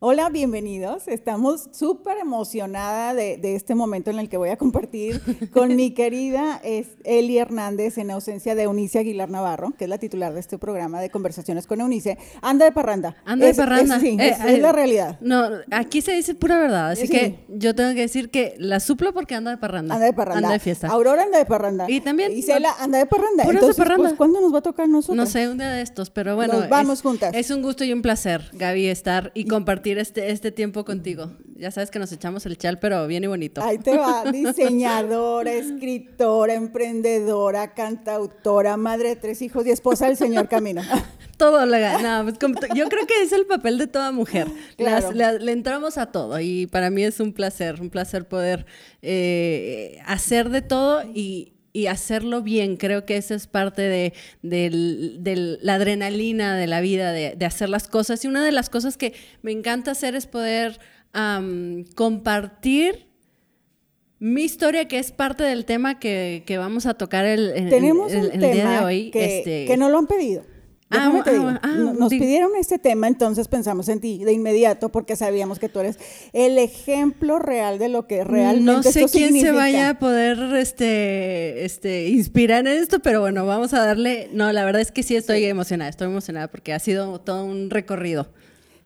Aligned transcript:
Hola, 0.00 0.30
bienvenidos. 0.30 1.08
Estamos 1.08 1.70
súper 1.72 2.18
emocionada 2.18 3.14
de, 3.14 3.36
de, 3.36 3.56
este 3.56 3.74
momento 3.74 4.12
en 4.12 4.20
el 4.20 4.28
que 4.28 4.36
voy 4.36 4.50
a 4.50 4.56
compartir 4.56 5.20
con 5.52 5.74
mi 5.74 5.90
querida 5.90 6.60
Eli 7.02 7.38
Hernández 7.38 7.98
en 7.98 8.12
ausencia 8.12 8.54
de 8.54 8.62
Eunice 8.62 9.00
Aguilar 9.00 9.28
Navarro, 9.28 9.74
que 9.76 9.86
es 9.86 9.90
la 9.90 9.98
titular 9.98 10.32
de 10.34 10.38
este 10.38 10.56
programa 10.56 11.00
de 11.00 11.10
conversaciones 11.10 11.66
con 11.66 11.80
Eunice. 11.80 12.16
Anda 12.42 12.66
de 12.66 12.70
parranda. 12.70 13.16
Anda 13.24 13.46
de 13.46 13.54
parranda. 13.54 13.96
Es, 13.96 14.02
sí, 14.02 14.16
eh, 14.20 14.36
es, 14.38 14.44
eh, 14.44 14.58
la 14.58 14.70
realidad. 14.70 15.18
No, 15.20 15.48
aquí 15.72 16.00
se 16.00 16.12
dice 16.12 16.36
pura 16.36 16.60
verdad, 16.60 16.90
así 16.90 17.08
sí. 17.08 17.12
que 17.12 17.44
yo 17.48 17.74
tengo 17.74 17.92
que 17.94 18.02
decir 18.02 18.30
que 18.30 18.54
la 18.56 18.78
suplo 18.78 19.12
porque 19.12 19.34
anda 19.34 19.50
de 19.50 19.56
parranda. 19.56 19.96
Anda 19.96 20.06
de 20.06 20.12
parranda. 20.12 20.38
Anda 20.38 20.52
de 20.52 20.60
fiesta. 20.60 20.86
Aurora 20.86 21.24
anda 21.24 21.38
de 21.38 21.44
parranda. 21.44 21.86
Y 21.88 22.02
también. 22.02 22.30
Isela 22.30 22.72
anda 22.78 22.98
de 22.98 23.06
parranda. 23.06 23.42
Entonces, 23.42 23.74
de 23.74 23.82
parranda. 23.82 24.10
Pues, 24.10 24.16
¿cuándo 24.16 24.40
nos 24.40 24.54
va 24.54 24.58
a 24.58 24.62
tocar 24.62 24.88
nosotros? 24.88 25.16
No 25.16 25.26
sé, 25.26 25.48
un 25.48 25.58
día 25.58 25.72
de 25.72 25.82
estos, 25.82 26.10
pero 26.10 26.36
bueno. 26.36 26.52
Nos 26.52 26.68
vamos 26.68 27.02
juntas. 27.02 27.34
Es 27.34 27.50
un 27.50 27.62
gusto 27.62 27.82
y 27.82 27.92
un 27.92 28.00
placer, 28.00 28.48
Gaby, 28.52 28.86
estar 28.86 29.32
y 29.34 29.46
compartir 29.46 29.87
este, 29.96 30.30
este 30.30 30.52
tiempo 30.52 30.84
contigo. 30.84 31.32
Ya 31.56 31.70
sabes 31.70 31.90
que 31.90 31.98
nos 31.98 32.12
echamos 32.12 32.44
el 32.44 32.58
chal, 32.58 32.78
pero 32.78 33.06
bien 33.06 33.24
y 33.24 33.28
bonito. 33.28 33.62
Ahí 33.62 33.78
te 33.78 33.96
va, 33.96 34.30
diseñadora, 34.30 35.54
escritora, 35.54 36.52
emprendedora, 36.52 37.72
cantautora, 37.72 38.76
madre 38.76 39.10
de 39.10 39.16
tres 39.16 39.40
hijos 39.40 39.66
y 39.66 39.70
esposa 39.70 40.06
del 40.06 40.18
señor 40.18 40.48
Camino. 40.48 40.82
todo 41.38 41.64
le 41.64 42.02
no, 42.02 42.24
pues, 42.24 42.36
yo 42.74 42.88
creo 42.88 43.06
que 43.06 43.22
es 43.22 43.32
el 43.32 43.46
papel 43.46 43.78
de 43.78 43.86
toda 43.86 44.12
mujer. 44.12 44.48
Claro. 44.76 45.12
Las, 45.12 45.40
le 45.40 45.52
entramos 45.52 45.96
a 45.96 46.06
todo 46.12 46.38
y 46.40 46.66
para 46.66 46.90
mí 46.90 47.04
es 47.04 47.20
un 47.20 47.32
placer, 47.32 47.80
un 47.80 47.88
placer 47.88 48.28
poder 48.28 48.66
eh, 49.00 49.98
hacer 50.04 50.50
de 50.50 50.60
todo 50.60 51.02
y, 51.04 51.54
y 51.78 51.86
hacerlo 51.86 52.42
bien. 52.42 52.76
Creo 52.76 53.06
que 53.06 53.16
esa 53.16 53.36
es 53.36 53.46
parte 53.46 53.82
de, 53.82 54.12
de, 54.42 55.16
de 55.20 55.58
la 55.62 55.74
adrenalina 55.74 56.56
de 56.56 56.66
la 56.66 56.80
vida, 56.80 57.12
de, 57.12 57.36
de, 57.36 57.46
hacer 57.46 57.68
las 57.68 57.86
cosas. 57.86 58.24
Y 58.24 58.28
una 58.28 58.44
de 58.44 58.50
las 58.50 58.68
cosas 58.68 58.96
que 58.96 59.14
me 59.42 59.52
encanta 59.52 59.92
hacer 59.92 60.16
es 60.16 60.26
poder 60.26 60.80
um, 61.14 61.84
compartir 61.94 63.06
mi 64.18 64.42
historia, 64.42 64.88
que 64.88 64.98
es 64.98 65.12
parte 65.12 65.44
del 65.44 65.64
tema 65.66 66.00
que, 66.00 66.42
que 66.46 66.58
vamos 66.58 66.86
a 66.86 66.94
tocar 66.94 67.24
el, 67.24 67.50
el, 67.50 67.70
Tenemos 67.70 68.12
el, 68.12 68.24
un 68.24 68.30
tema 68.40 68.52
día 68.52 68.70
de 68.70 68.84
hoy. 68.84 69.10
Que, 69.12 69.38
este... 69.38 69.64
que 69.66 69.76
no 69.76 69.88
lo 69.88 69.98
han 69.98 70.08
pedido. 70.08 70.42
Ah, 70.90 71.20
te 71.24 71.32
digo. 71.32 71.48
ah, 71.62 71.92
Nos 71.98 72.08
pidieron 72.08 72.52
este 72.58 72.78
tema, 72.78 73.08
entonces 73.08 73.46
pensamos 73.48 73.88
en 73.90 74.00
ti 74.00 74.24
de 74.24 74.32
inmediato 74.32 74.88
porque 74.88 75.16
sabíamos 75.16 75.58
que 75.58 75.68
tú 75.68 75.80
eres 75.80 75.98
el 76.32 76.56
ejemplo 76.56 77.38
real 77.38 77.78
de 77.78 77.88
lo 77.88 78.06
que 78.06 78.24
realmente 78.24 78.64
No 78.72 78.82
sé 78.82 79.00
esto 79.04 79.12
quién 79.12 79.28
significa. 79.28 79.50
se 79.52 79.56
vaya 79.56 79.90
a 79.90 79.98
poder 79.98 80.38
este, 80.56 81.64
este, 81.64 82.08
inspirar 82.08 82.66
en 82.66 82.80
esto, 82.80 83.00
pero 83.00 83.20
bueno, 83.20 83.44
vamos 83.44 83.74
a 83.74 83.84
darle. 83.84 84.30
No, 84.32 84.50
la 84.52 84.64
verdad 84.64 84.80
es 84.80 84.90
que 84.90 85.02
sí 85.02 85.14
estoy 85.14 85.40
Sí. 85.40 85.44
emocionada, 85.44 85.90
estoy 85.90 86.08
emocionada 86.08 86.48
porque 86.48 86.72
ha 86.72 86.78
sido 86.78 87.20
todo 87.20 87.44
un 87.44 87.68
recorrido. 87.70 88.28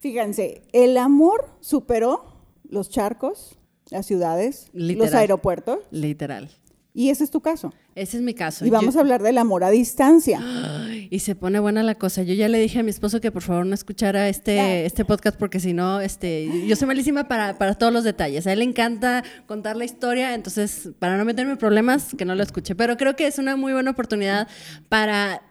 Fíjense, 0.00 0.62
el 0.72 0.96
amor 0.96 1.46
superó 1.60 2.24
los 2.68 2.90
charcos, 2.90 3.56
las 3.90 4.06
ciudades, 4.06 4.68
los 4.72 5.14
aeropuertos, 5.14 5.78
Literal. 5.92 6.50
Y 6.94 7.08
ese 7.10 7.24
es 7.24 7.30
tu 7.30 7.40
caso. 7.40 7.72
Ese 7.94 8.16
es 8.18 8.22
mi 8.22 8.34
caso. 8.34 8.64
Y 8.66 8.70
vamos 8.70 8.94
Yo- 8.94 9.00
a 9.00 9.02
hablar 9.02 9.22
del 9.22 9.38
amor 9.38 9.64
a 9.64 9.70
distancia. 9.70 10.40
Ay, 10.42 11.08
Y 11.10 11.18
se 11.20 11.34
pone 11.34 11.58
buena 11.60 11.82
la 11.82 11.94
cosa. 11.94 12.22
Yo 12.22 12.34
ya 12.34 12.48
le 12.48 12.58
dije 12.58 12.78
a 12.80 12.82
mi 12.82 12.90
esposo 12.90 13.20
que 13.20 13.30
por 13.30 13.42
favor 13.42 13.64
no 13.66 13.74
escuchara 13.74 14.28
este, 14.28 14.84
este 14.86 15.04
podcast 15.04 15.38
porque 15.38 15.58
si 15.60 15.72
no, 15.72 16.00
este, 16.00 16.66
yo 16.66 16.76
soy 16.76 16.86
malísima 16.88 17.28
para, 17.28 17.58
para 17.58 17.74
todos 17.74 17.92
los 17.92 18.04
detalles. 18.04 18.46
A 18.46 18.52
él 18.52 18.58
le 18.60 18.64
encanta 18.66 19.22
contar 19.46 19.76
la 19.76 19.84
historia, 19.84 20.34
entonces 20.34 20.90
para 20.98 21.16
no 21.16 21.24
meterme 21.24 21.52
en 21.52 21.58
problemas, 21.58 22.14
que 22.16 22.24
no 22.24 22.34
lo 22.34 22.42
escuche. 22.42 22.74
Pero 22.74 22.96
creo 22.96 23.16
que 23.16 23.26
es 23.26 23.38
una 23.38 23.56
muy 23.56 23.72
buena 23.72 23.90
oportunidad 23.90 24.48
para... 24.88 25.42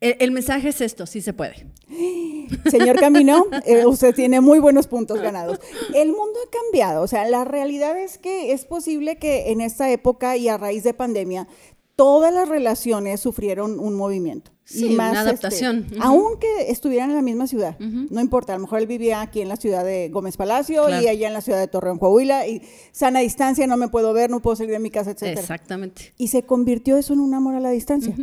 El, 0.00 0.16
el 0.20 0.30
mensaje 0.30 0.68
es 0.68 0.80
esto, 0.80 1.06
sí 1.06 1.20
se 1.20 1.32
puede. 1.32 1.66
Señor 2.70 2.98
Camino, 3.00 3.46
eh, 3.66 3.86
usted 3.86 4.14
tiene 4.14 4.40
muy 4.40 4.58
buenos 4.58 4.86
puntos 4.86 5.20
ganados. 5.20 5.58
El 5.94 6.08
mundo 6.08 6.38
ha 6.46 6.50
cambiado, 6.50 7.02
o 7.02 7.06
sea, 7.06 7.28
la 7.28 7.44
realidad 7.44 7.98
es 7.98 8.18
que 8.18 8.52
es 8.52 8.64
posible 8.66 9.16
que 9.16 9.50
en 9.52 9.60
esta 9.60 9.90
época 9.90 10.36
y 10.36 10.48
a 10.48 10.58
raíz 10.58 10.82
de 10.84 10.94
pandemia, 10.94 11.48
todas 11.96 12.32
las 12.32 12.46
relaciones 12.48 13.20
sufrieron 13.20 13.78
un 13.80 13.94
movimiento. 13.94 14.50
Sí, 14.64 14.90
más, 14.90 15.12
una 15.12 15.20
adaptación. 15.20 15.84
este, 15.84 15.94
Ujú. 15.98 16.04
Aunque 16.04 16.48
estuvieran 16.68 17.10
en 17.10 17.16
la 17.16 17.22
misma 17.22 17.46
ciudad, 17.46 17.78
no 17.78 18.20
importa, 18.20 18.52
a 18.52 18.56
lo 18.56 18.62
mejor 18.62 18.80
él 18.80 18.86
vivía 18.88 19.20
aquí 19.20 19.40
en 19.40 19.48
la 19.48 19.56
ciudad 19.56 19.84
de 19.84 20.08
Gómez 20.10 20.36
Palacio 20.36 20.84
Claro. 20.86 21.02
y 21.02 21.08
allá 21.08 21.28
en 21.28 21.32
la 21.34 21.40
ciudad 21.40 21.60
de 21.60 21.68
Torreón, 21.68 21.98
Coahuila, 21.98 22.46
y 22.48 22.60
sana 22.90 23.20
distancia, 23.20 23.66
no 23.68 23.76
me 23.76 23.88
puedo 23.88 24.12
ver, 24.12 24.28
no 24.28 24.42
puedo 24.42 24.56
salir 24.56 24.72
de 24.72 24.78
mi 24.80 24.90
casa, 24.90 25.12
etcétera. 25.12 25.40
Exactamente. 25.40 26.12
Y 26.18 26.28
se 26.28 26.42
convirtió 26.42 26.96
eso 26.96 27.12
en 27.14 27.20
un 27.20 27.32
amor 27.32 27.54
a 27.54 27.60
la 27.60 27.70
distancia. 27.70 28.14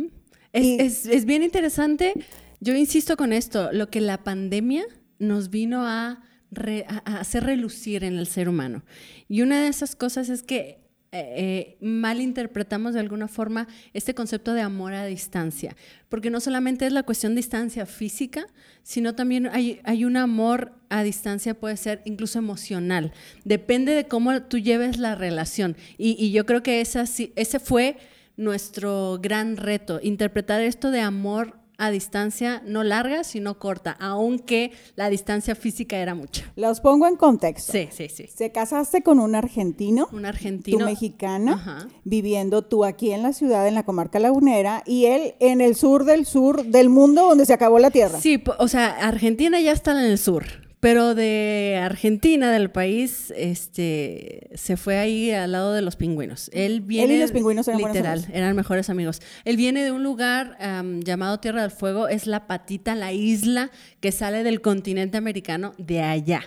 Es, 0.54 0.64
Y- 0.64 0.76
es- 0.80 1.06
es 1.06 1.24
bien 1.26 1.42
interesante. 1.42 2.14
Yo 2.60 2.74
insisto 2.74 3.16
con 3.18 3.32
esto, 3.34 3.70
lo 3.72 3.90
que 3.90 4.00
la 4.00 4.24
pandemia 4.24 4.84
nos 5.18 5.50
vino 5.50 5.86
a, 5.86 6.22
re- 6.50 6.86
a- 6.88 7.02
a 7.04 7.20
hacer 7.20 7.44
relucir 7.44 8.04
en 8.04 8.16
el 8.16 8.26
ser 8.26 8.48
humano. 8.48 8.82
Y 9.28 9.42
una 9.42 9.60
de 9.62 9.68
esas 9.68 9.94
cosas 9.96 10.28
es 10.30 10.42
que 10.42 10.82
eh, 11.16 11.34
eh, 11.36 11.76
malinterpretamos 11.80 12.92
de 12.94 12.98
alguna 13.00 13.28
forma 13.28 13.68
este 13.92 14.14
concepto 14.14 14.52
de 14.52 14.62
amor 14.62 14.94
a 14.94 15.04
distancia, 15.06 15.76
porque 16.08 16.28
no 16.28 16.40
solamente 16.40 16.86
es 16.86 16.92
la 16.92 17.04
cuestión 17.04 17.34
de 17.34 17.40
distancia 17.40 17.86
física, 17.86 18.46
sino 18.82 19.14
también 19.14 19.46
hay, 19.46 19.80
hay 19.84 20.04
un 20.04 20.16
amor 20.16 20.72
a 20.88 21.04
distancia, 21.04 21.54
puede 21.54 21.76
ser 21.76 22.02
incluso 22.04 22.40
emocional, 22.40 23.12
depende 23.44 23.94
de 23.94 24.08
cómo 24.08 24.42
tú 24.42 24.58
lleves 24.58 24.98
la 24.98 25.14
relación. 25.14 25.76
Y, 25.98 26.16
y 26.18 26.32
yo 26.32 26.46
creo 26.46 26.64
que 26.64 26.80
esa, 26.80 27.04
ese 27.36 27.60
fue 27.60 27.96
nuestro 28.36 29.18
gran 29.20 29.56
reto, 29.56 30.00
interpretar 30.02 30.60
esto 30.60 30.90
de 30.90 31.00
amor 31.00 31.58
a 31.76 31.90
distancia 31.90 32.62
no 32.64 32.84
larga, 32.84 33.24
sino 33.24 33.58
corta, 33.58 33.96
aunque 33.98 34.72
la 34.94 35.08
distancia 35.10 35.54
física 35.54 35.96
era 35.98 36.14
mucha. 36.14 36.44
Los 36.56 36.80
pongo 36.80 37.06
en 37.06 37.16
contexto. 37.16 37.72
Sí, 37.72 37.88
sí, 37.90 38.08
sí. 38.08 38.28
Se 38.32 38.52
casaste 38.52 39.02
con 39.02 39.18
un 39.18 39.34
argentino. 39.34 40.08
Un 40.12 40.22
tú 40.22 40.26
argentino. 40.28 40.84
mexicana, 40.86 41.54
Ajá. 41.54 41.88
viviendo 42.04 42.62
tú 42.62 42.84
aquí 42.84 43.10
en 43.10 43.22
la 43.22 43.32
ciudad, 43.32 43.66
en 43.66 43.74
la 43.74 43.82
comarca 43.82 44.18
lagunera, 44.20 44.82
y 44.86 45.06
él 45.06 45.34
en 45.40 45.60
el 45.60 45.74
sur 45.74 46.04
del 46.04 46.26
sur 46.26 46.64
del 46.64 46.90
mundo 46.90 47.22
donde 47.22 47.46
se 47.46 47.52
acabó 47.52 47.78
la 47.78 47.90
tierra. 47.90 48.20
Sí, 48.20 48.42
o 48.58 48.68
sea, 48.68 48.86
Argentina 48.90 49.60
ya 49.60 49.72
está 49.72 49.90
en 49.92 50.10
el 50.10 50.18
sur, 50.18 50.44
pero 50.84 51.14
de 51.14 51.80
Argentina, 51.82 52.52
del 52.52 52.70
país, 52.70 53.32
este, 53.38 54.50
se 54.52 54.76
fue 54.76 54.98
ahí 54.98 55.30
al 55.30 55.52
lado 55.52 55.72
de 55.72 55.80
los 55.80 55.96
pingüinos. 55.96 56.50
Él 56.52 56.82
viene... 56.82 57.14
y 57.14 57.20
los 57.20 57.32
pingüinos 57.32 57.66
eran 57.68 57.80
Literal, 57.80 58.18
amigos. 58.18 58.36
eran 58.36 58.54
mejores 58.54 58.90
amigos. 58.90 59.22
Él 59.46 59.56
viene 59.56 59.82
de 59.82 59.92
un 59.92 60.02
lugar 60.02 60.58
am, 60.60 61.00
llamado 61.00 61.40
Tierra 61.40 61.62
del 61.62 61.70
Fuego, 61.70 62.08
es 62.08 62.26
la 62.26 62.46
patita, 62.46 62.94
la 62.94 63.14
isla 63.14 63.70
que 64.00 64.12
sale 64.12 64.42
del 64.42 64.60
continente 64.60 65.16
americano 65.16 65.72
de 65.78 66.02
allá. 66.02 66.42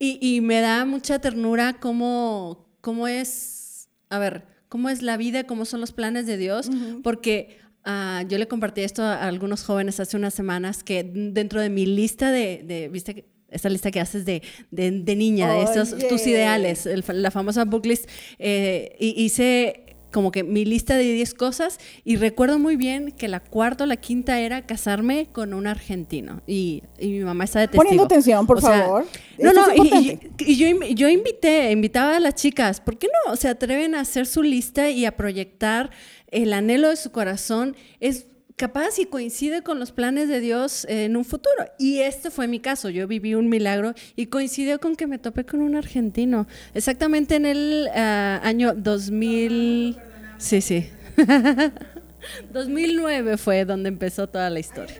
Y, 0.00 0.18
y 0.20 0.40
me 0.40 0.60
da 0.60 0.84
mucha 0.84 1.20
ternura 1.20 1.74
cómo, 1.78 2.66
cómo 2.80 3.06
es, 3.06 3.88
a 4.10 4.18
ver, 4.18 4.48
cómo 4.68 4.88
es 4.88 5.00
la 5.00 5.16
vida, 5.16 5.44
cómo 5.44 5.64
son 5.64 5.80
los 5.80 5.92
planes 5.92 6.26
de 6.26 6.36
Dios, 6.38 6.68
porque 7.04 7.60
ah, 7.84 8.24
yo 8.28 8.36
le 8.38 8.48
compartí 8.48 8.80
esto 8.80 9.04
a 9.04 9.28
algunos 9.28 9.62
jóvenes 9.62 10.00
hace 10.00 10.16
unas 10.16 10.34
semanas 10.34 10.82
que 10.82 11.04
dentro 11.04 11.60
de 11.60 11.70
mi 11.70 11.86
lista 11.86 12.32
de, 12.32 12.64
de 12.66 12.88
¿viste? 12.88 13.26
Esa 13.50 13.68
lista 13.68 13.90
que 13.90 14.00
haces 14.00 14.24
de, 14.24 14.42
de, 14.70 14.90
de 14.90 15.16
niña, 15.16 15.52
de 15.52 15.62
esos, 15.62 15.96
tus 16.08 16.26
ideales, 16.26 16.84
el 16.86 17.04
la 17.08 17.30
famosa 17.30 17.64
book 17.64 17.86
list, 17.86 18.08
eh, 18.38 18.96
hice 18.98 19.82
como 20.12 20.32
que 20.32 20.44
mi 20.44 20.64
lista 20.64 20.96
de 20.96 21.04
10 21.12 21.34
cosas 21.34 21.78
y 22.02 22.16
recuerdo 22.16 22.58
muy 22.58 22.76
bien 22.76 23.10
que 23.12 23.28
la 23.28 23.40
cuarta 23.40 23.84
o 23.84 23.86
la 23.86 23.96
quinta 23.96 24.40
era 24.40 24.64
casarme 24.64 25.26
con 25.30 25.52
un 25.52 25.66
argentino 25.66 26.40
y, 26.46 26.82
y 26.98 27.08
mi 27.08 27.20
mamá 27.20 27.44
está 27.44 27.60
de 27.60 27.66
testigo. 27.66 27.82
Poniendo 27.82 28.04
atención, 28.04 28.46
por 28.46 28.58
O 28.58 28.60
sea, 28.62 28.82
favor. 28.82 29.06
No, 29.38 29.52
no, 29.52 29.68
es 29.70 29.76
y, 29.76 29.80
importante. 29.80 30.44
y- 30.44 30.52
y 30.52 30.56
yo, 30.56 30.66
yo 30.94 31.08
invité, 31.08 31.70
invitaba 31.70 32.16
a 32.16 32.20
las 32.20 32.34
chicas, 32.34 32.80
¿por 32.80 32.98
qué 32.98 33.08
no? 33.26 33.36
Se 33.36 33.48
atreven 33.48 33.94
a 33.94 34.00
hacer 34.00 34.26
su 34.26 34.42
lista 34.42 34.88
y 34.90 35.04
a 35.04 35.16
proyectar 35.16 35.90
el 36.30 36.52
anhelo 36.54 36.88
de 36.88 36.96
su 36.96 37.10
corazón. 37.12 37.76
Es 38.00 38.26
capaz 38.56 38.98
y 38.98 39.06
coincide 39.06 39.62
con 39.62 39.78
los 39.78 39.92
planes 39.92 40.28
de 40.28 40.40
Dios 40.40 40.86
en 40.88 41.16
un 41.16 41.24
futuro. 41.24 41.66
Y 41.78 42.00
este 42.00 42.30
fue 42.30 42.48
mi 42.48 42.60
caso. 42.60 42.88
Yo 42.88 43.06
viví 43.06 43.34
un 43.34 43.48
milagro 43.48 43.94
y 44.16 44.26
coincidió 44.26 44.80
con 44.80 44.96
que 44.96 45.06
me 45.06 45.18
topé 45.18 45.44
con 45.44 45.60
un 45.60 45.76
argentino. 45.76 46.46
Exactamente 46.74 47.36
en 47.36 47.46
el 47.46 47.88
ah, 47.94 48.40
año 48.42 48.74
2000. 48.74 49.98
Sí, 50.38 50.60
sí. 50.60 50.90
2009 52.52 53.36
fue 53.36 53.64
donde 53.64 53.88
empezó 53.88 54.28
toda 54.28 54.50
la 54.50 54.58
historia. 54.58 54.96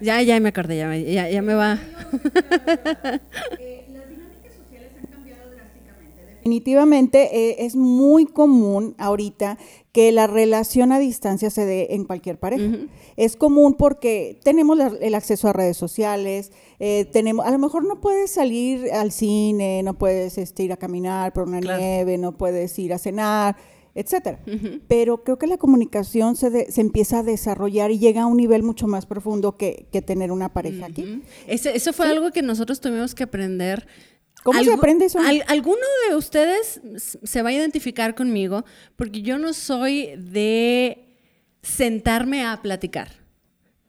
Ya, 0.00 0.20
ya 0.22 0.38
me 0.40 0.48
acordé, 0.48 0.76
ya 0.76 0.88
me, 0.88 1.04
ya, 1.04 1.30
ya 1.30 1.40
me 1.40 1.54
va. 1.54 1.78
Definitivamente 6.54 7.30
eh, 7.50 7.56
es 7.64 7.74
muy 7.74 8.26
común 8.26 8.94
ahorita 8.98 9.56
que 9.92 10.12
la 10.12 10.26
relación 10.26 10.92
a 10.92 10.98
distancia 10.98 11.48
se 11.48 11.64
dé 11.64 11.86
en 11.94 12.04
cualquier 12.04 12.38
pareja. 12.38 12.76
Es 13.16 13.34
común 13.36 13.72
porque 13.74 14.38
tenemos 14.44 14.76
la- 14.76 14.92
el 15.00 15.14
acceso 15.14 15.48
a 15.48 15.54
redes 15.54 15.78
sociales, 15.78 16.52
eh, 16.80 17.06
tenemos, 17.10 17.46
a 17.46 17.50
lo 17.50 17.58
mejor 17.58 17.86
no 17.88 17.98
puedes 18.02 18.30
salir 18.30 18.92
al 18.92 19.10
cine, 19.10 19.82
no 19.82 19.94
puedes 19.94 20.36
este, 20.36 20.64
ir 20.64 20.72
a 20.72 20.76
caminar 20.76 21.32
por 21.32 21.48
una 21.48 21.60
Claro. 21.60 21.80
nieve, 21.80 22.18
no 22.18 22.36
puedes 22.36 22.78
ir 22.78 22.92
a 22.92 22.98
cenar. 22.98 23.56
etcétera. 23.96 24.40
Pero 24.88 25.22
creo 25.22 25.38
que 25.38 25.46
la 25.46 25.56
comunicación 25.56 26.34
se, 26.34 26.50
de- 26.50 26.72
se 26.72 26.80
empieza 26.80 27.20
a 27.20 27.22
desarrollar 27.22 27.92
y 27.92 28.00
llega 28.00 28.22
a 28.22 28.26
un 28.26 28.36
nivel 28.36 28.64
mucho 28.64 28.88
más 28.88 29.06
profundo 29.06 29.56
que, 29.56 29.86
que 29.92 30.02
tener 30.02 30.32
una 30.32 30.52
pareja 30.52 30.86
aquí. 30.86 31.22
Ese- 31.46 31.76
eso 31.76 31.92
fue 31.92 32.08
algo 32.08 32.32
que 32.32 32.42
nosotros 32.42 32.80
tuvimos 32.80 33.14
que 33.14 33.22
aprender. 33.22 33.86
¿Cómo 34.44 34.62
se 34.62 34.70
Algu- 34.70 34.78
aprende 34.78 35.06
eso? 35.06 35.18
al- 35.18 35.42
alguno 35.48 35.80
de 36.08 36.14
ustedes 36.14 36.80
se 36.96 37.42
va 37.42 37.48
a 37.48 37.52
identificar 37.52 38.14
conmigo 38.14 38.64
porque 38.94 39.22
yo 39.22 39.38
no 39.38 39.52
soy 39.52 40.10
de 40.16 41.16
sentarme 41.62 42.44
a 42.46 42.60
platicar. 42.62 43.08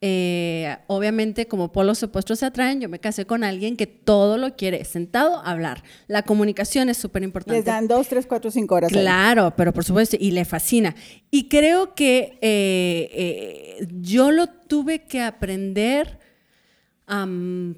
Eh, 0.02 0.78
obviamente, 0.88 1.48
como 1.48 1.72
polos 1.72 2.04
opuestos 2.04 2.40
se 2.40 2.46
atraen, 2.46 2.80
yo 2.80 2.90
me 2.90 3.00
casé 3.00 3.26
con 3.26 3.44
alguien 3.44 3.76
que 3.76 3.88
todo 3.88 4.38
lo 4.38 4.56
quiere 4.56 4.84
sentado 4.86 5.38
a 5.38 5.52
hablar. 5.52 5.84
La 6.08 6.22
comunicación 6.22 6.90
es 6.90 6.98
súper 6.98 7.24
importante. 7.24 7.56
Les 7.58 7.66
dan 7.66 7.88
dos, 7.88 8.08
tres, 8.08 8.26
cuatro, 8.28 8.52
cinco 8.52 8.76
horas. 8.76 8.92
ahí. 8.94 9.00
Claro, 9.02 9.54
pero 9.58 9.74
por 9.74 9.84
supuesto, 9.84 10.16
y 10.20 10.32
le 10.32 10.46
fascina. 10.46 10.94
Y 11.32 11.48
creo 11.50 11.96
que 11.96 12.38
eh, 12.42 13.10
eh, 13.14 13.88
yo 14.00 14.32
lo 14.32 14.48
tuve 14.48 15.06
que 15.06 15.22
aprender 15.22 16.20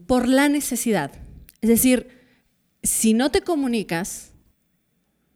por 0.07 0.27
la 0.27 0.49
necesidad. 0.49 1.11
Es 1.61 1.69
decir, 1.69 2.16
si 2.83 3.13
no 3.13 3.31
te 3.31 3.41
comunicas, 3.41 4.31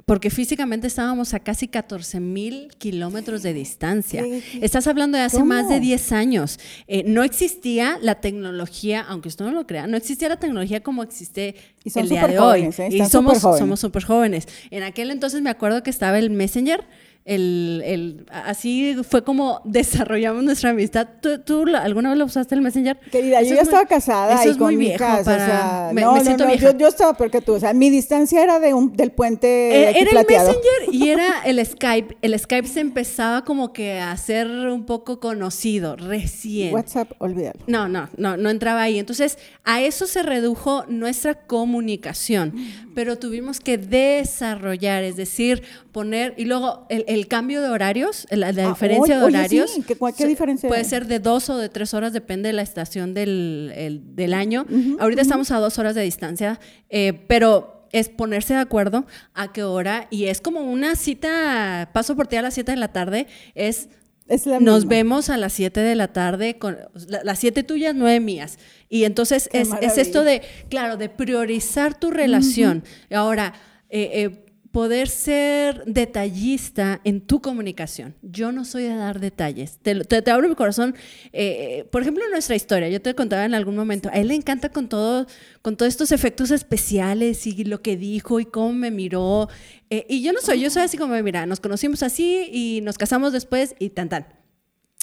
porque 0.05 0.29
físicamente 0.29 0.88
estábamos 0.88 1.33
a 1.33 1.39
casi 1.39 1.69
14 1.69 2.19
mil 2.19 2.67
kilómetros 2.77 3.43
de 3.43 3.53
distancia. 3.53 4.23
¿Qué? 4.23 4.41
Estás 4.61 4.88
hablando 4.88 5.17
de 5.17 5.23
hace 5.23 5.38
¿Cómo? 5.38 5.47
más 5.47 5.69
de 5.69 5.79
10 5.79 6.11
años. 6.11 6.59
Eh, 6.88 7.03
no 7.05 7.23
existía 7.23 7.97
la 8.01 8.15
tecnología, 8.15 9.05
aunque 9.07 9.29
usted 9.29 9.45
no 9.45 9.51
lo 9.51 9.65
crea, 9.65 9.88
no 9.88 9.95
existía 9.95 10.27
la 10.27 10.38
tecnología 10.38 10.81
como 10.81 11.03
existe 11.03 11.55
Y 11.83 11.97
el 11.97 12.09
día 12.09 12.27
de 12.27 12.39
hoy. 12.39 12.63
¿eh? 12.77 12.89
Y 12.91 13.05
somos 13.05 13.35
superjóvenes. 13.35 13.59
somos 13.59 13.79
súper 13.79 14.03
jóvenes. 14.03 14.47
En 14.69 14.83
aquel 14.83 15.11
entonces 15.11 15.41
me 15.41 15.49
acuerdo 15.49 15.81
que 15.81 15.89
estaba 15.89 16.19
el 16.19 16.29
Messenger. 16.29 16.83
El, 17.23 17.83
el- 17.85 18.25
así 18.31 18.95
fue 19.07 19.23
como 19.23 19.62
desarrollamos 19.65 20.44
nuestra 20.44 20.71
amistad. 20.71 21.07
¿Tú, 21.21 21.39
tú 21.39 21.65
alguna 21.75 22.09
vez 22.09 22.18
lo 22.18 22.25
usaste 22.25 22.56
el 22.56 22.62
Messenger? 22.62 22.97
Querida, 23.12 23.41
Eso 23.41 23.50
yo 23.53 23.53
es 23.53 23.57
ya 23.57 23.63
muy- 23.63 23.69
estaba 23.69 23.85
casada 23.85 24.33
eso 24.39 24.47
y 24.47 24.51
es 24.53 24.57
con 24.57 24.65
muy 24.68 24.75
viejo 24.77 24.97
casa, 24.97 25.23
para- 25.23 25.44
o 25.44 25.47
sea, 25.47 25.89
me, 25.94 26.01
no, 26.01 26.13
me 26.13 26.21
siento 26.23 26.45
no, 26.45 26.50
vieja. 26.50 26.71
yo, 26.71 26.77
yo 26.79 26.88
estaba 26.88 27.13
peor 27.15 27.29
que 27.29 27.41
tú, 27.41 27.53
o 27.53 27.59
sea, 27.59 27.73
mi 27.73 27.89
distancia 27.91 28.41
era 28.44 28.59
de 28.59 28.73
un, 28.73 28.94
del 28.94 29.12
puente 29.12 29.47
Eh, 29.47 30.00
Era 30.01 30.09
el. 30.21 30.25
Messenger 30.27 30.94
y 30.94 31.09
era 31.12 31.41
el 31.45 31.63
Skype. 31.65 32.18
El 32.23 32.38
Skype 32.39 32.68
se 32.68 32.79
empezaba 32.79 33.44
como 33.45 33.71
que 33.71 34.00
a 34.00 34.17
ser 34.17 34.47
un 34.47 34.85
poco 34.88 35.19
conocido 35.19 35.95
recién. 35.95 36.74
WhatsApp, 36.74 37.12
olvídalo. 37.19 37.59
No, 37.67 37.88
no, 37.88 38.09
no, 38.17 38.35
no 38.38 38.50
entraba 38.50 38.81
ahí. 38.81 38.97
Entonces, 38.97 39.38
a 39.63 39.81
eso 39.81 40.07
se 40.07 40.24
redujo 40.24 40.85
nuestra 40.88 41.35
comunicación, 41.35 42.53
pero 42.95 43.17
tuvimos 43.19 43.59
que 43.59 43.77
desarrollar, 43.77 45.03
es 45.03 45.15
decir, 45.15 45.63
poner, 45.91 46.33
y 46.38 46.45
luego 46.45 46.85
el, 46.89 47.03
el 47.13 47.28
cambio 47.28 47.62
de 47.62 47.69
horarios, 47.69 48.28
la, 48.30 48.52
la 48.52 48.66
Ah, 48.66 48.69
diferencia 48.69 49.18
de 49.18 49.24
oye, 49.24 49.38
horarios. 49.38 49.72
sí, 49.72 49.84
¿qué- 49.88 49.96
cuál- 49.96 50.13
qué 50.16 50.24
se- 50.24 50.30
diferencia 50.30 50.68
Puede 50.69 50.81
hay? 50.84 50.88
ser 50.90 51.08
de 51.08 51.19
dos 51.19 51.50
o 51.50 51.58
de 51.58 51.69
tres 51.69 51.94
horas, 51.94 52.13
depende 52.13 52.48
de 52.50 52.54
la 52.54 52.62
estación 52.62 53.13
del, 53.13 53.72
el- 53.75 54.16
del 54.16 54.34
año. 54.34 54.66
Ahorita 55.00 55.22
estamos 55.22 55.52
a 55.52 55.58
dos 55.60 55.78
horas 55.80 55.96
de 55.96 56.02
distancia, 56.04 56.60
eh, 56.90 57.13
pero 57.28 57.88
es 57.92 58.08
ponerse 58.10 58.54
de 58.54 58.60
acuerdo 58.62 59.06
a 59.34 59.52
qué 59.52 59.63
hora, 59.63 60.08
y 60.10 60.25
es 60.25 60.40
como 60.42 60.62
una 60.62 60.96
cita, 60.96 61.90
paso 61.94 62.16
por 62.16 62.28
ti 62.28 62.38
a 62.38 62.42
las 62.42 62.54
7 62.54 62.72
de 62.72 62.78
la 62.78 62.94
tarde, 62.94 63.28
es 63.56 63.90
Es 64.28 64.46
la 64.46 64.62
nos 64.62 64.86
misma. 64.86 64.90
vemos 64.90 65.30
a 65.30 65.36
las 65.38 65.52
7 65.52 65.81
de 65.81 65.96
la 65.96 66.08
tarde, 66.13 66.58
con 66.58 66.78
la- 67.10 67.22
las 67.25 67.40
7 67.40 67.63
tuyas, 67.63 67.94
9 67.94 68.22
mías. 68.22 68.60
Y 68.88 69.04
entonces 69.04 69.50
es, 69.52 69.69
es 69.81 69.98
esto 69.98 70.24
de, 70.24 70.42
claro, 70.69 70.96
de 70.96 71.10
priorizar 71.10 72.00
tu 72.00 72.12
relación. 72.12 72.84
Ahora, 73.13 73.54
eh, 73.90 74.10
eh, 74.13 74.46
poder 74.71 75.09
ser 75.09 75.83
detallista 75.85 77.01
en 77.03 77.21
tu 77.21 77.41
comunicación. 77.41 78.15
Yo 78.21 78.51
no 78.51 78.63
soy 78.63 78.83
de 78.83 78.95
dar 78.95 79.19
detalles. 79.19 79.77
Te, 79.81 79.95
te, 80.06 80.21
te 80.21 80.31
abro 80.31 80.47
mi 80.47 80.56
corazón. 80.56 80.95
Eh, 81.33 81.88
por 81.91 82.01
ejemplo, 82.01 82.23
nuestra 82.31 82.56
historia, 82.56 82.88
yo 82.88 83.01
te 83.01 83.13
contaba 83.13 83.44
en 83.44 83.53
algún 83.53 83.75
momento, 83.75 84.09
a 84.09 84.13
él 84.13 84.29
le 84.29 84.35
encanta 84.35 84.69
con 84.69 84.88
todo, 84.88 85.27
con 85.62 85.75
todos 85.75 85.89
estos 85.89 86.12
efectos 86.12 86.51
especiales 86.51 87.45
y 87.47 87.63
lo 87.65 87.81
que 87.81 87.97
dijo 87.97 88.39
y 88.39 88.45
cómo 88.45 88.71
me 88.71 88.91
miró. 88.91 89.50
Eh, 89.89 90.06
y 90.07 90.21
yo 90.21 90.31
no 90.31 90.39
soy, 90.39 90.62
yo 90.62 90.69
soy 90.69 90.83
así 90.83 90.97
como, 90.97 91.21
mira, 91.21 91.45
nos 91.45 91.59
conocimos 91.59 92.01
así 92.01 92.50
y 92.51 92.79
nos 92.81 92.97
casamos 92.97 93.33
después 93.33 93.75
y 93.77 93.89
tan 93.89 94.07
tan. 94.07 94.27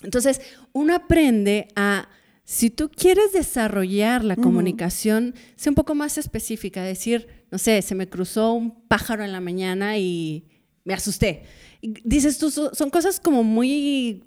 Entonces, 0.03 0.41
uno 0.73 0.95
aprende 0.95 1.69
a, 1.77 2.09
si 2.51 2.71
tú 2.71 2.89
quieres 2.89 3.35
desarrollar 3.35 4.25
la 4.25 4.35
comunicación, 4.35 5.35
sea 5.55 5.71
un 5.71 5.75
poco 5.75 5.95
más 5.95 6.17
específica, 6.17 6.83
decir, 6.83 7.27
no 7.51 7.59
sé, 7.59 7.83
se 7.83 7.95
me 7.95 8.09
cruzó 8.09 8.55
un 8.55 8.71
pájaro 8.89 9.23
en 9.23 9.33
la 9.33 9.41
mañana 9.43 9.99
y 9.99 10.47
me 10.85 10.95
asusté. 10.95 11.43
Y 11.83 11.93
dices 12.05 12.39
tú, 12.39 12.51
so- 12.51 12.75
son 12.75 12.89
cosas 12.89 13.21
como 13.21 13.43
muy, 13.45 14.25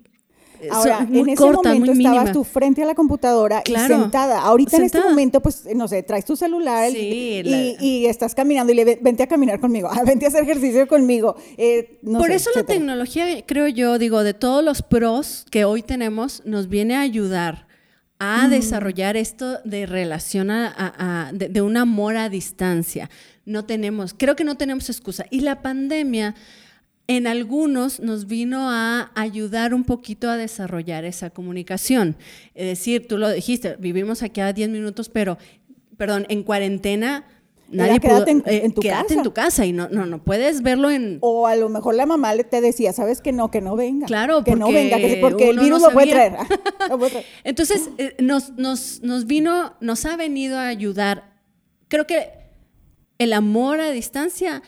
eh, 0.60 0.68
son 0.68 0.76
Ahora, 0.76 1.00
muy 1.00 1.18
en 1.18 1.28
ese 1.30 1.42
cortas, 1.42 1.74
momento 1.74 1.94
muy 1.96 2.04
estabas 2.06 2.32
tú 2.32 2.44
frente 2.44 2.80
a 2.80 2.86
la 2.86 2.94
computadora 2.94 3.62
Claro, 3.62 3.96
y 3.96 3.98
sentada. 4.02 4.40
Ahorita 4.42 4.76
en 4.76 4.84
este 4.84 5.00
momento, 5.00 5.40
pues, 5.40 5.64
no 5.74 5.88
sé, 5.88 6.04
traes 6.04 6.24
tu 6.24 6.36
celular 6.36 6.92
Sí, 6.92 6.98
y, 7.00 7.42
la- 7.42 7.82
y 7.84 8.06
estás 8.06 8.36
caminando 8.36 8.72
y 8.72 8.76
le 8.76 8.84
ven- 8.84 8.98
vente 9.02 9.24
a 9.24 9.26
caminar 9.26 9.58
conmigo, 9.58 9.90
vente 10.06 10.26
a 10.26 10.28
hacer 10.28 10.44
ejercicio 10.44 10.86
conmigo. 10.86 11.34
eh, 11.56 11.98
no 12.02 12.20
Por 12.20 12.28
sé, 12.28 12.36
eso 12.36 12.50
la 12.54 12.62
tecnología, 12.62 13.26
creo 13.44 13.66
yo, 13.66 13.98
digo, 13.98 14.22
de 14.22 14.32
todos 14.34 14.62
los 14.64 14.82
pros 14.82 15.44
que 15.50 15.64
hoy 15.64 15.82
tenemos, 15.82 16.42
nos 16.46 16.68
viene 16.68 16.94
a 16.94 17.00
ayudar 17.00 17.66
a 18.24 18.48
desarrollar 18.48 19.16
esto 19.16 19.58
de 19.64 19.84
relación 19.86 20.50
a, 20.50 20.68
a- 20.68 21.28
a- 21.28 21.32
de, 21.32 21.48
de 21.48 21.60
un 21.60 21.76
amor 21.76 22.16
a 22.16 22.28
distancia. 22.28 23.10
No 23.44 23.64
tenemos, 23.64 24.14
creo 24.16 24.36
que 24.36 24.44
no 24.44 24.56
tenemos 24.56 24.88
excusa. 24.88 25.26
Y 25.30 25.40
la 25.40 25.60
pandemia 25.62 26.34
en 27.08 27.26
algunos 27.26 27.98
nos 27.98 28.26
vino 28.28 28.70
a 28.70 29.10
ayudar 29.16 29.74
un 29.74 29.82
poquito 29.84 30.30
a 30.30 30.36
desarrollar 30.36 31.04
esa 31.04 31.30
comunicación. 31.30 32.16
Es 32.54 32.66
decir, 32.66 33.08
tú 33.08 33.18
lo 33.18 33.28
dijiste, 33.30 33.76
vivimos 33.80 34.22
aquí 34.22 34.40
a 34.40 34.52
10 34.52 34.68
minutos, 34.70 35.08
pero, 35.08 35.36
perdón, 35.96 36.26
en 36.28 36.42
cuarentena... 36.44 37.24
Nadie 37.72 38.00
quédate 38.00 38.30
en- 38.30 38.42
en 38.46 38.72
tu 38.72 38.80
quédate 38.80 39.02
casa. 39.08 39.14
en 39.14 39.22
tu 39.22 39.32
casa 39.32 39.66
y 39.66 39.72
no, 39.72 39.88
no, 39.88 40.06
no 40.06 40.22
puedes 40.22 40.62
verlo 40.62 40.90
en, 40.90 41.18
O 41.20 41.46
a 41.46 41.56
lo 41.56 41.68
mejor 41.68 41.94
la 41.94 42.06
mamá 42.06 42.34
le 42.34 42.44
te 42.44 42.60
decía, 42.60 42.92
¿sabes 42.92 43.20
que 43.20 43.32
no? 43.32 43.50
Que 43.50 43.60
no 43.60 43.74
venga. 43.76 44.06
Claro, 44.06 44.44
que 44.44 44.54
no 44.56 44.70
venga, 44.70 44.96
que, 44.98 45.18
porque 45.20 45.50
el 45.50 45.58
virus 45.58 45.80
no 45.80 45.88
lo 45.88 45.92
puede 45.94 46.10
sabía. 46.12 46.36
traer. 46.46 46.60
Lo 46.90 46.98
puede 46.98 47.10
traer. 47.10 47.26
Entonces, 47.44 47.88
eh, 47.98 48.14
nos, 48.20 48.50
nos, 48.58 49.00
nos 49.02 49.26
vino, 49.26 49.74
nos 49.80 50.04
ha 50.04 50.16
venido 50.16 50.58
a 50.58 50.68
ayudar. 50.68 51.32
Creo 51.88 52.06
que 52.06 52.30
el 53.18 53.32
amor 53.32 53.80
a 53.80 53.90
distancia, 53.90 54.62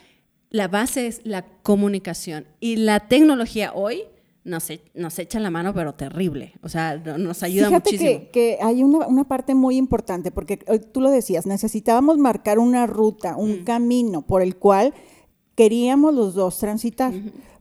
la 0.50 0.68
base 0.68 1.06
es 1.06 1.20
la 1.24 1.44
comunicación. 1.62 2.46
Y 2.60 2.76
la 2.76 3.00
tecnología 3.08 3.72
hoy 3.74 4.04
nos, 4.44 4.68
e- 4.70 4.82
nos 4.94 5.18
echa 5.18 5.40
la 5.40 5.50
mano, 5.50 5.72
pero 5.74 5.94
terrible. 5.94 6.52
O 6.62 6.68
sea, 6.68 6.96
no- 6.98 7.18
nos 7.18 7.42
ayuda 7.42 7.68
Fíjate 7.68 7.92
muchísimo. 7.92 8.20
que, 8.20 8.30
que 8.30 8.58
hay 8.62 8.82
una, 8.82 9.06
una 9.06 9.24
parte 9.24 9.54
muy 9.54 9.76
importante, 9.76 10.30
porque 10.30 10.60
eh, 10.66 10.78
tú 10.78 11.00
lo 11.00 11.10
decías, 11.10 11.46
necesitábamos 11.46 12.18
marcar 12.18 12.58
una 12.58 12.86
ruta, 12.86 13.36
un 13.36 13.64
camino 13.64 14.22
por 14.22 14.42
el 14.42 14.56
cual 14.56 14.92
queríamos 15.54 16.14
los 16.14 16.34
dos 16.34 16.58
transitar. 16.58 17.12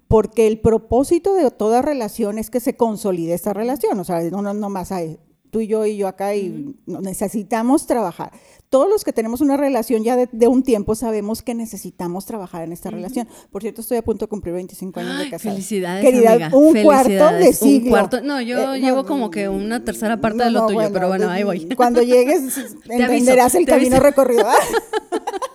Porque 0.07 0.45
el 0.45 0.59
propósito 0.59 1.33
de 1.33 1.49
toda 1.49 1.81
relación 1.81 2.37
es 2.37 2.49
que 2.51 2.59
se 2.59 2.75
consolide 2.75 3.33
esta 3.33 3.53
relación. 3.53 3.99
O 3.99 4.03
sea, 4.03 4.21
no, 4.29 4.41
no, 4.43 4.53
no 4.53 4.69
más 4.69 4.91
hay 4.91 5.17
tú 5.53 5.61
y 5.61 5.67
yo 5.67 5.85
y 5.85 5.95
yo 5.95 6.09
acá 6.09 6.35
y 6.35 6.75
no- 6.85 6.99
necesitamos 6.99 7.85
trabajar. 7.87 8.31
Todos 8.69 8.89
los 8.89 9.03
que 9.03 9.13
tenemos 9.13 9.39
una 9.39 9.55
relación 9.55 10.03
ya 10.03 10.15
de, 10.15 10.27
de 10.31 10.47
un 10.47 10.63
tiempo 10.63 10.95
sabemos 10.95 11.43
que 11.43 11.53
necesitamos 11.53 12.25
trabajar 12.25 12.63
en 12.63 12.71
esta 12.73 12.89
relación. 12.89 13.27
Por 13.51 13.61
cierto, 13.61 13.81
estoy 13.81 13.97
a 13.97 14.01
punto 14.01 14.25
de 14.25 14.29
cumplir 14.29 14.55
25 14.55 14.99
años 14.99 15.19
de 15.19 15.29
casada. 15.29 15.53
felicidades, 15.53 16.03
Querida, 16.03 16.31
amiga. 16.31 16.49
un 16.53 16.81
cuarto 16.83 17.09
de 17.09 17.17
Felicidades. 17.19 17.61
Un 17.61 17.67
siglo. 17.69 17.89
cuarto- 17.91 18.21
no, 18.21 18.41
yo 18.41 18.73
Eh, 18.73 18.79
llevo 18.81 19.05
como 19.05 19.29
que 19.29 19.47
una 19.47 19.85
tercera 19.85 20.19
parte 20.19 20.39
no, 20.39 20.43
de 20.45 20.49
lo 20.51 20.59
no, 20.61 20.67
tuyo, 20.67 20.89
pero 20.91 21.07
bueno, 21.07 21.29
ahí 21.29 21.43
voy. 21.43 21.67
Cuando 21.75 22.01
llegues 22.01 22.41
aviso, 22.57 22.77
entenderás 22.89 23.53
el 23.53 23.65
te 23.65 23.71
camino 23.71 23.95
aviso. 23.97 24.03
recorrido. 24.03 24.45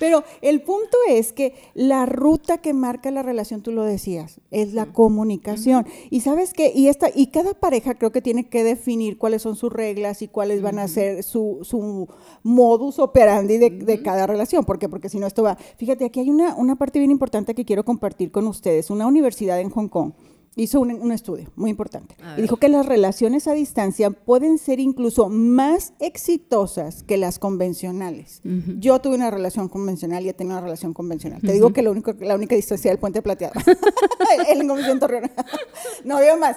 Pero 0.00 0.24
el 0.40 0.62
punto 0.62 0.96
es 1.10 1.34
que 1.34 1.52
la 1.74 2.06
ruta 2.06 2.58
que 2.58 2.72
marca 2.72 3.10
la 3.10 3.22
relación, 3.22 3.60
tú 3.60 3.70
lo 3.70 3.84
decías, 3.84 4.40
es 4.50 4.72
la 4.72 4.86
comunicación. 4.86 5.86
Y 6.08 6.22
sabes 6.22 6.54
qué, 6.54 6.72
y 6.74 6.88
esta, 6.88 7.08
y 7.14 7.26
cada 7.26 7.52
pareja 7.52 7.94
creo 7.96 8.10
que 8.10 8.22
tiene 8.22 8.48
que 8.48 8.64
definir 8.64 9.18
cuáles 9.18 9.42
son 9.42 9.56
sus 9.56 9.70
reglas 9.70 10.22
y 10.22 10.28
cuáles 10.28 10.62
van 10.62 10.78
a 10.78 10.88
ser 10.88 11.22
su, 11.22 11.58
su 11.62 12.08
modus 12.42 12.98
operandi 12.98 13.58
de, 13.58 13.68
de 13.68 14.02
cada 14.02 14.26
relación. 14.26 14.64
¿Por 14.64 14.78
qué? 14.78 14.88
Porque 14.88 15.10
si 15.10 15.18
no, 15.18 15.26
esto 15.26 15.42
va. 15.42 15.58
Fíjate, 15.76 16.06
aquí 16.06 16.20
hay 16.20 16.30
una, 16.30 16.56
una 16.56 16.76
parte 16.76 16.98
bien 16.98 17.10
importante 17.10 17.54
que 17.54 17.66
quiero 17.66 17.84
compartir 17.84 18.32
con 18.32 18.46
ustedes. 18.46 18.88
Una 18.88 19.06
universidad 19.06 19.60
en 19.60 19.68
Hong 19.68 19.88
Kong 19.88 20.12
hizo 20.56 20.80
un, 20.80 20.90
un 20.90 21.12
estudio 21.12 21.50
muy 21.56 21.70
importante 21.70 22.16
y 22.36 22.42
dijo 22.42 22.56
que 22.56 22.68
las 22.68 22.84
relaciones 22.84 23.46
a 23.46 23.52
distancia 23.52 24.10
pueden 24.10 24.58
ser 24.58 24.80
incluso 24.80 25.28
más 25.28 25.92
exitosas 26.00 27.02
que 27.02 27.16
las 27.16 27.38
convencionales. 27.38 28.40
Yo 28.78 29.00
tuve 29.00 29.14
una 29.14 29.30
relación 29.30 29.68
convencional 29.68 30.24
y 30.24 30.28
he 30.28 30.34
tenido 30.34 30.56
una 30.56 30.64
relación 30.64 30.92
convencional. 30.92 31.40
Te 31.40 31.52
digo 31.52 31.72
que 31.72 31.82
lo 31.82 31.92
único, 31.92 32.12
la 32.20 32.34
única 32.34 32.56
distancia 32.56 32.88
era 32.88 32.94
el 32.94 32.98
puente 33.00 33.22
plateado. 33.22 33.54
el 34.48 34.66
convención 34.66 34.98
Torreón. 34.98 35.30
no 36.04 36.16
había 36.16 36.36
más. 36.36 36.56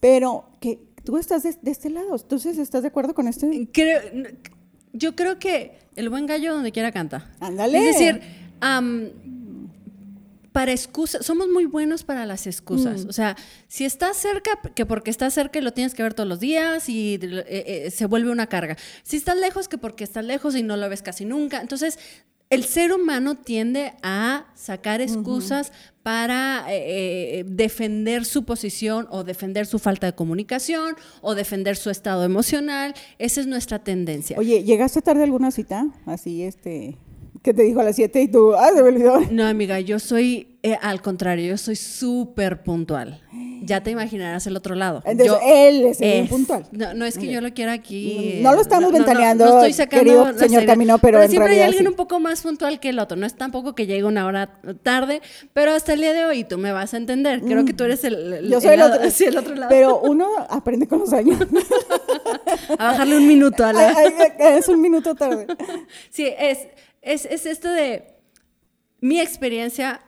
Pero 0.00 0.44
que 0.60 0.80
tú 1.04 1.16
estás 1.16 1.44
de, 1.44 1.56
de 1.62 1.70
este 1.70 1.90
lado. 1.90 2.16
Entonces, 2.16 2.58
¿estás 2.58 2.82
de 2.82 2.88
acuerdo 2.88 3.14
con 3.14 3.28
este? 3.28 3.68
Creo- 3.72 4.00
yo 4.92 5.14
creo 5.16 5.38
que 5.38 5.78
el 5.96 6.10
buen 6.10 6.26
gallo 6.26 6.52
donde 6.54 6.72
quiera 6.72 6.92
canta. 6.92 7.32
Ándale. 7.40 7.78
Es 7.78 7.98
decir, 7.98 8.20
am, 8.60 9.08
para 10.52 10.72
excusas, 10.72 11.24
somos 11.24 11.48
muy 11.48 11.64
buenos 11.66 12.04
para 12.04 12.26
las 12.26 12.46
excusas. 12.46 13.04
Mm. 13.04 13.08
O 13.08 13.12
sea, 13.12 13.36
si 13.68 13.84
estás 13.84 14.16
cerca, 14.16 14.60
que 14.74 14.86
porque 14.86 15.10
estás 15.10 15.34
cerca 15.34 15.58
y 15.58 15.62
lo 15.62 15.72
tienes 15.72 15.94
que 15.94 16.02
ver 16.02 16.14
todos 16.14 16.28
los 16.28 16.40
días 16.40 16.88
y 16.88 17.18
eh, 17.22 17.44
eh, 17.48 17.90
se 17.90 18.06
vuelve 18.06 18.30
una 18.30 18.46
carga. 18.46 18.76
Si 19.02 19.16
estás 19.16 19.36
lejos, 19.36 19.68
que 19.68 19.78
porque 19.78 20.04
estás 20.04 20.24
lejos 20.24 20.54
y 20.54 20.62
no 20.62 20.76
lo 20.76 20.88
ves 20.88 21.02
casi 21.02 21.24
nunca. 21.24 21.60
Entonces, 21.60 21.98
el 22.52 22.64
ser 22.64 22.92
humano 22.92 23.34
tiende 23.34 23.94
a 24.02 24.44
sacar 24.54 25.00
excusas 25.00 25.72
para 26.02 26.66
eh, 26.68 27.38
eh, 27.40 27.44
defender 27.46 28.26
su 28.26 28.44
posición 28.44 29.08
o 29.10 29.24
defender 29.24 29.64
su 29.64 29.78
falta 29.78 30.06
de 30.06 30.14
comunicación 30.14 30.94
o 31.22 31.34
defender 31.34 31.76
su 31.76 31.88
estado 31.88 32.24
emocional. 32.24 32.92
Esa 33.18 33.40
es 33.40 33.46
nuestra 33.46 33.78
tendencia. 33.78 34.36
Oye, 34.38 34.64
¿llegaste 34.64 35.00
tarde 35.00 35.22
a 35.22 35.24
alguna 35.24 35.50
cita? 35.50 35.86
Así, 36.04 36.42
este, 36.42 36.98
que 37.42 37.52
te 37.54 37.62
dijo 37.62 37.80
a 37.80 37.84
las 37.84 37.96
7 37.96 38.22
y 38.22 38.28
tú, 38.28 38.54
ah, 38.54 38.68
se 38.74 38.82
me 38.82 38.88
olvidó. 38.88 39.20
No, 39.30 39.46
amiga, 39.46 39.80
yo 39.80 39.98
soy 39.98 40.48
eh, 40.64 40.78
al 40.80 41.02
contrario, 41.02 41.44
yo 41.50 41.56
soy 41.58 41.74
súper 41.74 42.62
puntual. 42.62 43.20
Ya 43.64 43.82
te 43.82 43.90
imaginarás 43.90 44.46
el 44.46 44.56
otro 44.56 44.76
lado. 44.76 45.02
Entonces, 45.04 45.26
Yo- 45.26 45.40
él 45.44 45.86
es 45.86 46.00
el 46.00 46.24
es- 46.24 46.28
puntual. 46.28 46.66
No, 46.70 46.94
no 46.94 47.04
es 47.04 47.18
que 47.18 47.26
yo 47.32 47.40
lo 47.40 47.52
quiera 47.52 47.72
aquí. 47.72 48.38
No 48.42 48.54
lo 48.54 48.60
estamos 48.60 48.92
ventaneando, 48.92 49.60
querido 49.90 50.26
la 50.26 50.32
señor 50.34 50.50
serie, 50.60 50.66
Camino, 50.66 50.98
pero 50.98 51.20
en 51.22 51.30
siempre 51.30 51.54
hay 51.54 51.60
alguien 51.62 51.82
sí. 51.84 51.88
un 51.88 51.94
poco 51.94 52.20
más 52.20 52.42
puntual 52.42 52.78
que 52.78 52.90
el 52.90 53.00
otro. 53.00 53.16
No 53.16 53.26
es 53.26 53.34
tampoco 53.34 53.74
que 53.74 53.86
llegue 53.86 54.04
una 54.04 54.24
hora 54.26 54.60
tarde, 54.84 55.20
pero 55.52 55.72
hasta 55.72 55.94
el 55.94 56.00
día 56.00 56.12
de 56.12 56.24
hoy 56.26 56.44
tú 56.44 56.58
me 56.58 56.70
vas 56.70 56.94
a 56.94 56.96
entender. 56.96 57.40
Creo 57.40 57.64
que 57.64 57.72
tú 57.72 57.82
eres 57.84 58.04
el, 58.04 58.32
el- 58.32 58.46
Mm. 58.46 58.50
Yo 58.52 58.60
soy 58.60 58.70
el 58.70 58.78
lado- 58.80 58.94
otro. 58.96 59.10
sí, 59.10 59.24
el 59.24 59.36
otro 59.38 59.54
lado. 59.56 59.68
Pero 59.70 60.00
uno 60.00 60.26
aprende 60.48 60.86
con 60.86 61.00
los 61.00 61.12
años. 61.12 61.38
A 62.78 62.84
bajarle 62.92 63.16
un 63.16 63.26
minuto 63.26 63.64
a 63.64 63.72
la. 63.72 63.88
Ay, 63.96 64.12
ay, 64.18 64.58
es 64.58 64.68
un 64.68 64.80
minuto 64.80 65.14
tarde. 65.14 65.46
Sí, 66.10 66.28
es, 66.38 66.58
es, 67.02 67.24
es 67.26 67.46
esto 67.46 67.70
de 67.72 68.04
mi 69.00 69.20
experiencia 69.20 70.00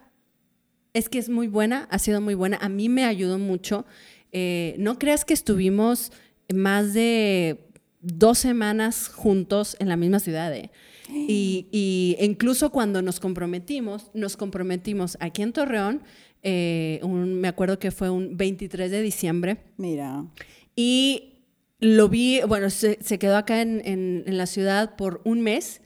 es 0.93 1.09
que 1.09 1.19
es 1.19 1.29
muy 1.29 1.49
buena, 1.49 1.89
ha 1.91 1.99
sido 1.99 2.21
muy 2.21 2.35
buena. 2.35 2.57
A 2.61 2.69
mí 2.69 2.89
me 2.89 3.05
ayudó 3.05 3.39
mucho. 3.39 3.85
Eh, 4.31 4.77
no 4.79 4.99
creas 4.99 5.25
que 5.25 5.35
estuvimos 5.35 6.13
más 6.55 6.95
de 6.95 7.59
dos 8.01 8.39
semanas 8.39 9.09
juntos 9.09 9.77
en 9.81 9.89
la 9.89 9.97
misma 9.97 10.21
ciudad. 10.21 10.55
¿eh? 10.55 10.71
Y, 11.13 11.67
y 11.73 12.17
incluso 12.21 12.71
cuando 12.71 13.03
nos 13.03 13.19
comprometimos, 13.19 14.11
nos 14.15 14.37
comprometimos 14.37 15.17
aquí 15.21 15.43
en 15.43 15.53
Torreón, 15.53 16.03
eh, 16.45 17.01
un- 17.03 17.35
me 17.41 17.49
acuerdo 17.49 17.79
que 17.81 17.91
fue 17.91 18.11
un 18.11 18.37
23 18.37 18.91
de 18.91 19.03
diciembre. 19.03 19.57
Mira. 19.77 20.27
Y 20.77 21.41
lo 21.81 22.09
vi, 22.09 22.41
bueno, 22.47 22.71
se, 22.71 22.99
se 23.03 23.19
quedó 23.19 23.37
acá 23.37 23.63
en, 23.63 23.83
en- 23.85 24.23
en 24.27 24.39
la 24.39 24.47
ciudad 24.47 24.95
por 24.97 25.21
un 25.25 25.41
mes. 25.41 25.81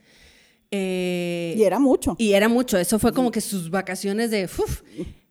Eh, 0.71 1.55
Y 1.57 1.63
era 1.63 1.79
mucho. 1.79 2.15
y 2.17 2.33
era 2.33 2.47
mucho, 2.47 2.77
eso 2.77 2.99
fue 2.99 3.13
como 3.13 3.31
que 3.31 3.41
sus 3.41 3.69
vacaciones 3.69 4.31
de... 4.31 4.45
uf. 4.45 4.81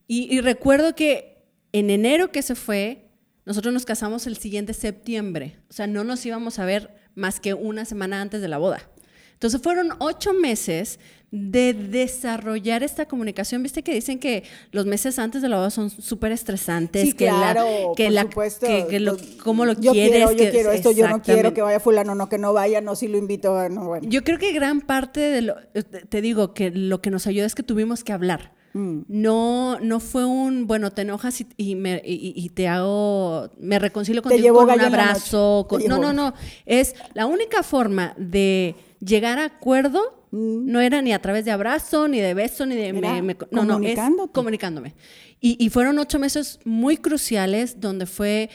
Y, 0.07 0.35
y 0.35 0.41
recuerdo 0.41 0.95
que 0.95 1.45
en 1.73 1.91
enero 1.91 2.33
que 2.33 2.43
se 2.43 2.55
fue, 2.55 3.11
nosotros 3.45 3.73
nos 3.75 3.85
casamos 3.85 4.27
el 4.27 4.37
siguiente 4.37 4.73
septiembre. 4.75 5.59
O 5.69 5.73
sea, 5.73 5.87
no 5.87 6.03
nos 6.05 6.25
íbamos 6.25 6.59
a 6.59 6.65
ver 6.65 6.95
más 7.15 7.41
que 7.41 7.55
una 7.55 7.85
semana 7.85 8.21
antes 8.21 8.41
de 8.41 8.49
la 8.49 8.59
boda. 8.59 8.91
Entonces 9.39 9.61
fueron 9.63 9.91
ocho 10.01 10.33
meses 10.35 10.99
de 11.31 11.75
desarrollar 11.75 12.83
esta 12.83 13.07
comunicación. 13.07 13.63
Viste 13.63 13.83
que 13.85 13.95
dicen 13.95 14.19
que 14.19 14.43
los 14.73 14.85
meses 14.87 15.19
antes 15.21 15.43
de 15.43 15.49
la 15.49 15.59
boda 15.59 15.71
son 15.71 15.91
súper 15.91 16.33
estresantes. 16.33 17.03
Sí, 17.05 17.13
que 17.13 17.27
claro, 17.27 17.63
la, 17.63 17.95
que 17.95 18.05
por 18.07 18.13
la, 18.15 18.23
supuesto. 18.23 18.67
que, 18.67 18.87
que 18.89 18.99
lo, 19.01 19.17
cómo 19.45 19.65
lo 19.65 19.75
yo 19.75 19.93
quieres. 19.93 20.11
Quiero, 20.13 20.33
yo 20.33 20.37
que- 20.39 20.51
quiero 20.51 20.73
esto, 20.73 20.91
yo 20.91 21.09
no 21.09 21.23
quiero 21.23 21.55
que 21.55 21.63
vaya 21.63 21.79
fulano, 21.79 22.15
no, 22.17 22.29
que 22.29 22.39
no 22.39 22.53
vaya, 22.53 22.81
no, 22.81 22.97
si 22.97 23.07
lo 23.07 23.17
invito, 23.19 23.57
a- 23.57 23.69
no, 23.69 23.85
bueno. 23.87 24.09
Yo 24.09 24.25
creo 24.25 24.39
que 24.39 24.53
gran 24.53 24.81
parte 24.81 25.21
de 25.21 25.43
lo, 25.43 25.55
te- 25.73 25.83
te 25.85 26.21
digo 26.21 26.53
que 26.55 26.71
lo 26.71 27.01
que 27.01 27.11
nos 27.11 27.27
ayuda 27.29 27.47
es 27.47 27.55
que 27.55 27.63
tuvimos 27.63 28.03
que 28.03 28.13
hablar. 28.13 28.55
Mm. 28.73 29.01
No, 29.09 29.79
no 29.81 30.01
fue 30.01 30.25
un, 30.25 30.67
bueno, 30.67 30.91
te 30.93 31.03
enojas 31.03 31.41
y, 31.43 31.47
y 31.57 31.75
me, 31.75 32.03
y- 32.05 32.33
y 32.35 32.49
te 32.51 32.69
hago, 32.69 33.51
me 33.59 33.79
reconcilio 33.79 34.23
contigo 34.23 34.55
con 34.57 34.71
un 34.71 34.81
abrazo. 34.81 35.67
Con- 35.69 35.85
no, 35.87 35.99
no, 35.99 36.13
no. 36.13 36.35
Es 36.67 36.95
la 37.15 37.27
única 37.27 37.63
forma 37.63 38.15
de 38.19 38.75
llegar 39.01 39.39
a 39.39 39.45
acuerdo. 39.47 40.15
No 40.31 40.81
era 40.83 41.01
ni 41.01 41.15
a 41.15 41.23
través 41.23 41.47
de 41.47 41.51
abrazo, 41.53 42.07
ni 42.07 42.21
de 42.21 42.35
beso, 42.35 42.67
ni 42.67 42.77
de... 42.77 42.93
Mm. 42.93 43.01
Me- 43.01 43.23
me- 43.23 43.37
no, 43.51 43.65
no, 43.65 43.81
es 43.83 43.99
comunicándome. 44.33 44.95
Y, 45.41 45.57
y 45.65 45.71
fueron 45.71 45.99
ocho 45.99 46.19
meses 46.19 46.61
muy 46.65 46.99
cruciales 46.99 47.81
donde 47.81 48.05
fue 48.05 48.51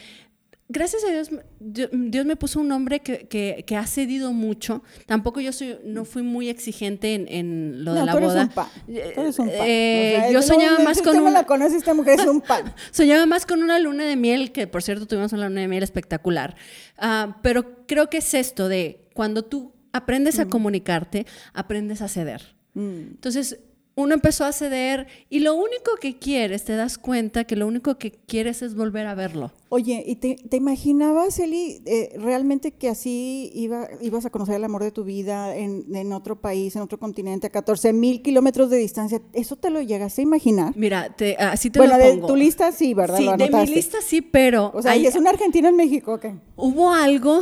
gracias 0.69 1.03
a 1.03 1.11
Dios, 1.11 1.29
Dios, 1.59 2.25
me 2.25 2.35
puso 2.35 2.59
un 2.59 2.71
hombre 2.71 2.99
que, 3.01 3.27
que- 3.27 3.63
que 3.65 3.75
ha 3.75 3.85
cedido 3.87 4.33
mucho. 4.33 4.83
Tampoco 5.07 5.39
yo 5.39 5.51
soy, 5.51 5.77
no 5.83 6.05
fui 6.05 6.21
muy 6.21 6.47
exigente 6.49 7.15
en, 7.15 7.27
en 7.27 7.83
lo 7.85 7.93
de 7.95 7.99
no, 8.01 8.05
la 8.05 8.11
tú 8.11 8.17
eres 8.19 8.29
boda. 8.29 8.43
un 8.43 8.49
pan. 8.49 8.67
Tú 8.85 8.91
eres 9.21 9.39
un 9.39 9.47
pan. 9.47 9.57
Eh, 9.61 10.15
O 10.17 10.21
sea, 10.21 10.31
yo 10.31 10.41
soñaba 10.43 10.77
no, 10.77 10.83
más 10.83 11.01
con 11.01 11.17
una, 11.19 11.31
la 11.31 11.45
conoce, 11.47 11.77
esta 11.77 11.93
mujer 11.95 12.19
es 12.19 12.27
un 12.27 12.41
pan. 12.41 12.71
soñaba 12.91 13.25
más 13.25 13.45
con 13.47 13.63
una 13.63 13.79
luna 13.79 14.05
de 14.05 14.15
miel, 14.15 14.51
que 14.51 14.67
por 14.67 14.83
cierto 14.83 15.07
tuvimos 15.07 15.33
una 15.33 15.47
luna 15.49 15.61
de 15.61 15.67
miel 15.67 15.81
espectacular. 15.83 16.55
Ah, 16.99 17.39
pero 17.41 17.85
creo 17.87 18.09
que 18.11 18.17
es 18.17 18.33
esto 18.35 18.67
de 18.67 19.07
cuando 19.15 19.43
tú 19.43 19.73
aprendes 19.93 20.39
a 20.39 20.47
comunicarte, 20.47 21.25
aprendes 21.53 22.01
a 22.01 22.09
ceder. 22.09 22.55
Mm. 22.73 23.15
Entonces, 23.15 23.59
uno 23.95 24.13
empezó 24.13 24.45
a 24.45 24.51
ceder 24.51 25.07
y 25.29 25.39
lo 25.39 25.53
único 25.55 25.91
que 26.01 26.17
quieres, 26.17 26.63
te 26.63 26.75
das 26.75 26.97
cuenta 26.97 27.43
que 27.43 27.55
lo 27.55 27.67
único 27.67 27.97
que 27.97 28.11
quieres 28.11 28.61
es 28.61 28.75
volver 28.75 29.05
a 29.07 29.15
verlo. 29.15 29.51
Oye, 29.69 30.03
¿y 30.05 30.15
te, 30.17 30.35
te 30.35 30.57
imaginabas, 30.57 31.39
Eli, 31.39 31.81
eh, 31.87 32.13
realmente 32.19 32.71
que 32.71 32.89
así 32.89 33.51
iba, 33.55 33.87
ibas 34.01 34.23
a 34.25 34.29
conocer 34.29 34.55
el 34.55 34.63
amor 34.63 34.83
de 34.83 34.91
tu 34.91 35.03
vida 35.03 35.55
en, 35.55 35.83
en 35.95 36.13
otro 36.13 36.39
país, 36.39 36.75
en 36.75 36.83
otro 36.83 36.99
continente, 36.99 37.47
a 37.47 37.49
14 37.49 37.91
mil 37.91 38.21
kilómetros 38.21 38.69
de 38.69 38.77
distancia? 38.77 39.19
¿Eso 39.33 39.55
te 39.55 39.71
lo 39.71 39.81
llegaste 39.81 40.21
a 40.21 40.23
imaginar? 40.23 40.73
Mira, 40.77 41.09
te- 41.15 41.35
así 41.37 41.71
te 41.71 41.79
bueno, 41.79 41.97
lo 41.97 42.03
de 42.03 42.11
pongo. 42.11 42.27
tu 42.27 42.35
lista 42.35 42.71
sí, 42.71 42.93
¿verdad? 42.93 43.17
Sí, 43.17 43.27
de 43.35 43.49
mi 43.49 43.65
lista 43.67 43.97
sí, 44.05 44.21
pero 44.21 44.71
O 44.75 44.81
sea, 44.83 44.91
hay- 44.91 45.03
¿y 45.03 45.07
es 45.07 45.15
un 45.15 45.27
argentino 45.27 45.67
en 45.69 45.75
México? 45.75 46.19
¿qué? 46.19 46.35
hubo 46.55 46.91
algo 46.93 47.41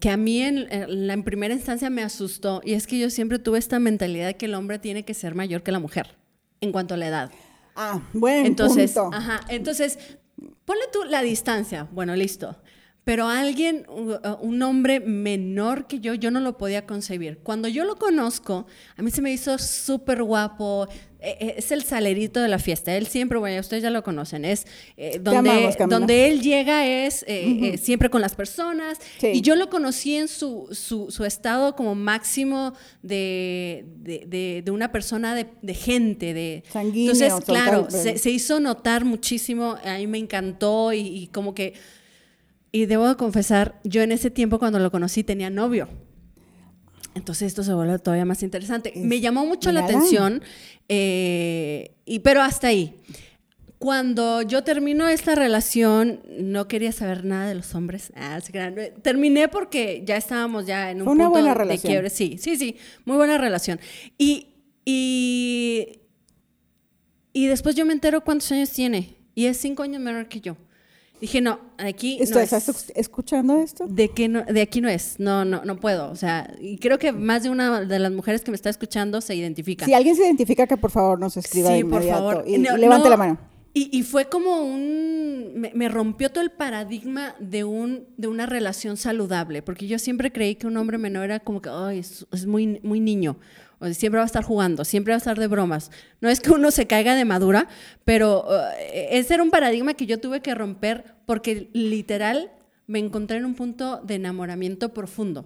que 0.00 0.10
a 0.10 0.16
mí 0.16 0.40
en, 0.42 0.66
en 0.72 1.06
la 1.06 1.14
en 1.14 1.24
primera 1.24 1.52
instancia 1.54 1.90
me 1.90 2.02
asustó 2.02 2.60
y 2.64 2.74
es 2.74 2.86
que 2.86 2.98
yo 2.98 3.10
siempre 3.10 3.38
tuve 3.38 3.58
esta 3.58 3.78
mentalidad 3.78 4.26
de 4.28 4.36
que 4.36 4.46
el 4.46 4.54
hombre 4.54 4.78
tiene 4.78 5.04
que 5.04 5.14
ser 5.14 5.27
mayor 5.34 5.62
que 5.62 5.72
la 5.72 5.78
mujer 5.78 6.16
en 6.60 6.72
cuanto 6.72 6.94
a 6.94 6.96
la 6.96 7.06
edad. 7.08 7.30
Ah, 7.76 8.00
buen 8.12 8.46
Entonces, 8.46 8.92
punto. 8.92 9.16
ajá, 9.16 9.40
entonces, 9.48 9.98
ponle 10.64 10.84
tú 10.92 11.04
la 11.04 11.22
distancia, 11.22 11.86
bueno, 11.92 12.14
listo. 12.16 12.56
Pero 13.08 13.26
alguien, 13.26 13.86
uh, 13.88 14.18
un 14.46 14.60
hombre 14.62 15.00
menor 15.00 15.86
que 15.86 15.98
yo, 15.98 16.12
yo 16.12 16.30
no 16.30 16.40
lo 16.40 16.58
podía 16.58 16.84
concebir. 16.84 17.38
Cuando 17.42 17.66
yo 17.66 17.84
lo 17.86 17.96
conozco, 17.96 18.66
a 18.98 19.00
mí 19.02 19.10
se 19.10 19.22
me 19.22 19.32
hizo 19.32 19.56
súper 19.56 20.22
guapo. 20.22 20.86
eh, 21.20 21.38
eh, 21.40 21.54
Es 21.56 21.72
el 21.72 21.84
salerito 21.84 22.38
de 22.42 22.48
la 22.48 22.58
fiesta. 22.58 22.94
Él 22.94 23.06
siempre, 23.06 23.38
bueno, 23.38 23.58
ustedes 23.60 23.82
ya 23.82 23.88
lo 23.88 24.02
conocen, 24.02 24.44
es 24.44 24.66
eh, 24.98 25.18
donde, 25.22 25.38
amamos, 25.50 25.76
donde 25.88 26.28
él 26.28 26.42
llega 26.42 26.86
es 26.86 27.22
eh, 27.26 27.72
eh, 27.72 27.78
siempre 27.78 28.10
con 28.10 28.20
las 28.20 28.34
personas. 28.34 28.98
Sí. 29.18 29.28
Y 29.32 29.40
yo 29.40 29.56
lo 29.56 29.70
conocí 29.70 30.14
en 30.14 30.28
su, 30.28 30.68
su, 30.72 31.10
su 31.10 31.24
estado 31.24 31.74
como 31.76 31.94
máximo 31.94 32.74
de, 33.02 33.86
de, 34.00 34.24
de- 34.26 34.62
de 34.62 34.70
una 34.70 34.92
persona 34.92 35.34
de, 35.34 35.46
de 35.62 35.72
gente. 35.74 36.34
De, 36.34 36.62
Sanguíneo, 36.70 37.12
Entonces, 37.14 37.42
claro, 37.46 37.84
total, 37.84 38.02
se, 38.02 38.18
se 38.18 38.30
hizo 38.30 38.60
notar 38.60 39.06
muchísimo, 39.06 39.76
a 39.82 39.96
mí 39.96 40.06
me 40.06 40.18
encantó 40.18 40.92
y, 40.92 41.00
y 41.00 41.26
como 41.28 41.54
que, 41.54 41.72
y 42.72 42.86
debo 42.86 43.08
de 43.08 43.16
confesar, 43.16 43.80
yo 43.84 44.02
en 44.02 44.12
ese 44.12 44.30
tiempo 44.30 44.58
cuando 44.58 44.78
lo 44.78 44.90
conocí 44.90 45.24
tenía 45.24 45.50
novio. 45.50 45.88
Entonces 47.14 47.48
esto 47.48 47.62
se 47.64 47.72
vuelve 47.74 47.98
todavía 47.98 48.24
más 48.24 48.42
interesante. 48.42 48.92
Es- 48.96 49.04
me 49.04 49.20
llamó 49.20 49.44
mucho 49.46 49.72
la 49.72 49.84
atención, 49.84 50.42
eh, 50.88 51.96
y, 52.04 52.20
pero 52.20 52.42
hasta 52.42 52.68
ahí. 52.68 52.94
Cuando 53.78 54.42
yo 54.42 54.64
termino 54.64 55.08
esta 55.08 55.34
relación, 55.36 56.20
no 56.38 56.66
quería 56.66 56.90
saber 56.90 57.24
nada 57.24 57.48
de 57.48 57.54
los 57.54 57.74
hombres. 57.76 58.12
Ah. 58.16 58.40
Terminé 59.02 59.46
porque 59.48 60.02
ya 60.04 60.16
estábamos 60.16 60.66
ya 60.66 60.90
en 60.90 60.98
un 60.98 61.04
Fue 61.04 61.14
una 61.14 61.24
punto 61.24 61.30
buena 61.40 61.48
de 61.50 61.54
relación. 61.54 61.90
quiebre. 61.92 62.10
Sí, 62.10 62.38
sí, 62.38 62.56
sí, 62.56 62.76
muy 63.04 63.16
buena 63.16 63.38
relación. 63.38 63.78
Y, 64.18 64.48
y, 64.84 66.00
y 67.32 67.46
después 67.46 67.76
yo 67.76 67.86
me 67.86 67.92
entero 67.92 68.24
cuántos 68.24 68.50
años 68.52 68.70
tiene. 68.70 69.14
Y 69.36 69.46
es 69.46 69.56
cinco 69.58 69.84
años 69.84 70.02
menor 70.02 70.28
que 70.28 70.40
yo. 70.40 70.56
Dije, 71.20 71.40
no, 71.40 71.58
aquí 71.78 72.18
¿Esto- 72.20 72.36
no 72.36 72.40
¿Estás 72.42 72.68
es. 72.68 72.92
escuchando 72.94 73.60
esto? 73.60 73.86
De, 73.88 74.08
que 74.10 74.28
no, 74.28 74.44
de 74.44 74.60
aquí 74.60 74.80
no 74.80 74.88
es. 74.88 75.16
No, 75.18 75.44
no, 75.44 75.64
no 75.64 75.76
puedo. 75.80 76.10
O 76.10 76.16
sea, 76.16 76.54
y 76.60 76.78
creo 76.78 76.98
que 76.98 77.10
más 77.12 77.42
de 77.42 77.50
una 77.50 77.80
de 77.80 77.98
las 77.98 78.12
mujeres 78.12 78.42
que 78.42 78.50
me 78.52 78.54
está 78.54 78.70
escuchando 78.70 79.20
se 79.20 79.34
identifica. 79.34 79.84
Si 79.84 79.94
alguien 79.94 80.14
se 80.14 80.22
identifica, 80.24 80.66
que 80.66 80.76
por 80.76 80.90
favor 80.92 81.18
nos 81.18 81.36
escriba 81.36 81.70
de 81.70 81.78
Sí, 81.78 81.84
por 81.84 81.94
inmediato. 82.02 82.18
favor. 82.30 82.44
Y, 82.46 82.58
No, 82.58 82.76
y 82.76 82.80
levante 82.80 83.04
no, 83.06 83.10
la 83.10 83.16
mano. 83.16 83.38
Y, 83.74 83.90
y 83.96 84.02
fue 84.02 84.28
como 84.28 84.62
un... 84.62 85.52
Me, 85.54 85.72
me 85.74 85.88
rompió 85.88 86.30
todo 86.30 86.42
el 86.42 86.50
paradigma 86.50 87.34
de, 87.40 87.64
un, 87.64 88.04
de 88.16 88.28
una 88.28 88.46
relación 88.46 88.96
saludable, 88.96 89.62
porque 89.62 89.86
yo 89.86 89.98
siempre 89.98 90.32
creí 90.32 90.54
que 90.54 90.66
un 90.66 90.76
hombre 90.76 90.98
menor 90.98 91.24
era 91.24 91.40
como 91.40 91.60
que, 91.60 91.68
ay, 91.72 91.98
es, 91.98 92.26
es 92.32 92.46
muy, 92.46 92.80
muy 92.82 93.00
niño, 93.00 93.36
o 93.80 93.84
sea, 93.86 93.94
siempre 93.94 94.18
va 94.18 94.24
a 94.24 94.26
estar 94.26 94.44
jugando, 94.44 94.84
siempre 94.84 95.12
va 95.12 95.16
a 95.16 95.18
estar 95.18 95.38
de 95.38 95.46
bromas. 95.46 95.90
No 96.20 96.28
es 96.28 96.40
que 96.40 96.50
uno 96.50 96.70
se 96.70 96.86
caiga 96.86 97.14
de 97.14 97.24
madura, 97.24 97.68
pero 98.04 98.46
eh, 98.78 99.08
ese 99.12 99.34
era 99.34 99.42
un 99.42 99.50
paradigma 99.50 99.94
que 99.94 100.06
yo 100.06 100.20
tuve 100.20 100.40
que 100.40 100.54
romper 100.54 101.14
porque 101.26 101.70
literal 101.72 102.50
me 102.86 102.98
encontré 102.98 103.36
en 103.36 103.44
un 103.44 103.54
punto 103.54 104.00
de 104.02 104.14
enamoramiento 104.16 104.92
profundo. 104.92 105.44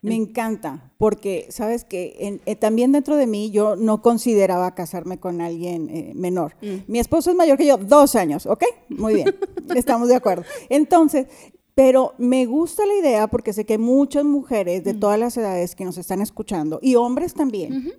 Me 0.00 0.16
encanta, 0.16 0.90
porque 0.98 1.46
sabes 1.50 1.84
que 1.84 2.40
eh, 2.44 2.56
también 2.56 2.90
dentro 2.90 3.16
de 3.16 3.28
mí 3.28 3.52
yo 3.52 3.76
no 3.76 4.02
consideraba 4.02 4.74
casarme 4.74 5.18
con 5.18 5.40
alguien 5.40 5.88
eh, 5.90 6.12
menor. 6.14 6.56
Mm. 6.60 6.90
Mi 6.90 6.98
esposo 6.98 7.30
es 7.30 7.36
mayor 7.36 7.56
que 7.56 7.66
yo, 7.66 7.76
dos 7.76 8.16
años, 8.16 8.46
¿ok? 8.46 8.64
Muy 8.88 9.14
bien, 9.14 9.36
estamos 9.76 10.08
de 10.08 10.16
acuerdo. 10.16 10.44
Entonces, 10.68 11.26
pero 11.74 12.14
me 12.18 12.46
gusta 12.46 12.84
la 12.86 12.94
idea 12.94 13.26
porque 13.28 13.52
sé 13.52 13.64
que 13.64 13.78
muchas 13.78 14.24
mujeres 14.24 14.84
de 14.84 14.94
Mm. 14.94 15.00
todas 15.00 15.18
las 15.18 15.36
edades 15.36 15.74
que 15.74 15.84
nos 15.84 15.98
están 15.98 16.20
escuchando, 16.20 16.78
y 16.82 16.96
hombres 16.96 17.34
también, 17.34 17.92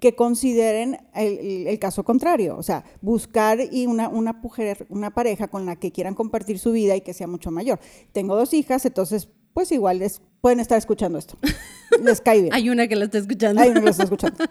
que 0.00 0.14
consideren 0.14 0.98
el, 1.14 1.78
caso 1.78 2.04
contrario, 2.04 2.56
o 2.56 2.62
sea, 2.62 2.84
buscar 3.02 3.60
y 3.70 3.86
una, 3.86 4.08
una, 4.08 4.32
mujer, 4.32 4.86
una 4.88 5.12
pareja 5.12 5.48
con 5.48 5.66
la 5.66 5.76
que 5.76 5.92
quieran 5.92 6.14
compartir 6.14 6.58
su 6.58 6.72
vida 6.72 6.96
y 6.96 7.02
que 7.02 7.12
sea 7.12 7.26
mucho 7.26 7.50
mayor. 7.50 7.78
Tengo 8.12 8.34
dos 8.34 8.54
hijas, 8.54 8.84
entonces, 8.86 9.28
pues 9.52 9.70
igual 9.72 9.98
les, 9.98 10.22
pueden 10.40 10.58
estar 10.58 10.78
escuchando 10.78 11.18
esto. 11.18 11.36
Les 12.02 12.20
cae 12.20 12.40
bien. 12.42 12.54
Hay 12.54 12.70
una 12.70 12.86
que 12.86 12.96
lo 12.96 13.04
está 13.04 13.18
escuchando. 13.18 13.60
Hay 13.60 13.70
uno 13.70 13.80
que 13.80 13.86
lo 13.86 13.90
está 13.90 14.04
escuchando. 14.04 14.36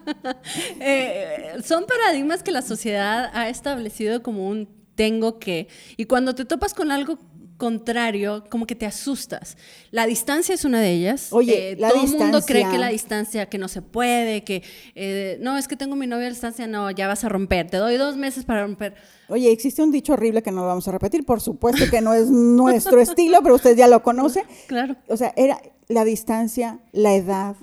Eh, 0.82 1.54
son 1.64 1.86
paradigmas 1.86 2.44
que 2.44 2.52
la 2.52 2.62
sociedad 2.62 3.30
ha 3.34 3.50
establecido 3.50 4.22
como 4.22 4.48
un 4.48 4.68
tengo 4.96 5.40
que. 5.40 5.70
Y 5.96 6.06
cuando 6.06 6.36
te 6.36 6.44
topas 6.44 6.74
con 6.74 6.92
algo 6.92 7.18
contrario, 7.60 8.46
como 8.50 8.66
que 8.66 8.74
te 8.74 8.88
asustas. 8.88 9.56
La 9.92 10.08
distancia 10.08 10.56
es 10.56 10.66
una 10.66 10.82
de 10.82 10.92
ellas. 10.92 11.28
Oye, 11.32 11.74
Eh, 11.74 11.76
la 11.78 11.90
todo 11.90 12.04
el 12.04 12.10
mundo 12.18 12.42
cree 12.42 12.68
que 12.72 12.80
la 12.80 12.88
distancia, 12.88 13.46
que 13.48 13.60
no 13.60 13.68
se 13.68 13.84
puede, 13.84 14.44
que 14.44 14.64
eh, 14.96 15.38
no, 15.42 15.56
es 15.60 15.68
que 15.68 15.76
tengo 15.76 15.96
mi 15.96 16.08
novia 16.08 16.26
a 16.26 16.30
distancia, 16.30 16.66
no, 16.66 16.90
ya 16.90 17.08
vas 17.08 17.24
a 17.24 17.30
romper. 17.30 17.70
Te 17.70 17.78
doy 17.78 17.98
dos 17.98 18.18
meses 18.18 18.46
para 18.46 18.64
romper. 18.64 18.96
Oye, 19.28 19.52
existe 19.52 19.84
un 19.84 19.92
dicho 19.92 20.14
horrible 20.14 20.42
que 20.42 20.52
no 20.52 20.62
lo 20.62 20.68
vamos 20.68 20.88
a 20.88 20.92
repetir, 20.92 21.24
por 21.24 21.40
supuesto 21.42 21.86
que 21.92 22.02
no 22.02 22.16
es 22.16 22.28
nuestro 22.32 23.00
estilo, 23.00 23.44
pero 23.44 23.54
usted 23.54 23.78
ya 23.78 23.88
lo 23.88 24.02
conoce. 24.02 24.44
Claro. 24.66 24.96
O 25.08 25.16
sea, 25.18 25.34
era 25.38 25.62
la 25.88 26.04
distancia, 26.04 26.80
la 26.94 27.14
edad, 27.14 27.56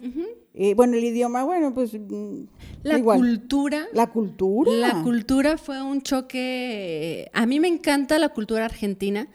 eh, 0.58 0.74
bueno, 0.74 0.96
el 0.96 1.04
idioma, 1.04 1.44
bueno, 1.44 1.74
pues 1.74 1.92
mm, 1.94 2.44
La 2.82 2.98
igual. 2.98 3.18
cultura. 3.18 3.86
La 3.92 4.06
cultura. 4.08 4.70
La 4.72 5.02
cultura 5.02 5.58
fue 5.58 5.82
un 5.82 6.00
choque. 6.02 7.30
A 7.34 7.44
mí 7.46 7.60
me 7.60 7.68
encanta 7.68 8.18
la 8.18 8.30
cultura 8.30 8.64
argentina, 8.64 9.28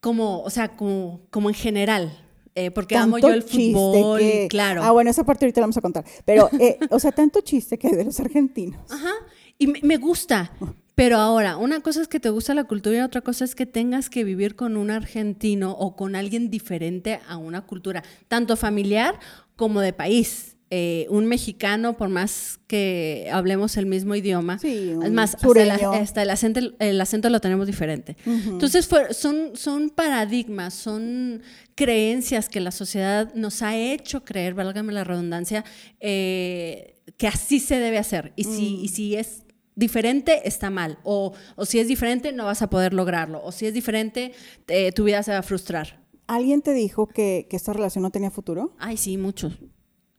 como, 0.00 0.42
o 0.42 0.50
sea, 0.50 0.68
como, 0.76 1.20
como 1.30 1.48
en 1.48 1.54
general, 1.54 2.16
eh, 2.54 2.70
porque 2.70 2.96
amo 2.96 3.18
yo 3.18 3.28
el 3.32 3.42
fútbol, 3.42 4.18
que- 4.20 4.44
y 4.44 4.48
claro. 4.48 4.82
Ah, 4.82 4.90
bueno, 4.92 5.10
esa 5.10 5.24
parte 5.24 5.44
ahorita 5.44 5.60
la 5.60 5.64
vamos 5.66 5.76
a 5.76 5.80
contar. 5.80 6.04
Pero, 6.24 6.48
eh, 6.58 6.78
o 6.90 6.98
sea, 6.98 7.12
tanto 7.12 7.40
chiste 7.40 7.78
que 7.78 7.90
de 7.90 8.04
los 8.04 8.18
argentinos. 8.20 8.80
Ajá, 8.90 9.12
y 9.58 9.66
me, 9.68 9.80
me 9.82 9.96
gusta. 9.96 10.52
Pero 10.94 11.18
ahora, 11.18 11.56
una 11.56 11.78
cosa 11.80 12.02
es 12.02 12.08
que 12.08 12.18
te 12.18 12.28
gusta 12.30 12.54
la 12.54 12.64
cultura 12.64 12.96
y 12.96 13.00
otra 13.00 13.20
cosa 13.20 13.44
es 13.44 13.54
que 13.54 13.66
tengas 13.66 14.10
que 14.10 14.24
vivir 14.24 14.56
con 14.56 14.76
un 14.76 14.90
argentino 14.90 15.70
o 15.72 15.94
con 15.94 16.16
alguien 16.16 16.50
diferente 16.50 17.20
a 17.28 17.36
una 17.36 17.60
cultura, 17.66 18.02
tanto 18.26 18.56
familiar 18.56 19.20
como 19.54 19.80
de 19.80 19.92
país. 19.92 20.56
Eh, 20.70 21.06
un 21.08 21.24
mexicano, 21.26 21.96
por 21.96 22.10
más 22.10 22.60
que 22.66 23.26
hablemos 23.32 23.78
el 23.78 23.86
mismo 23.86 24.14
idioma, 24.14 24.58
Sí, 24.58 24.90
es 25.02 25.10
más, 25.12 25.34
hasta 25.34 25.46
el, 25.62 25.70
hasta 25.96 26.22
el 26.22 26.28
acento, 26.30 26.60
el 26.78 27.00
acento 27.00 27.30
lo 27.30 27.40
tenemos 27.40 27.66
diferente. 27.66 28.18
Entonces, 28.26 28.86
fue- 28.86 29.14
son, 29.14 29.52
son 29.56 29.88
paradigmas, 29.88 30.74
son 30.74 31.40
creencias 31.74 32.50
que 32.50 32.60
la 32.60 32.70
sociedad 32.70 33.32
nos 33.34 33.62
ha 33.62 33.76
hecho 33.78 34.24
creer, 34.24 34.52
válgame 34.52 34.92
la 34.92 35.04
redundancia, 35.04 35.64
eh, 36.00 36.96
que 37.16 37.26
así 37.28 37.60
se 37.60 37.78
debe 37.78 37.96
hacer. 37.98 38.32
Y 38.36 38.44
si, 38.44 38.76
y 38.82 38.88
si 38.88 39.16
es 39.16 39.44
diferente, 39.74 40.46
está 40.46 40.68
mal. 40.70 40.98
O, 41.04 41.32
o 41.56 41.64
si 41.64 41.78
es 41.78 41.88
diferente, 41.88 42.32
no 42.32 42.44
vas 42.44 42.60
a 42.62 42.68
poder 42.68 42.92
lograrlo. 42.92 43.40
O 43.42 43.52
si 43.52 43.64
es 43.66 43.72
diferente, 43.72 44.32
eh, 44.66 44.92
tu 44.92 45.04
vida 45.04 45.22
se 45.22 45.30
va 45.32 45.38
a 45.38 45.42
frustrar. 45.42 46.02
¿Alguien 46.26 46.60
te 46.60 46.74
dijo 46.74 47.06
que, 47.06 47.46
que 47.48 47.56
esta 47.56 47.72
relación 47.72 48.02
no 48.02 48.10
tenía 48.10 48.30
futuro? 48.30 48.74
Ay, 48.78 48.96
sí, 48.98 49.16
muchos. 49.16 49.58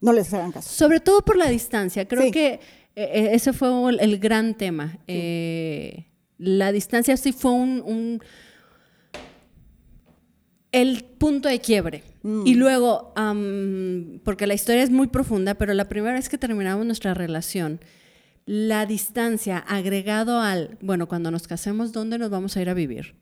No 0.00 0.12
les 0.12 0.32
hagan 0.34 0.52
caso. 0.52 0.68
Sobre 0.70 1.00
todo 1.00 1.22
por 1.22 1.36
la 1.36 1.48
distancia. 1.48 2.06
Creo 2.08 2.22
Sí. 2.24 2.30
que 2.30 2.46
eh, 2.54 2.60
eh, 2.96 3.28
ese 3.32 3.52
fue 3.52 3.68
el, 3.90 4.00
el 4.00 4.18
gran 4.18 4.54
tema. 4.54 4.98
Eh, 5.06 6.06
la 6.38 6.72
distancia 6.72 7.16
sí 7.16 7.32
fue 7.32 7.52
un, 7.52 7.82
un- 7.84 8.22
el 10.72 11.04
punto 11.18 11.48
de 11.48 11.58
quiebre. 11.60 12.02
Mm. 12.22 12.46
Y 12.46 12.54
luego, 12.54 13.12
am, 13.16 14.20
porque 14.24 14.46
la 14.46 14.54
historia 14.54 14.82
es 14.82 14.90
muy 14.90 15.08
profunda, 15.08 15.54
pero 15.54 15.74
la 15.74 15.88
primera 15.88 16.14
vez 16.14 16.28
que 16.28 16.38
terminamos 16.38 16.86
nuestra 16.86 17.14
relación, 17.14 17.80
la 18.46 18.86
distancia 18.86 19.58
agregado 19.58 20.40
al, 20.40 20.78
bueno, 20.80 21.08
cuando 21.08 21.30
nos 21.30 21.46
casemos, 21.48 21.92
¿dónde 21.92 22.18
nos 22.18 22.30
vamos 22.30 22.56
a 22.56 22.62
ir 22.62 22.68
a 22.70 22.74
vivir? 22.74 23.14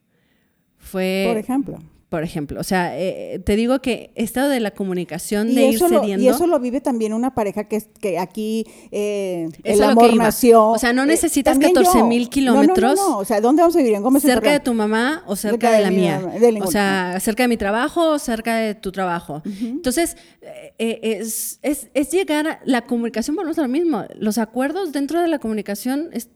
Fue, 0.76 1.24
Por 1.28 1.36
ejemplo. 1.38 1.78
Por 2.08 2.22
ejemplo, 2.22 2.58
o 2.58 2.64
sea, 2.64 2.98
eh, 2.98 3.38
te 3.44 3.54
digo 3.54 3.80
que 3.82 4.12
esto 4.14 4.48
de 4.48 4.60
la 4.60 4.70
comunicación, 4.70 5.50
Y 5.50 5.54
de 5.54 5.66
ir 5.66 5.80
lo, 5.80 5.88
cediendo. 5.88 6.24
y 6.24 6.28
eso 6.28 6.46
lo 6.46 6.58
vive 6.58 6.80
también 6.80 7.12
una 7.12 7.34
pareja 7.34 7.64
que, 7.64 7.82
que 8.00 8.18
aquí 8.18 8.64
eh, 8.90 9.48
el 9.62 9.82
amor 9.82 10.14
nació. 10.16 10.68
O 10.68 10.78
sea, 10.78 10.94
no 10.94 11.02
Eh, 11.02 11.06
necesitas 11.06 11.52
también 11.54 11.74
14,000 11.74 12.24
yo. 12.24 12.30
kilómetros 12.30 12.96
No, 12.96 13.02
no, 13.02 13.10
no, 13.10 13.18
O 13.18 13.24
sea, 13.26 13.42
¿dónde 13.42 13.60
vamos 13.60 13.76
a 13.76 13.78
vivir? 13.80 13.94
¿En 13.94 14.02
Gómez 14.02 14.22
cerca 14.22 14.50
de 14.50 14.60
tu 14.60 14.72
mamá 14.72 15.22
o 15.26 15.36
cerca, 15.36 15.68
Cerca 15.68 15.70
de, 15.72 15.76
de 15.78 15.82
la 15.84 15.90
mía. 15.90 16.18
de 16.40 16.60
o 16.62 16.70
sea, 16.70 17.18
cerca 17.20 17.42
de 17.42 17.48
mi 17.48 17.58
trabajo 17.58 18.12
o 18.12 18.18
cerca 18.18 18.56
de 18.56 18.74
tu 18.74 18.90
trabajo. 18.90 19.42
Entonces, 19.60 20.16
eh, 20.40 20.72
eh, 20.78 21.00
es, 21.20 21.58
es- 21.62 21.88
es 21.92 22.10
llegar 22.10 22.46
a 22.46 22.60
la 22.64 22.86
comunicación, 22.86 23.36
volvemos 23.36 23.58
a 23.58 23.62
lo 23.62 23.68
mismo. 23.68 24.04
Los 24.18 24.38
acuerdos 24.38 24.92
dentro 24.92 25.20
de 25.20 25.28
la 25.28 25.38
comunicación, 25.40 26.08
es- 26.12 26.30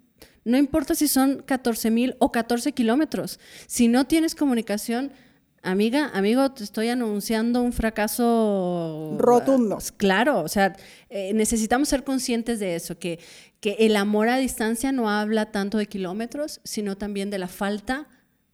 no 0.44 0.58
importa 0.58 0.94
si 0.94 1.08
son 1.08 1.42
14 1.46 1.90
mil 1.90 2.14
o 2.18 2.30
14 2.30 2.72
kilómetros. 2.72 3.40
Si 3.66 3.88
no 3.88 4.06
tienes 4.06 4.34
comunicación, 4.34 5.12
amiga, 5.62 6.10
amigo, 6.14 6.50
te 6.52 6.64
estoy 6.64 6.88
anunciando 6.88 7.62
un 7.62 7.72
fracaso 7.72 9.16
Rotundo. 9.18 9.78
Claro, 9.96 10.40
o 10.42 10.48
sea, 10.48 10.76
eh, 11.08 11.32
necesitamos 11.34 11.88
ser 11.88 12.04
conscientes 12.04 12.58
de 12.60 12.74
eso, 12.76 12.98
que, 12.98 13.18
que 13.60 13.76
el 13.80 13.96
amor 13.96 14.28
a 14.28 14.36
distancia 14.38 14.92
no 14.92 15.08
habla 15.08 15.50
tanto 15.52 15.78
de 15.78 15.86
kilómetros, 15.86 16.60
sino 16.64 16.96
también 16.96 17.30
de 17.30 17.38
la 17.38 17.48
falta 17.48 18.08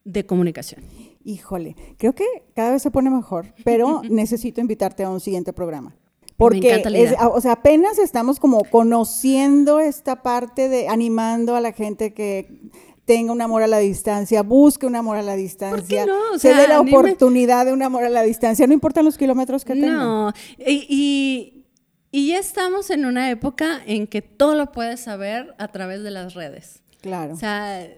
de 0.05 0.25
comunicación. 0.27 0.83
Híjole, 1.25 1.77
creo 1.99 2.15
que 2.15 2.25
cada 2.55 2.73
vez 2.73 2.83
se 2.83 2.91
pone 2.91 3.11
mejor, 3.11 3.53
pero 3.65 4.03
necesito 4.09 4.61
invitarte 4.61 5.03
a 5.05 5.11
un 5.11 5.21
siguiente 5.21 5.53
programa. 5.53 5.95
Porque, 6.37 6.69
es- 7.03 7.15
o 7.33 7.41
sea, 7.41 7.53
apenas 7.53 7.99
estamos 7.99 8.39
como 8.39 8.63
conociendo 8.63 9.81
esta 9.81 10.23
parte 10.23 10.69
de 10.69 10.87
animando 10.89 11.57
a 11.57 11.61
la 11.61 11.73
gente 11.73 12.15
que 12.15 12.61
tenga 13.09 13.33
un 13.33 13.41
amor 13.41 13.63
a 13.63 13.67
la 13.67 13.79
distancia, 13.79 14.43
busque 14.43 14.85
un 14.85 14.95
amor 14.95 15.17
a 15.17 15.23
la 15.23 15.35
distancia, 15.35 16.05
no? 16.05 16.15
O 16.35 16.39
se 16.39 16.55
dé 16.55 16.69
la 16.69 16.79
oportunidad 16.81 17.65
de 17.65 17.73
un 17.73 17.83
amor 17.83 18.05
a 18.05 18.11
la 18.11 18.23
distancia, 18.23 18.67
no 18.67 18.75
importan 18.75 19.07
los 19.07 19.17
kilómetros 19.17 19.65
que 19.65 19.73
tengan. 19.73 19.97
No, 19.97 20.33
y, 20.59 20.87
y, 20.91 21.65
y 22.13 22.29
ya 22.29 22.39
estamos 22.39 22.91
en 22.91 23.07
una 23.07 23.31
época 23.31 23.81
en 23.87 24.07
que 24.07 24.21
todo 24.21 24.55
lo 24.55 24.73
puedes 24.73 25.01
saber 25.01 25.55
a 25.59 25.69
través 25.69 26.03
de 26.03 26.11
las 26.11 26.35
redes. 26.35 26.83
Claro. 27.01 27.33
O 27.33 27.37
sea, 27.39 27.89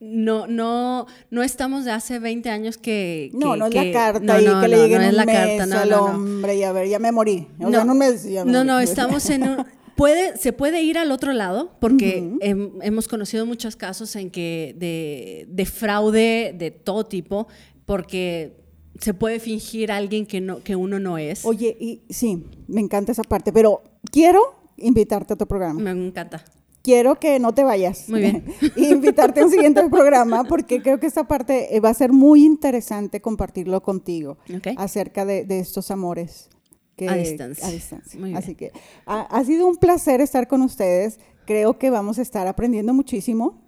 no, 0.00 0.46
no, 0.46 1.06
no 1.30 1.42
estamos 1.42 1.86
de 1.86 1.92
hace 1.92 2.18
20 2.18 2.50
años 2.50 2.76
que... 2.76 3.30
no, 3.32 3.52
que- 3.54 3.58
no 3.58 3.66
es 3.66 3.72
que- 3.72 3.84
la 3.86 3.92
carta 3.92 4.40
no, 4.40 4.54
no, 4.54 4.60
que 4.60 4.68
le 4.68 4.76
no, 4.76 4.82
llegue 4.82 4.94
no 4.96 5.00
en 5.00 5.06
es 5.06 5.10
un 5.12 5.16
la 5.16 5.24
mes 5.24 5.36
carta, 5.36 5.66
no, 5.66 5.78
al 5.80 5.88
no, 5.88 5.96
no. 5.96 6.04
hombre 6.14 6.56
y 6.56 6.62
a 6.62 6.72
ver, 6.72 6.88
ya 6.88 6.98
me 6.98 7.10
morí. 7.12 7.48
O 7.58 7.70
sea, 7.70 7.80
en 7.80 7.90
un 7.90 7.96
mes 7.98 8.22
ya 8.24 8.44
me 8.44 8.52
no, 8.52 8.58
morí. 8.58 8.68
no, 8.68 8.80
estamos 8.80 9.30
en 9.30 9.42
un... 9.48 9.66
Puede, 9.96 10.36
se 10.36 10.52
puede 10.52 10.82
ir 10.82 10.98
al 10.98 11.10
otro 11.10 11.32
lado 11.32 11.72
porque 11.80 12.22
hem- 12.40 12.78
hemos 12.82 13.08
conocido 13.08 13.46
muchos 13.46 13.76
casos 13.76 14.14
en 14.16 14.30
que 14.30 14.74
de, 14.78 15.46
de 15.48 15.64
fraude 15.66 16.54
de 16.56 16.70
todo 16.70 17.04
tipo 17.06 17.48
porque 17.86 18.56
se 19.00 19.14
puede 19.14 19.40
fingir 19.40 19.90
a 19.92 19.96
alguien 19.96 20.26
que, 20.26 20.40
no, 20.40 20.62
que 20.62 20.76
uno 20.76 20.98
no 20.98 21.18
es. 21.18 21.44
Oye, 21.44 21.76
y 21.80 22.02
sí, 22.10 22.44
me 22.66 22.80
encanta 22.80 23.12
esa 23.12 23.22
parte, 23.22 23.52
pero 23.52 23.82
quiero 24.10 24.40
invitarte 24.76 25.34
a 25.34 25.36
tu 25.36 25.46
programa. 25.46 25.80
Me 25.80 25.90
encanta. 25.90 26.44
quiero 26.82 27.18
que 27.18 27.38
no 27.38 27.52
te 27.54 27.64
vayas. 27.64 28.08
Muy 28.08 28.20
bien. 28.20 28.44
y 28.76 28.86
invitarte 28.88 29.40
a 29.40 29.44
un 29.46 29.50
siguiente 29.50 29.82
programa 29.90 30.44
porque 30.44 30.82
creo 30.82 31.00
que 31.00 31.06
esta 31.06 31.26
parte 31.26 31.74
eh, 31.74 31.80
va 31.80 31.88
a 31.90 31.94
ser 31.94 32.12
muy 32.12 32.44
interesante 32.44 33.20
compartirlo 33.20 33.82
contigo 33.82 34.38
acerca 34.76 35.24
de, 35.24 35.44
de 35.44 35.58
estos 35.58 35.90
amores. 35.90 36.48
Que, 36.96 37.08
A 37.08 37.14
distancia. 37.14 37.66
a 37.66 37.70
distancia. 37.70 38.18
Muy 38.18 38.30
bien. 38.30 38.38
Así 38.38 38.54
que 38.54 38.72
ha, 39.04 39.22
ha 39.22 39.44
sido 39.44 39.66
un 39.66 39.76
placer 39.76 40.20
estar 40.20 40.48
con 40.48 40.62
ustedes. 40.62 41.20
Creo 41.46 41.78
que 41.78 41.90
vamos 41.90 42.18
a 42.18 42.22
estar 42.22 42.46
aprendiendo 42.46 42.94
muchísimo. 42.94 43.62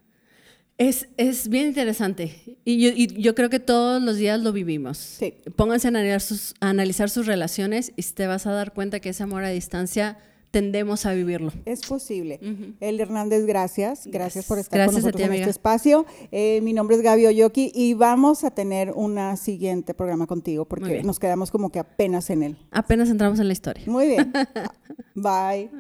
Es, 0.79 1.09
es 1.17 1.49
bien 1.49 1.67
interesante 1.67 2.57
y 2.65 2.81
yo, 2.81 2.91
y 2.95 3.21
yo 3.21 3.35
creo 3.35 3.51
que 3.51 3.59
todos 3.59 4.01
los 4.01 4.17
días 4.17 4.41
lo 4.41 4.53
vivimos. 4.53 4.97
Sí. 4.97 5.35
Pónganse 5.57 5.89
a 5.89 5.91
analizar, 5.91 6.21
sus, 6.21 6.55
a 6.61 6.69
analizar 6.71 7.11
sus 7.11 7.27
relaciones 7.27 7.93
y 7.97 8.03
te 8.03 8.29
vas 8.29 8.47
a 8.47 8.53
dar 8.53 8.73
cuenta 8.73 9.01
que 9.01 9.09
ese 9.09 9.25
amor 9.25 9.43
a 9.43 9.49
distancia 9.49 10.19
tendemos 10.51 11.07
a 11.07 11.13
vivirlo. 11.13 11.53
Es 11.65 11.87
posible. 11.87 12.41
El 12.81 13.01
Hernández, 13.01 13.47
gracias. 13.47 14.07
Gracias 14.07 14.47
por 14.47 14.59
estar 14.59 14.79
Gracias 14.79 14.95
con 14.95 15.03
nosotros 15.03 15.29
ti, 15.29 15.35
en 15.35 15.41
este 15.41 15.51
espacio. 15.51 16.07
Eh, 16.33 16.61
mi 16.63 16.73
nombre 16.73 16.97
es 16.97 17.03
Gaby 17.03 17.27
Oyoki 17.27 17.73
y 17.75 17.95
vamos 17.95 18.45
a 18.45 18.51
tener 18.51 18.93
un 18.93 19.19
siguiente 19.37 19.95
programa 19.95 20.27
contigo 20.27 20.65
porque 20.65 21.03
nos 21.03 21.19
quedamos 21.19 21.51
como 21.51 21.71
que 21.71 21.79
apenas 21.79 22.31
en 22.31 22.43
él. 22.43 22.57
Apenas 22.71 23.09
entramos 23.09 23.39
en 23.39 23.47
la 23.47 23.53
historia. 23.53 23.85
Muy 23.87 24.07
bien. 24.07 24.33
Bye. 25.15 25.71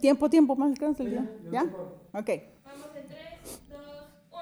Tiempo, 0.00 0.28
tiempo, 0.30 0.56
más 0.56 0.70
alcanza 0.70 1.02
el 1.02 1.10
día. 1.10 1.30
¿Ya? 1.52 1.62
Ok. 2.12 2.30
Vamos 2.64 2.88
en 2.96 3.06
3, 3.06 3.60
2, 3.68 3.80
1. 4.30 4.40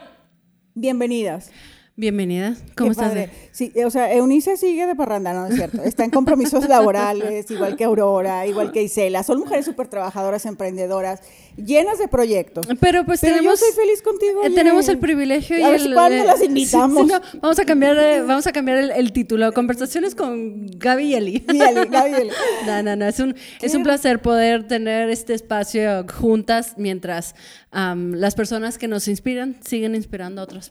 Bienvenidas. 0.75 1.51
Bienvenida. 1.99 2.55
¿Cómo 2.77 2.93
estás? 2.93 3.13
Sí, 3.51 3.73
o 3.85 3.91
sea, 3.91 4.15
Eunice 4.15 4.57
sigue 4.57 4.87
de 4.87 4.95
parranda, 4.95 5.33
no 5.33 5.49
es 5.49 5.57
cierto. 5.57 5.83
Está 5.83 6.05
en 6.05 6.11
compromisos 6.11 6.69
laborales, 6.69 7.51
igual 7.51 7.77
que 7.77 7.83
Aurora, 7.83 8.47
igual 8.47 8.71
que 8.71 8.85
Isela. 8.85 9.25
Son 9.25 9.41
mujeres 9.41 9.65
súper 9.65 9.89
trabajadoras, 9.89 10.47
emprendedoras, 10.47 11.23
llenas 11.57 11.99
de 11.99 12.07
proyectos. 12.07 12.69
Pero 12.79 13.05
pues 13.05 13.21
tenemos... 13.21 13.43
yo 13.43 13.57
soy 13.57 13.75
feliz 13.75 14.01
contigo. 14.01 14.45
Eh, 14.45 14.51
tenemos 14.51 14.89
el 14.89 14.99
privilegio 14.99 15.59
y 15.59 15.63
a 15.63 15.71
ver, 15.71 15.81
el, 15.81 15.93
¿cuándo 15.93 16.23
las 16.23 16.41
invitamos? 16.41 17.09
vamos 17.43 17.59
a 17.59 17.65
cambiar, 17.65 17.99
eh, 17.99 18.23
vamos 18.23 18.47
a 18.47 18.53
cambiar 18.53 18.79
el, 18.79 19.13
título. 19.13 19.53
Conversaciones 19.53 20.15
con 20.15 20.69
Gaby 20.79 21.03
y 21.03 21.15
Eli. 21.15 21.45
Gaby 21.49 22.11
y 22.11 22.15
Eli. 22.15 22.31
no, 22.67 22.83
no, 22.85 22.95
no. 22.95 23.07
Es 23.07 23.19
un, 23.19 23.35
es 23.61 23.75
un 23.75 23.83
placer 23.83 24.23
poder 24.23 24.69
tener 24.69 25.11
este 25.11 25.35
espacio 25.35 26.07
juntas 26.09 26.75
mientras 26.77 27.35
las 27.73 28.35
personas 28.35 28.79
que 28.79 28.89
nos 28.89 29.09
inspiran 29.09 29.57
siguen 29.65 29.95
inspirando 29.95 30.41
a 30.41 30.45
otras. 30.45 30.71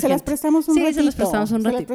se 0.00 0.08
las 0.08 0.22
prestamos 0.52 0.68
un 0.68 0.74
sí, 0.74 0.94
se 0.94 1.02
las 1.02 1.14
prestamos 1.14 1.50
un 1.52 1.64
ratito. 1.64 1.92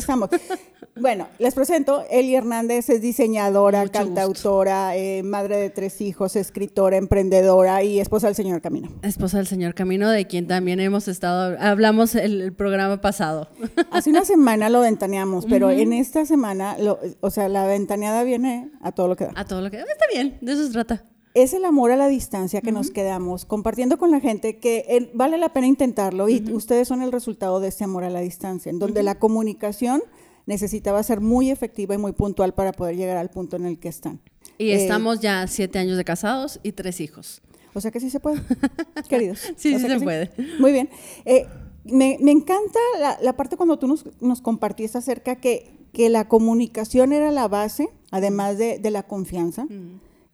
bueno, 0.99 1.27
les 1.39 1.53
presento. 1.53 2.03
Eli 2.09 2.35
Hernández 2.35 2.89
es 2.89 3.01
diseñadora, 3.01 3.87
cantautora, 3.87 4.95
eh, 4.95 5.23
madre 5.23 5.57
de 5.57 5.69
tres 5.69 6.01
hijos, 6.01 6.35
escritora, 6.35 6.97
emprendedora 6.97 7.83
y 7.83 7.99
esposa 7.99 8.27
del 8.27 8.35
Señor 8.35 8.61
Camino. 8.61 8.89
Esposa 9.01 9.37
del 9.37 9.47
Señor 9.47 9.73
Camino, 9.73 10.09
de 10.09 10.25
quien 10.25 10.47
también 10.47 10.79
hemos 10.79 11.07
estado, 11.07 11.57
hablamos 11.59 12.15
el, 12.15 12.53
programa 12.53 13.01
pasado. 13.01 13.49
Hace 13.91 14.09
una 14.09 14.25
semana 14.25 14.69
lo 14.69 14.81
ventaneamos, 14.81 15.45
pero 15.45 15.69
en 15.69 15.93
esta 15.93 16.25
semana, 16.25 16.77
o 17.19 17.29
sea, 17.29 17.49
la 17.49 17.65
ventaneada 17.65 18.23
viene 18.23 18.71
a 18.81 18.91
todo 18.91 19.07
lo 19.07 19.15
que 19.15 19.25
da. 19.25 19.33
A 19.35 19.45
todo 19.45 19.61
lo 19.61 19.69
que 19.69 19.77
da. 19.77 19.83
Está 19.83 20.05
bien, 20.11 20.37
de 20.41 20.53
eso 20.53 20.65
se 20.65 20.71
trata 20.71 21.03
es 21.43 21.53
el 21.53 21.65
amor 21.65 21.91
a 21.91 21.95
la 21.95 22.07
distancia 22.07 22.61
que 22.61 22.71
nos 22.71 22.89
quedamos 22.89 23.45
compartiendo 23.45 23.97
con 23.97 24.11
la 24.11 24.19
gente 24.19 24.57
que 24.57 24.85
eh, 24.87 25.11
vale 25.13 25.37
la 25.37 25.53
pena 25.53 25.67
intentarlo 25.67 26.29
y 26.29 26.43
ustedes 26.51 26.87
son 26.87 27.01
el 27.01 27.11
resultado 27.11 27.59
de 27.59 27.67
ese 27.67 27.83
amor 27.83 28.03
a 28.03 28.09
la 28.09 28.21
distancia, 28.21 28.69
en 28.69 28.79
donde 28.79 29.03
la 29.03 29.19
comunicación 29.19 30.01
necesitaba 30.47 31.03
ser 31.03 31.21
muy 31.21 31.51
efectiva 31.51 31.93
y 31.93 31.97
muy 31.97 32.13
puntual 32.13 32.53
para 32.53 32.71
poder 32.71 32.95
llegar 32.95 33.17
al 33.17 33.29
punto 33.29 33.55
en 33.55 33.65
el 33.65 33.77
que 33.77 33.89
están. 33.89 34.19
Y 34.57 34.69
eh, 34.69 34.81
estamos 34.81 35.19
ya 35.19 35.45
siete 35.47 35.77
años 35.77 35.97
de 35.97 36.05
casados 36.05 36.59
y 36.63 36.71
tres 36.71 36.99
hijos. 37.01 37.41
O 37.73 37.81
sea 37.81 37.91
que 37.91 37.99
sí 37.99 38.09
se 38.09 38.19
puede, 38.19 38.41
queridos. 39.09 39.39
sí, 39.55 39.77
sí 39.77 39.79
se 39.79 39.99
puede. 39.99 40.31
Muy 40.59 40.71
bien. 40.71 40.89
Eh, 41.25 41.45
me, 41.85 42.15
encanta 42.15 42.79
la, 43.21 43.33
parte 43.37 43.57
cuando 43.57 43.77
tú 43.77 43.87
nos, 43.87 44.05
nos 44.19 44.41
compartiste 44.41 44.97
acerca 44.97 45.35
que, 45.35 45.77
que 45.93 46.09
la 46.09 46.27
comunicación 46.27 47.13
era 47.13 47.31
la 47.31 47.47
base, 47.47 47.89
además 48.11 48.57
de, 48.57 48.79
la 48.89 49.03
confianza 49.03 49.67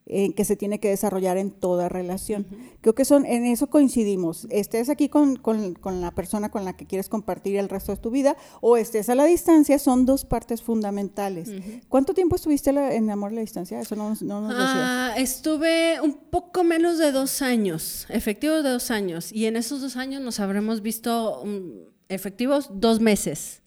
que 0.06 0.44
se 0.44 0.58
tiene 0.58 0.80
que 0.80 0.90
desarrollar 0.90 1.38
en 1.38 1.52
toda 1.52 1.88
relación. 1.88 2.46
Creo 2.82 2.94
que 2.94 3.06
son, 3.06 3.26
en 3.26 3.46
eso 3.46 3.68
coincidimos. 3.68 4.48
Estés 4.50 4.90
aquí 4.90 5.08
con, 5.08 5.40
la 6.02 6.12
persona 6.12 6.52
con 6.52 6.66
la 6.66 6.76
que 6.76 6.86
quieres 6.86 7.08
compartir 7.08 7.56
el 7.56 7.70
resto 7.70 7.94
de 7.94 8.02
tu 8.02 8.12
vida 8.12 8.36
o 8.60 8.76
estés 8.76 9.08
a 9.10 9.16
la 9.16 9.24
distancia, 9.24 9.80
son 9.80 10.06
dos 10.06 10.26
partes 10.26 10.62
fundamentales. 10.62 11.50
¿Cuánto 11.88 12.14
tiempo 12.14 12.36
estuviste 12.36 12.72
en 12.72 13.10
Amor 13.10 13.32
a 13.32 13.36
la 13.36 13.42
Distancia? 13.42 13.80
Eso 13.80 13.96
no, 13.96 14.14
no 14.22 14.42
nos 14.42 14.54
ah, 14.56 15.14
Estuve 15.18 16.02
un 16.02 16.14
poco 16.14 16.64
menos 16.64 16.98
de 16.98 17.12
dos 17.12 17.42
años, 17.42 18.06
efectivos 18.10 18.64
de 18.64 18.72
dos 18.72 18.92
años. 18.92 19.32
Y 19.32 19.46
en 19.46 19.56
esos 19.56 19.82
dos 19.82 19.96
años 19.96 20.22
nos 20.22 20.40
habremos 20.42 20.82
visto 20.82 21.42
um, 21.44 21.72
efectivos 22.10 22.70
dos 22.74 23.00
meses. 23.00 23.62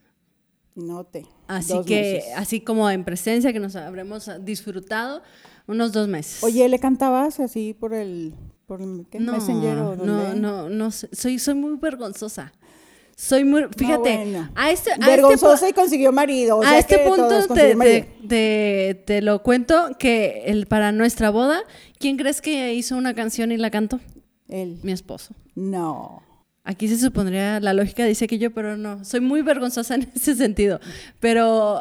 Note. 0.74 1.26
Así 1.46 1.74
que, 1.86 2.22
así 2.36 2.60
como 2.60 2.90
en 2.90 3.04
presencia 3.04 3.52
que 3.52 3.60
nos 3.60 3.76
habremos 3.76 4.30
disfrutado, 4.44 5.22
unos 5.66 5.92
dos 5.92 6.08
meses. 6.08 6.42
Oye, 6.42 6.68
¿le 6.68 6.78
cantabas 6.78 7.40
así 7.40 7.74
por 7.74 7.94
el, 7.94 8.34
por 8.66 8.80
¿qué? 9.08 9.20
No, 9.20 9.32
Messenger 9.32 9.78
o 9.78 9.96
No, 9.96 10.34
no, 10.34 10.68
no, 10.68 10.90
soy, 10.90 11.38
soy 11.38 11.54
muy 11.54 11.76
vergonzosa. 11.76 12.52
Soy 13.18 13.44
muy, 13.44 13.64
fíjate, 13.74 14.44
a 14.54 14.70
este, 14.70 14.92
a 14.92 14.98
vergonzosa 14.98 15.54
este, 15.54 15.68
y 15.70 15.72
consiguió 15.72 16.12
marido. 16.12 16.60
a 16.62 16.76
este 16.76 16.98
punto 16.98 17.46
te, 18.28 19.02
te, 19.06 19.22
lo 19.22 19.42
cuento 19.42 19.96
que 19.98 20.42
el, 20.44 20.66
para 20.66 20.92
nuestra 20.92 21.30
boda, 21.30 21.62
¿quién 21.98 22.18
crees 22.18 22.42
que 22.42 22.74
hizo 22.74 22.94
una 22.94 23.14
canción 23.14 23.52
y 23.52 23.56
la 23.56 23.70
cantó? 23.70 24.00
Él. 24.48 24.80
Mi 24.82 24.92
esposo. 24.92 25.34
No. 25.54 26.22
Aquí 26.68 26.88
se 26.88 26.98
supondría, 26.98 27.60
la 27.60 27.72
lógica 27.72 28.04
dice 28.04 28.26
que 28.26 28.38
yo, 28.38 28.52
pero 28.52 28.76
no, 28.76 29.04
soy 29.04 29.20
muy 29.20 29.40
vergonzosa 29.40 29.94
en 29.96 30.10
ese 30.16 30.34
sentido. 30.34 30.80
Pero 31.20 31.80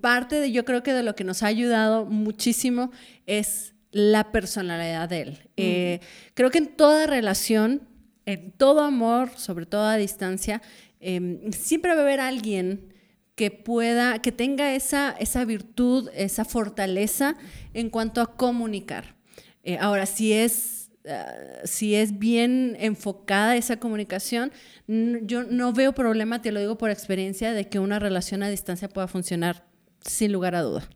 parte 0.00 0.36
de, 0.36 0.52
yo 0.52 0.64
creo 0.64 0.82
que 0.82 0.94
de 0.94 1.02
lo 1.02 1.14
que 1.14 1.22
nos 1.22 1.42
ha 1.42 1.48
ayudado 1.48 2.06
muchísimo 2.06 2.90
es 3.26 3.74
la 3.90 4.32
personalidad 4.32 5.10
de 5.10 5.20
él. 5.20 5.38
Eh, 5.58 6.00
creo 6.32 6.50
que 6.50 6.58
en 6.58 6.68
toda 6.68 7.06
relación, 7.06 7.82
en 8.24 8.52
todo 8.52 8.80
amor, 8.80 9.28
sobre 9.36 9.66
todo 9.66 9.84
a 9.84 9.96
distancia, 9.96 10.62
em, 10.98 11.52
siempre 11.52 11.92
va 11.92 12.00
a 12.00 12.02
haber 12.02 12.20
alguien 12.20 12.94
que 13.34 13.50
pueda, 13.50 14.22
que 14.22 14.32
tenga 14.32 14.74
esa, 14.74 15.14
esa 15.20 15.44
virtud, 15.44 16.08
esa 16.14 16.46
fortaleza 16.46 17.36
en 17.74 17.90
cuanto 17.90 18.22
a 18.22 18.34
comunicar. 18.34 19.14
Eh, 19.62 19.76
ahora, 19.78 20.06
si 20.06 20.32
es 20.32 20.75
Ah, 21.08 21.34
si 21.64 21.94
es 21.94 22.18
bien 22.18 22.76
enfocada 22.80 23.56
esa 23.56 23.78
comunicación, 23.78 24.52
yo 24.86 25.44
no 25.44 25.72
veo 25.72 25.92
problema, 25.92 26.42
te 26.42 26.52
lo 26.52 26.60
digo 26.60 26.78
por 26.78 26.90
experiencia, 26.90 27.52
de 27.52 27.68
que 27.68 27.78
una 27.78 27.98
relación 27.98 28.42
a 28.42 28.48
distancia 28.48 28.88
pueda 28.88 29.06
funcionar 29.06 29.66
sin 30.00 30.32
lugar 30.32 30.54
a 30.54 30.62
duda. 30.62 30.88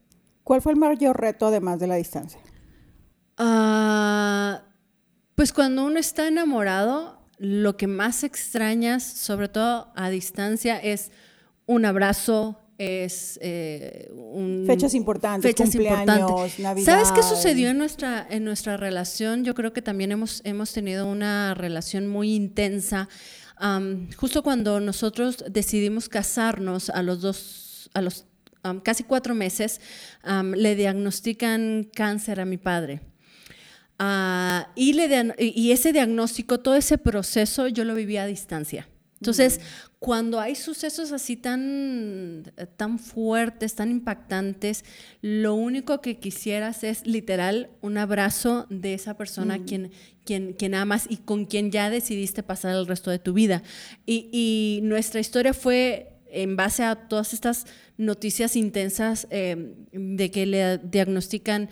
¿Cuál 0.43 0.63
fue 0.63 0.73
el 0.73 0.79
mayor 0.79 1.21
reto 1.21 1.47
además 1.47 1.79
de 1.79 1.87
la 1.87 1.97
distancia? 1.97 2.41
Ah, 3.37 4.63
pues 5.35 5.53
cuando 5.53 5.85
uno 5.85 5.99
está 5.99 6.27
enamorado, 6.27 7.21
lo 7.39 7.77
que 7.77 7.87
más 7.87 8.25
extrañas, 8.25 9.03
sobre 9.03 9.49
todo 9.49 9.93
a 9.97 10.11
distancia, 10.11 10.79
es 10.79 11.11
un 11.67 11.85
abrazo, 11.85 12.61
es 12.81 13.39
eh, 13.43 14.11
un, 14.11 14.65
fechas 14.67 14.95
importantes, 14.95 15.51
fechas 15.51 15.75
importantes. 15.75 16.59
Navidad. 16.59 16.87
¿Sabes 16.87 17.13
qué 17.13 17.23
sucedió 17.23 17.69
en 17.69 17.77
nuestra 17.77 18.27
en 18.31 18.43
nuestra 18.43 18.79
relación? 18.79 19.45
Yo 19.45 19.55
creo 19.55 19.75
que 19.75 19.83
también 19.83 20.13
hemos 20.13 20.41
hemos 20.45 20.73
tenido 20.73 21.07
una 21.07 21.53
relación 21.53 22.07
muy 22.07 22.35
intensa. 22.35 23.11
justo 24.17 24.43
cuando 24.43 24.81
nosotros 24.81 25.45
decidimos 25.51 26.09
casarnos 26.09 26.89
a 26.89 27.03
los 27.03 27.21
dos 27.21 27.91
a 27.93 28.01
los 28.01 28.25
casi 28.83 29.05
cuatro 29.05 29.35
meses, 29.35 29.83
le 30.25 30.75
diagnostican 30.75 31.87
cáncer 31.95 32.41
a 32.41 32.47
mi 32.47 32.57
padre. 32.57 33.03
Ah, 33.99 34.69
y, 34.75 34.95
le 34.95 35.35
y 35.39 35.73
ese 35.73 35.93
diagnóstico, 35.93 36.61
todo 36.61 36.77
ese 36.77 36.97
proceso, 36.97 37.69
yo 37.69 37.85
lo 37.85 37.95
viví 37.95 38.17
a 38.17 38.25
distancia. 38.25 38.89
Entonces, 39.21 39.61
cuando 40.01 40.41
hay 40.41 40.55
sucesos 40.55 41.13
así 41.13 41.37
tan, 41.37 42.51
tan 42.79 42.99
fuertes, 42.99 43.75
tan 43.75 43.91
impactantes, 43.91 44.83
lo 45.21 45.55
único 45.55 46.01
que 46.01 46.19
quisieras 46.19 46.85
es 46.85 47.07
literal 47.07 47.69
un 47.83 47.99
abrazo 47.99 48.67
de 48.71 48.95
esa 48.95 49.19
persona 49.19 49.59
mm. 49.59 49.65
quien, 49.67 49.91
quien, 50.25 50.53
quien 50.55 50.75
amas 50.75 51.05
y 51.07 51.19
con 51.19 51.45
quien 51.45 51.71
ya 51.71 51.91
decidiste 51.91 52.43
pasar 52.43 52.75
el 52.75 52.87
resto 52.87 53.11
de 53.11 53.19
tu 53.19 53.35
vida. 53.35 53.63
Y, 54.07 54.31
y 54.33 54.81
nuestra 54.85 55.21
historia 55.21 55.53
fue 55.53 56.17
en 56.33 56.57
base 56.57 56.83
a 56.83 56.95
todas 56.95 57.35
estas 57.35 57.67
noticias 57.99 58.57
intensas 58.57 59.27
eh, 59.31 59.75
de 59.93 60.31
que 60.31 60.47
le 60.47 60.79
diagnostican 60.79 61.69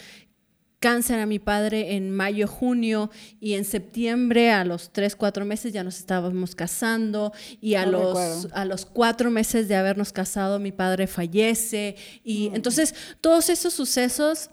cáncer 0.78 1.18
a 1.18 1.26
mi 1.26 1.38
padre 1.38 1.96
en 1.96 2.10
mayo, 2.10 2.46
junio 2.46 3.10
y 3.40 3.54
en 3.54 3.64
septiembre 3.64 4.50
a 4.52 4.64
los 4.64 4.92
tres, 4.92 5.16
cuatro 5.16 5.44
meses 5.44 5.72
ya 5.72 5.82
nos 5.82 5.98
estábamos 5.98 6.54
casando 6.54 7.32
y 7.60 7.74
a, 7.74 7.86
los, 7.86 8.48
a 8.52 8.64
los 8.64 8.86
cuatro 8.86 9.30
meses 9.30 9.68
de 9.68 9.76
habernos 9.76 10.12
casado 10.12 10.58
mi 10.58 10.72
padre 10.72 11.06
fallece 11.06 11.96
y 12.22 12.50
mm. 12.50 12.54
entonces 12.56 12.94
todos 13.20 13.50
esos 13.50 13.74
sucesos, 13.74 14.50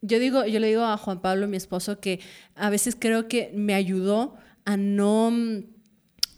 yo 0.00 0.18
digo, 0.18 0.46
yo 0.46 0.60
le 0.60 0.68
digo 0.68 0.84
a 0.84 0.96
Juan 0.96 1.20
Pablo, 1.20 1.48
mi 1.48 1.56
esposo, 1.56 2.00
que 2.00 2.20
a 2.54 2.70
veces 2.70 2.96
creo 2.98 3.28
que 3.28 3.50
me 3.54 3.74
ayudó 3.74 4.36
a 4.64 4.76
no 4.76 5.32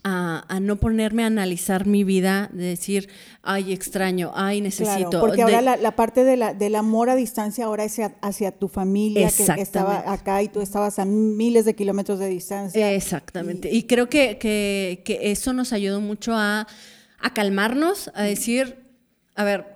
a, 0.02 0.58
no 0.60 0.76
ponerme 0.76 1.24
a 1.24 1.26
analizar 1.26 1.86
mi 1.86 2.04
vida, 2.04 2.48
de 2.52 2.64
decir, 2.64 3.08
ay, 3.42 3.72
extraño, 3.72 4.32
ay, 4.34 4.60
necesito. 4.60 5.20
porque 5.20 5.42
ahora 5.42 5.60
la, 5.60 5.96
parte 5.96 6.24
de 6.24 6.36
la, 6.36 6.54
del 6.54 6.74
amor 6.74 7.10
a 7.10 7.16
distancia 7.16 7.66
ahora 7.66 7.84
es 7.84 8.00
hacia, 8.22 8.52
tu 8.52 8.68
familia, 8.68 9.30
que 9.30 9.60
estaba 9.60 10.10
acá 10.10 10.42
y 10.42 10.48
tú 10.48 10.60
estabas 10.60 10.98
a 10.98 11.04
miles 11.04 11.64
de 11.64 11.74
kilómetros 11.74 12.18
de 12.18 12.28
distancia. 12.28 12.92
Exactamente. 12.92 13.70
Y, 13.70 13.84
creo 13.84 14.08
que, 14.08 14.38
que, 14.38 15.18
eso 15.22 15.52
nos 15.52 15.72
ayudó 15.72 16.00
mucho 16.00 16.32
a, 16.34 16.66
a 17.18 17.34
calmarnos, 17.34 18.10
a 18.14 18.22
decir, 18.22 18.86
a 19.34 19.44
ver, 19.44 19.66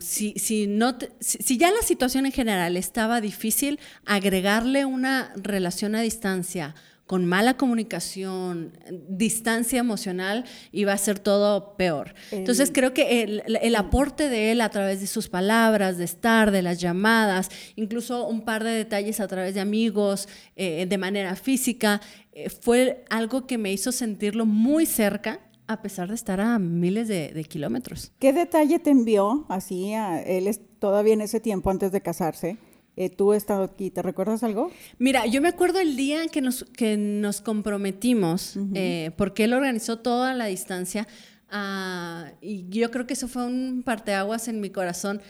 si, 0.00 0.34
si, 0.38 0.66
no 0.66 0.96
si, 1.20 1.56
ya 1.56 1.70
la 1.70 1.82
situación 1.82 2.26
en 2.26 2.32
general 2.32 2.76
estaba 2.76 3.20
difícil, 3.20 3.78
agregarle 4.04 4.84
una 4.84 5.32
relación 5.36 5.94
a 5.94 6.00
distancia 6.00 6.74
con 7.06 7.26
mala 7.26 7.56
comunicación, 7.56 8.72
distancia 9.08 9.80
emocional, 9.80 10.44
iba 10.70 10.92
a 10.92 10.98
ser 10.98 11.18
todo 11.18 11.76
peor. 11.76 12.14
Entonces 12.30 12.70
creo 12.72 12.94
que 12.94 13.22
el, 13.22 13.76
aporte 13.76 14.28
de 14.28 14.52
él 14.52 14.60
a 14.60 14.70
través 14.70 15.00
de 15.00 15.06
sus 15.06 15.28
palabras, 15.28 15.98
de 15.98 16.04
estar, 16.04 16.50
de 16.50 16.62
las 16.62 16.80
llamadas, 16.80 17.50
incluso 17.76 18.26
un 18.26 18.44
par 18.44 18.64
de 18.64 18.70
detalles 18.70 19.20
a 19.20 19.28
través 19.28 19.54
de 19.54 19.60
amigos, 19.60 20.28
eh, 20.56 20.86
de 20.88 20.98
manera 20.98 21.36
física, 21.36 22.00
eh, 22.32 22.48
fue 22.48 23.04
algo 23.10 23.46
que 23.46 23.58
me 23.58 23.72
hizo 23.72 23.92
sentirlo 23.92 24.46
muy 24.46 24.86
cerca 24.86 25.40
a 25.66 25.82
pesar 25.82 26.08
de 26.08 26.14
estar 26.14 26.40
a 26.40 26.58
miles 26.58 27.08
de, 27.08 27.44
kilómetros. 27.48 28.12
¿Qué 28.18 28.32
detalle 28.32 28.78
te 28.78 28.90
envió 28.90 29.46
así 29.48 29.94
a 29.94 30.22
él 30.22 30.50
todavía 30.78 31.14
en 31.14 31.22
ese 31.22 31.40
tiempo 31.40 31.70
antes 31.70 31.92
de 31.92 32.00
casarse? 32.00 32.58
Eh, 32.94 33.08
tú 33.08 33.32
estado 33.32 33.64
aquí, 33.64 33.90
¿te 33.90 34.02
recuerdas 34.02 34.42
algo? 34.42 34.70
Mira, 34.98 35.24
yo 35.26 35.40
me 35.40 35.48
acuerdo 35.48 35.80
el 35.80 35.96
día 35.96 36.26
que 36.28 36.42
nos, 36.42 36.64
que 36.76 36.98
nos 36.98 37.40
comprometimos, 37.40 38.58
eh, 38.74 39.12
porque 39.16 39.44
él 39.44 39.54
organizó 39.54 39.98
toda 39.98 40.34
la 40.34 40.46
distancia, 40.46 41.08
ah, 41.50 42.26
y 42.42 42.66
yo 42.68 42.90
creo 42.90 43.06
que 43.06 43.14
eso 43.14 43.28
fue 43.28 43.46
un 43.46 43.82
parteaguas 43.82 44.46
en 44.48 44.60
mi 44.60 44.68
corazón. 44.68 45.22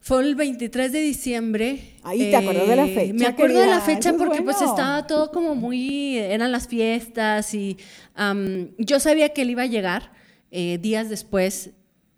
Fue 0.00 0.22
el 0.22 0.34
23 0.34 0.92
de 0.92 1.00
diciembre. 1.00 1.96
Ahí 2.02 2.30
te 2.30 2.36
acuerdas 2.36 2.68
de 2.68 2.76
la 2.76 2.86
eh, 2.86 2.94
fecha. 2.94 3.14
Me 3.14 3.26
acuerdo 3.26 3.60
de 3.60 3.66
la 3.66 3.80
fecha 3.80 4.12
porque 4.18 4.42
pues 4.42 4.60
estaba 4.60 5.06
todo 5.06 5.30
como 5.30 5.54
muy, 5.54 6.18
eran 6.18 6.50
las 6.50 6.66
fiestas 6.66 7.54
y 7.54 7.78
yo 8.78 9.00
sabía 9.00 9.28
que 9.28 9.42
él 9.42 9.50
iba 9.50 9.62
a 9.62 9.66
llegar 9.66 10.12
días 10.50 11.08
después 11.08 11.70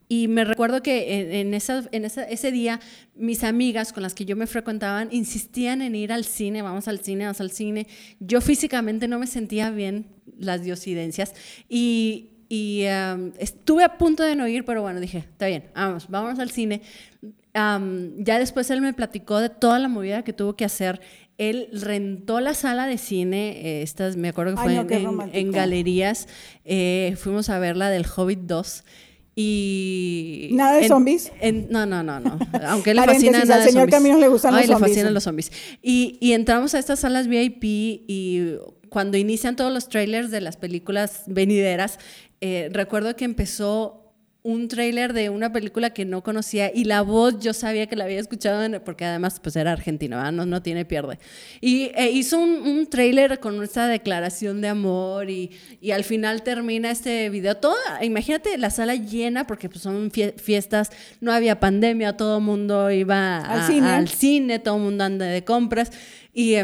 y 0.08 0.28
me 0.28 0.44
recuerdo 0.44 0.82
que 0.82 1.40
en, 1.40 1.52
esa, 1.54 1.84
en 1.90 2.04
ese 2.04 2.52
día 2.52 2.80
mis 3.16 3.42
amigas 3.42 3.92
con 3.92 4.02
las 4.02 4.14
que 4.14 4.24
yo 4.24 4.36
me 4.36 4.46
frecuentaban 4.46 5.08
insistían 5.10 5.82
en 5.82 5.94
ir 5.96 6.12
al 6.12 6.24
cine, 6.24 6.62
vamos 6.62 6.86
al 6.86 7.00
cine, 7.00 7.24
vamos 7.24 7.40
al 7.40 7.50
cine. 7.50 7.86
Yo 8.20 8.40
físicamente 8.40 9.08
no 9.08 9.18
me 9.18 9.26
sentía 9.26 9.70
bien 9.70 10.06
las 10.38 10.62
diosidencias 10.62 11.34
y, 11.68 12.30
y 12.48 12.84
estuve 13.38 13.82
a 13.82 13.98
punto 13.98 14.22
de 14.22 14.36
no 14.36 14.46
ir, 14.46 14.64
pero 14.64 14.82
bueno, 14.82 15.00
dije, 15.00 15.18
está 15.18 15.46
bien, 15.46 15.64
vamos, 15.74 16.06
vamos 16.08 16.38
al 16.38 16.50
cine. 16.50 16.82
ya 17.52 18.38
después 18.38 18.70
él 18.70 18.80
me 18.80 18.92
platicó 18.92 19.40
de 19.40 19.48
toda 19.48 19.78
la 19.78 19.88
movida 19.88 20.22
que 20.22 20.32
tuvo 20.32 20.54
que 20.54 20.64
hacer. 20.64 21.00
Él 21.38 21.68
rentó 21.72 22.40
la 22.40 22.54
sala 22.54 22.86
de 22.86 22.96
cine, 22.96 23.60
eh, 23.60 23.82
estas, 23.82 24.16
me 24.16 24.28
acuerdo 24.28 24.54
que 24.54 24.62
fue 24.62 25.38
en, 25.38 25.52
galerías. 25.52 26.28
Eh, 26.64 27.14
fuimos 27.18 27.50
a 27.50 27.58
ver 27.58 27.76
la 27.76 27.90
del 27.90 28.06
Hobbit 28.06 28.40
2. 28.40 28.84
Y 29.38 30.48
nada 30.52 30.78
de 30.78 30.88
zombies. 30.88 31.30
no, 31.68 31.84
no, 31.84 32.02
no, 32.02 32.18
no. 32.20 32.38
Aunque 32.68 32.94
le 32.94 33.02
fascina 33.02 33.44
nada 33.44 33.62
al 33.62 33.68
señor 33.68 33.90
Camino 33.90 34.18
le 34.18 34.28
gustan 34.28 34.54
Ay, 34.54 34.66
los 34.66 34.80
le 34.80 34.88
fascinan 34.88 35.12
los 35.12 35.24
zombies. 35.24 35.52
Y, 35.82 36.16
y 36.22 36.32
entramos 36.32 36.74
a 36.74 36.78
estas 36.78 37.00
salas 37.00 37.28
VIP 37.28 37.62
y 37.62 38.54
cuando 38.88 39.18
inician 39.18 39.54
todos 39.54 39.70
los 39.70 39.90
trailers 39.90 40.30
de 40.30 40.40
las 40.40 40.56
películas 40.56 41.24
venideras, 41.26 41.98
eh, 42.40 42.70
recuerdo 42.72 43.14
que 43.14 43.26
empezó 43.26 44.05
un 44.46 44.68
tráiler 44.68 45.12
de 45.12 45.28
una 45.28 45.52
película 45.52 45.90
que 45.90 46.04
no 46.04 46.22
conocía 46.22 46.70
y 46.72 46.84
la 46.84 47.02
voz 47.02 47.40
yo 47.40 47.52
sabía 47.52 47.88
que 47.88 47.96
la 47.96 48.04
había 48.04 48.20
escuchado 48.20 48.80
porque 48.84 49.04
además 49.04 49.40
pues 49.42 49.56
era 49.56 49.72
argentino, 49.72 50.30
no, 50.30 50.46
no 50.46 50.62
tiene 50.62 50.84
pierde. 50.84 51.18
Y 51.60 51.90
e 51.96 52.12
hizo 52.12 52.38
un, 52.38 52.62
un 52.62 52.86
tráiler 52.86 53.40
con 53.40 53.60
esta 53.60 53.88
declaración 53.88 54.60
de 54.60 54.68
amor 54.68 55.30
y, 55.30 55.50
y, 55.80 55.90
al 55.90 56.04
final 56.04 56.44
termina 56.44 56.92
este 56.92 57.28
video. 57.28 57.56
Todo, 57.56 57.74
imagínate 58.02 58.56
la 58.56 58.70
sala 58.70 58.94
llena 58.94 59.48
porque 59.48 59.68
pues 59.68 59.82
son 59.82 60.12
fiestas, 60.12 60.92
no 61.20 61.32
había 61.32 61.58
pandemia, 61.58 62.16
todo 62.16 62.38
el 62.38 62.44
mundo 62.44 62.88
iba 62.92 63.38
al, 63.38 63.66
cine. 63.66 63.88
al 63.88 64.08
cine, 64.08 64.60
todo 64.60 64.76
el 64.76 64.82
mundo 64.82 65.04
anda 65.04 65.26
de 65.26 65.44
compras 65.44 65.90
y... 66.32 66.54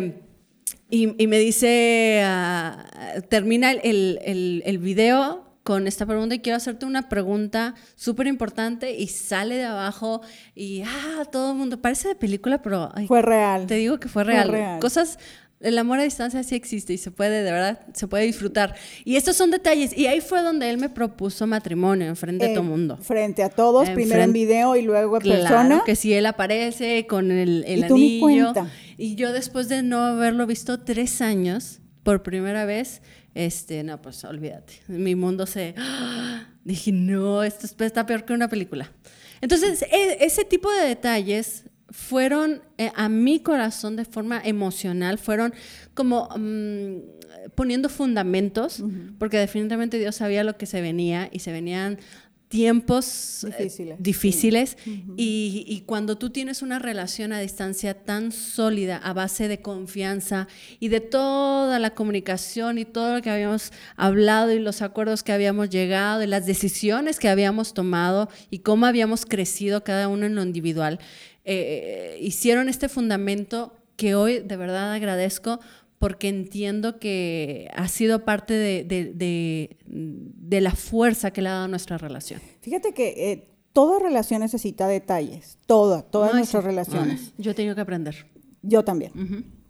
Y, 0.95 1.14
y, 1.16 1.27
me 1.27 1.38
dice, 1.38 2.21
ah, 2.23 2.85
termina 3.31 3.71
el, 3.71 4.21
el, 4.23 4.62
el 4.66 4.77
video 4.77 5.51
con 5.62 5.87
esta 5.87 6.07
pregunta 6.07 6.35
y 6.35 6.40
quiero 6.40 6.57
hacerte 6.57 6.87
una 6.87 7.09
pregunta 7.09 7.75
súper 7.94 8.27
importante 8.27 8.92
y 8.98 9.07
sale 9.09 9.57
de 9.57 9.64
abajo 9.64 10.20
y, 10.55 10.83
ah, 10.83 11.25
todo 11.31 11.53
el 11.53 11.59
mundo, 11.59 11.81
parece 11.81 12.09
de 12.09 12.14
película, 12.14 12.61
pero... 12.62 12.90
fue 13.07 13.22
real. 13.22 13.66
Te 13.66 13.77
digo 13.77 14.01
que 14.01 14.09
fue 14.09 14.25
real. 14.25 14.79
Cosas, 14.81 15.18
el 15.61 15.79
amor 15.79 16.01
a 16.01 16.03
distancia 16.03 16.42
sí 16.42 16.57
existe 16.57 16.92
y 16.92 16.98
se 16.98 17.11
puede, 17.11 17.42
de 17.42 17.53
verdad, 17.53 17.81
se 17.94 18.09
puede 18.09 18.25
disfrutar. 18.25 18.75
Y 19.05 19.16
estos 19.16 19.37
son 19.37 19.51
detalles. 19.51 19.96
Y 19.96 20.07
ahí 20.07 20.20
fue 20.20 20.42
donde 20.42 20.68
él 20.68 20.79
me 20.79 20.88
propuso 20.88 21.46
matrimonio, 21.46 22.09
en 22.09 22.16
frente 22.16 22.46
a 22.46 22.48
todo 22.48 22.61
el 22.61 22.68
mundo. 22.68 22.98
Frente 23.01 23.44
a 23.44 23.48
todos, 23.48 23.88
primero 23.90 24.22
en 24.22 24.33
video 24.33 24.75
y 24.75 24.83
luego 24.83 25.16
en 25.16 25.22
claro, 25.22 25.42
persona. 25.42 25.83
que 25.87 25.94
si 25.94 26.12
él 26.12 26.27
aparece 26.27 27.07
con 27.07 27.31
el, 27.31 27.64
el 27.66 27.85
anillo. 27.85 28.53
Y 28.98 29.14
yo 29.14 29.33
después 29.33 29.68
de 29.68 29.83
no 29.83 30.01
haberlo 30.01 30.46
visto 30.46 30.81
tres 30.81 31.20
años, 31.20 31.81
por 32.03 32.22
primera 32.22 32.64
vez, 32.64 33.03
este, 33.35 33.83
no, 33.83 34.01
pues 34.01 34.25
olvídate. 34.25 34.75
Mi 34.88 35.14
mundo 35.14 35.47
se... 35.47 35.75
Dije, 36.64 36.92
no, 36.92 37.42
esto 37.42 37.66
está 37.85 38.07
peor 38.07 38.25
que 38.25 38.33
una 38.33 38.49
película. 38.49 38.92
Entonces, 39.40 39.83
e, 39.83 40.25
ese 40.25 40.45
tipo 40.45 40.71
de 40.71 40.87
detalles 40.87 41.64
fueron 41.90 42.62
eh, 42.79 42.90
a 42.95 43.09
mi 43.09 43.40
corazón 43.40 43.97
de 43.97 44.05
forma 44.05 44.40
emocional, 44.42 45.18
fueron 45.18 45.53
como 45.95 46.29
mm, 46.37 46.99
poniendo 47.55 47.88
fundamentos, 47.88 48.83
porque 49.18 49.38
definitivamente 49.38 49.99
Dios 49.99 50.16
sabía 50.16 50.45
lo 50.45 50.57
que 50.57 50.66
se 50.66 50.81
venía 50.81 51.29
y 51.33 51.40
se 51.40 51.53
venían 51.53 51.99
tiempos 52.52 53.44
eh, 53.44 53.96
difíciles, 53.98 54.76
y, 55.16 55.84
cuando 55.86 56.18
tú 56.18 56.28
tienes 56.28 56.60
una 56.60 56.78
relación 56.78 57.32
a 57.32 57.40
distancia 57.40 57.94
tan 57.94 58.30
sólida 58.30 58.98
a 58.98 59.14
base 59.14 59.48
de 59.48 59.62
confianza 59.62 60.48
y 60.78 60.88
de 60.88 61.00
toda 61.00 61.78
la 61.78 61.94
comunicación 61.94 62.76
y 62.76 62.84
todo 62.84 63.14
lo 63.14 63.22
que 63.22 63.30
habíamos 63.30 63.72
hablado 63.96 64.52
y 64.52 64.58
los 64.58 64.82
acuerdos 64.82 65.22
que 65.22 65.32
habíamos 65.32 65.70
llegado 65.70 66.22
y 66.22 66.26
las 66.26 66.44
decisiones 66.44 67.18
que 67.18 67.30
habíamos 67.30 67.72
tomado 67.72 68.28
y 68.50 68.58
cómo 68.58 68.84
habíamos 68.84 69.24
crecido 69.24 69.82
cada 69.82 70.08
uno 70.08 70.26
en 70.26 70.34
lo 70.34 70.42
individual, 70.42 70.98
eh, 71.46 72.18
hicieron 72.20 72.68
este 72.68 72.90
fundamento 72.90 73.78
que 73.96 74.14
hoy 74.14 74.40
de 74.40 74.56
verdad 74.58 74.92
agradezco 74.92 75.58
porque 76.02 76.28
entiendo 76.28 76.98
que 76.98 77.70
ha 77.76 77.86
sido 77.86 78.24
parte 78.24 78.54
de, 78.54 80.60
la 80.60 80.72
fuerza 80.72 81.30
que 81.30 81.42
le 81.42 81.48
ha 81.48 81.52
dado 81.52 81.68
nuestra 81.68 81.96
relación. 81.96 82.40
Fíjate 82.60 82.92
que 82.92 83.30
eh, 83.30 83.48
toda 83.72 84.00
relación 84.00 84.40
necesita 84.40 84.88
detalles, 84.88 85.58
toda, 85.64 86.02
todas 86.02 86.34
nuestras 86.34 86.64
relaciones. 86.64 87.32
yo 87.38 87.52
he 87.52 87.54
tenido 87.54 87.76
que 87.76 87.82
aprender. 87.82 88.26
Yo 88.62 88.82
también. 88.82 89.12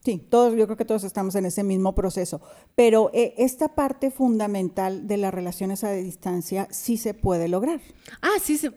Sí, 0.02 0.26
todos, 0.26 0.56
yo 0.56 0.64
creo 0.64 0.78
que 0.78 0.86
todos 0.86 1.04
estamos 1.04 1.34
en 1.34 1.44
ese 1.44 1.64
mismo 1.64 1.94
proceso. 1.94 2.40
Pero 2.74 3.10
eh, 3.12 3.34
esta 3.36 3.74
parte 3.74 4.10
fundamental 4.10 5.06
de 5.06 5.18
las 5.18 5.34
relaciones 5.34 5.84
a 5.84 5.92
distancia 5.92 6.66
sí 6.70 6.96
se 6.96 7.12
puede 7.12 7.48
lograr. 7.48 7.82
Ah, 8.22 8.38
sí, 8.42 8.56
se, 8.56 8.72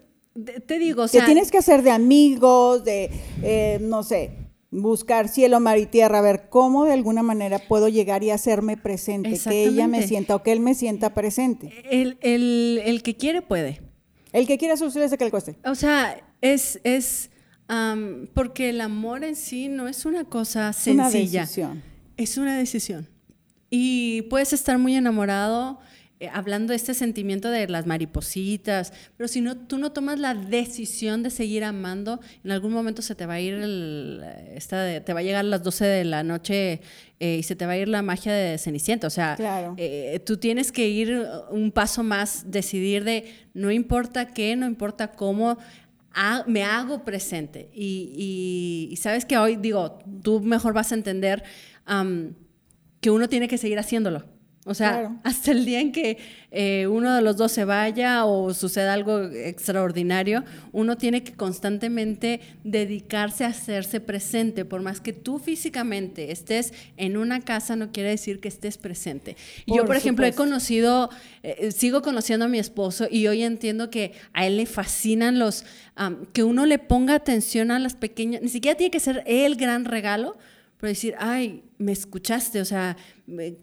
te 0.67 0.77
digo, 0.77 1.03
o 1.03 1.07
sea, 1.07 1.23
tienes 1.23 1.51
que 1.51 1.59
hacer 1.59 1.83
de 1.83 1.91
amigos, 1.91 2.83
de, 2.83 3.09
eh, 3.41 3.79
no 3.81 4.03
sé, 4.03 4.44
buscar 4.81 5.27
cielo, 5.29 5.59
mar 5.59 5.77
y 5.77 5.85
tierra, 5.85 6.19
a 6.19 6.21
ver 6.21 6.49
cómo 6.49 6.85
de 6.85 6.93
alguna 6.93 7.23
manera 7.23 7.59
puedo 7.59 7.87
llegar 7.87 8.23
y 8.23 8.31
hacerme 8.31 8.77
presente, 8.77 9.39
que 9.39 9.65
ella 9.65 9.87
me 9.87 10.07
sienta 10.07 10.35
o 10.35 10.43
que 10.43 10.51
él 10.51 10.59
me 10.59 10.75
sienta 10.75 11.13
presente. 11.13 11.73
El, 11.89 12.17
el, 12.21 13.01
que 13.03 13.15
quiere 13.15 13.41
puede. 13.41 13.81
El 14.31 14.47
que 14.47 14.57
quiere 14.57 14.75
suscribirse 14.77 15.17
que 15.17 15.25
le 15.25 15.31
cueste. 15.31 15.55
O 15.63 15.75
sea, 15.75 16.21
es, 16.41 16.79
es 16.83 17.29
porque 18.33 18.69
el 18.69 18.81
amor 18.81 19.23
en 19.23 19.35
sí 19.35 19.67
no 19.69 19.87
es 19.87 20.05
una 20.05 20.25
cosa 20.25 20.73
sencilla. 20.73 20.93
Una 20.93 21.09
decisión. 21.09 21.83
Es 22.17 22.37
una 22.37 22.57
decisión. 22.57 23.09
Y 23.69 24.23
puedes 24.23 24.53
estar 24.53 24.77
muy 24.77 24.95
enamorado 24.95 25.79
eh, 26.21 26.29
hablando 26.31 26.71
de 26.71 26.77
este 26.77 26.93
sentimiento 26.93 27.49
de 27.49 27.67
las 27.67 27.85
maripositas, 27.85 28.93
pero 29.17 29.27
si 29.27 29.41
no, 29.41 29.57
tú 29.57 29.77
no 29.77 29.91
tomas 29.91 30.17
la 30.17 30.33
decisión 30.33 31.23
de 31.23 31.29
seguir 31.29 31.65
amando, 31.65 32.21
en 32.45 32.51
algún 32.51 32.71
momento 32.71 33.01
se 33.01 33.15
te 33.15 33.25
va 33.25 33.33
a 33.33 33.41
ir, 33.41 33.55
el, 33.55 34.23
esta 34.55 35.01
te 35.01 35.13
va 35.13 35.19
a 35.19 35.23
llegar 35.23 35.41
a 35.41 35.49
las 35.49 35.61
12 35.61 35.83
de 35.83 36.05
la 36.05 36.23
noche 36.23 36.79
eh, 37.19 37.37
y 37.39 37.43
se 37.43 37.57
te 37.57 37.65
va 37.65 37.73
a 37.73 37.77
ir 37.77 37.89
la 37.89 38.01
magia 38.01 38.31
de 38.31 38.57
Cenicienta. 38.57 39.07
O 39.07 39.09
sea, 39.09 39.35
eh, 39.75 40.21
tú 40.25 40.37
tienes 40.37 40.71
que 40.71 40.87
ir 40.87 41.21
un 41.51 41.71
paso 41.71 42.01
más, 42.01 42.49
decidir 42.49 43.03
de 43.03 43.25
no 43.53 43.69
importa 43.69 44.33
qué, 44.33 44.55
no 44.55 44.67
importa 44.67 45.11
cómo, 45.11 45.57
me 46.47 46.63
hago 46.63 47.03
presente. 47.03 47.69
Y, 47.73 48.97
sabes 49.01 49.25
que 49.25 49.37
hoy, 49.37 49.57
digo, 49.57 49.99
tú 50.23 50.39
mejor 50.39 50.73
vas 50.73 50.93
a 50.93 50.95
entender 50.95 51.43
que 53.01 53.11
uno 53.11 53.27
tiene 53.27 53.49
que 53.49 53.57
seguir 53.57 53.79
haciéndolo. 53.79 54.34
O 54.67 54.73
sea, 54.73 55.15
hasta 55.23 55.51
el 55.51 55.63
día 55.63 55.79
en 55.79 55.91
que 55.91 56.17
eh, 56.49 56.87
uno 56.87 57.13
de 57.13 57.21
los 57.21 57.37
dos 57.37 57.51
se 57.51 57.65
vaya 57.65 58.25
o 58.25 58.51
suceda 58.51 58.93
algo 58.93 59.21
extraordinario, 59.21 60.43
uno 60.71 60.97
tiene 60.97 61.23
que 61.23 61.33
constantemente 61.33 62.39
dedicarse 62.63 63.45
a 63.45 63.49
hacerse 63.49 63.99
presente. 63.99 64.65
Por 64.65 64.81
más 64.81 65.01
que 65.01 65.13
tú 65.13 65.37
físicamente 65.37 66.31
estés 66.31 66.73
en 66.97 67.15
una 67.15 67.41
casa, 67.41 67.75
no 67.75 67.91
quiere 67.91 68.09
decir 68.09 68.39
que 68.39 68.47
estés 68.47 68.79
presente. 68.79 69.37
Yo, 69.67 69.85
por 69.85 69.97
ejemplo, 69.97 70.25
he 70.25 70.33
conocido, 70.33 71.11
eh, 71.43 71.71
sigo 71.71 72.01
conociendo 72.01 72.45
a 72.45 72.49
mi 72.49 72.57
esposo 72.57 73.07
y 73.07 73.27
hoy 73.27 73.43
entiendo 73.43 73.91
que 73.91 74.13
a 74.33 74.47
él 74.47 74.57
le 74.57 74.65
fascinan 74.65 75.37
los, 75.37 75.63
que 76.33 76.43
uno 76.43 76.65
le 76.65 76.79
ponga 76.79 77.13
atención 77.13 77.69
a 77.69 77.77
las 77.77 77.93
pequeñas, 77.93 78.41
ni 78.41 78.49
siquiera 78.49 78.75
tiene 78.75 78.89
que 78.89 78.99
ser 78.99 79.23
el 79.27 79.57
gran 79.57 79.85
regalo, 79.85 80.37
pero 80.77 80.89
decir, 80.89 81.15
ay, 81.19 81.63
me 81.77 81.91
escuchaste, 81.91 82.61
o 82.61 82.65
sea, 82.65 82.97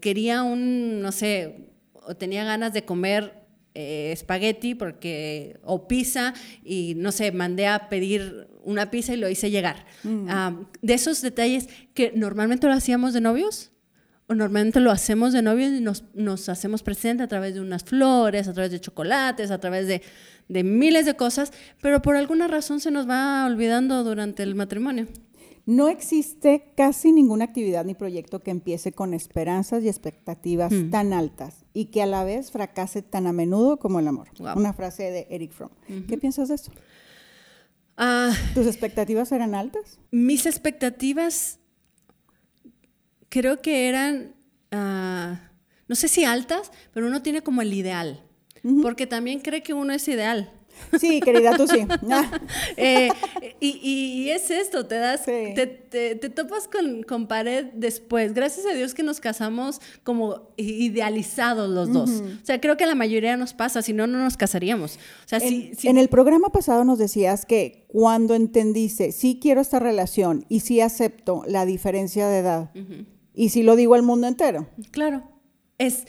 quería 0.01 0.43
un, 0.43 1.01
no 1.01 1.11
sé, 1.11 1.69
o 1.93 2.15
tenía 2.15 2.43
ganas 2.43 2.73
de 2.73 2.83
comer 2.83 3.43
eh, 3.75 4.11
espagueti 4.11 4.75
porque, 4.75 5.59
o 5.63 5.87
pizza 5.87 6.33
y 6.63 6.93
no 6.95 7.11
sé, 7.11 7.31
mandé 7.31 7.67
a 7.67 7.89
pedir 7.89 8.47
una 8.63 8.91
pizza 8.91 9.13
y 9.13 9.17
lo 9.17 9.29
hice 9.29 9.51
llegar. 9.51 9.85
Mm. 10.03 10.25
Ah, 10.29 10.55
de 10.81 10.93
esos 10.93 11.21
detalles 11.21 11.69
que 11.93 12.11
normalmente 12.15 12.67
lo 12.67 12.73
hacíamos 12.73 13.13
de 13.13 13.21
novios, 13.21 13.71
o 14.27 14.35
normalmente 14.35 14.79
lo 14.79 14.91
hacemos 14.91 15.33
de 15.33 15.41
novios 15.41 15.71
y 15.71 15.81
nos, 15.81 16.03
nos 16.13 16.49
hacemos 16.49 16.83
presente 16.83 17.23
a 17.23 17.27
través 17.27 17.55
de 17.55 17.61
unas 17.61 17.83
flores, 17.83 18.47
a 18.47 18.53
través 18.53 18.71
de 18.71 18.79
chocolates, 18.79 19.51
a 19.51 19.59
través 19.59 19.87
de, 19.87 20.01
de 20.47 20.63
miles 20.63 21.05
de 21.05 21.15
cosas, 21.15 21.51
pero 21.81 22.01
por 22.01 22.15
alguna 22.15 22.47
razón 22.47 22.79
se 22.79 22.91
nos 22.91 23.09
va 23.09 23.45
olvidando 23.45 24.03
durante 24.03 24.43
el 24.43 24.55
matrimonio. 24.55 25.07
No 25.65 25.87
existe 25.87 26.73
casi 26.75 27.13
ninguna 27.13 27.45
actividad 27.45 27.85
ni 27.85 27.93
proyecto 27.93 28.43
que 28.43 28.51
empiece 28.51 28.91
con 28.91 29.13
esperanzas 29.13 29.83
y 29.83 29.87
expectativas 29.87 30.73
hmm. 30.73 30.89
tan 30.89 31.13
altas 31.13 31.65
y 31.73 31.85
que 31.85 32.01
a 32.01 32.05
la 32.05 32.25
vez 32.25 32.51
fracase 32.51 33.01
tan 33.01 33.27
a 33.27 33.33
menudo 33.33 33.77
como 33.77 33.99
el 33.99 34.07
amor. 34.07 34.29
Una 34.39 34.73
frase 34.73 35.03
de 35.09 35.27
Eric 35.29 35.51
Fromm. 35.51 35.71
¿Qué 36.07 36.17
piensas 36.17 36.49
de 36.49 36.55
eso? 36.55 36.71
Ah. 37.95 38.33
¿Tus 38.53 38.67
expectativas 38.67 39.31
eran 39.31 39.55
altas? 39.55 39.99
Mis 40.11 40.45
expectativas 40.45 41.59
creo 43.29 43.61
que 43.61 43.87
eran, 43.87 44.35
ah, 44.71 45.49
no 45.87 45.95
sé 45.95 46.07
si 46.07 46.25
altas, 46.25 46.71
pero 46.93 47.07
uno 47.07 47.21
tiene 47.21 47.41
como 47.41 47.61
el 47.61 47.73
ideal, 47.73 48.23
porque 48.81 49.07
también 49.07 49.39
cree 49.39 49.63
que 49.63 49.73
uno 49.73 49.93
es 49.93 50.07
ideal. 50.07 50.51
Sí, 50.99 51.19
querida, 51.21 51.55
tú 51.55 51.67
sí. 51.67 51.85
Eh, 52.77 53.09
y, 53.59 54.29
es 54.29 54.49
esto, 54.51 54.85
te 54.85 54.95
das, 54.95 55.25
te, 55.25 56.29
topas 56.35 56.69
con, 57.07 57.27
pared 57.27 57.67
después. 57.73 58.33
Gracias 58.33 58.65
a 58.65 58.73
Dios 58.73 58.93
que 58.93 59.03
nos 59.03 59.19
casamos 59.19 59.79
como 60.03 60.49
idealizados 60.57 61.69
los 61.69 61.91
dos. 61.91 62.09
O 62.41 62.45
sea, 62.45 62.59
creo 62.59 62.77
que 62.77 62.85
la 62.85 62.95
mayoría 62.95 63.37
nos 63.37 63.53
pasa, 63.53 63.81
si 63.81 63.93
no, 63.93 64.07
no 64.07 64.19
nos 64.19 64.37
casaríamos. 64.37 64.95
O 65.25 65.27
sea, 65.27 65.39
en, 65.39 65.71
en 65.81 65.97
el 65.97 66.09
programa 66.09 66.49
pasado 66.49 66.83
nos 66.83 66.99
decías 66.99 67.45
que 67.45 67.85
cuando 67.87 68.33
entendiste, 68.33 69.11
sí 69.11 69.39
quiero 69.41 69.61
esta 69.61 69.79
relación 69.79 70.45
y 70.49 70.61
sí 70.61 70.81
acepto 70.81 71.43
la 71.47 71.65
diferencia 71.65 72.27
de 72.27 72.39
edad, 72.39 72.71
y 73.33 73.49
sí 73.49 73.63
lo 73.63 73.75
digo 73.75 73.95
al 73.95 74.03
mundo 74.03 74.27
entero. 74.27 74.67
Claro, 74.91 75.23
es, 75.77 76.05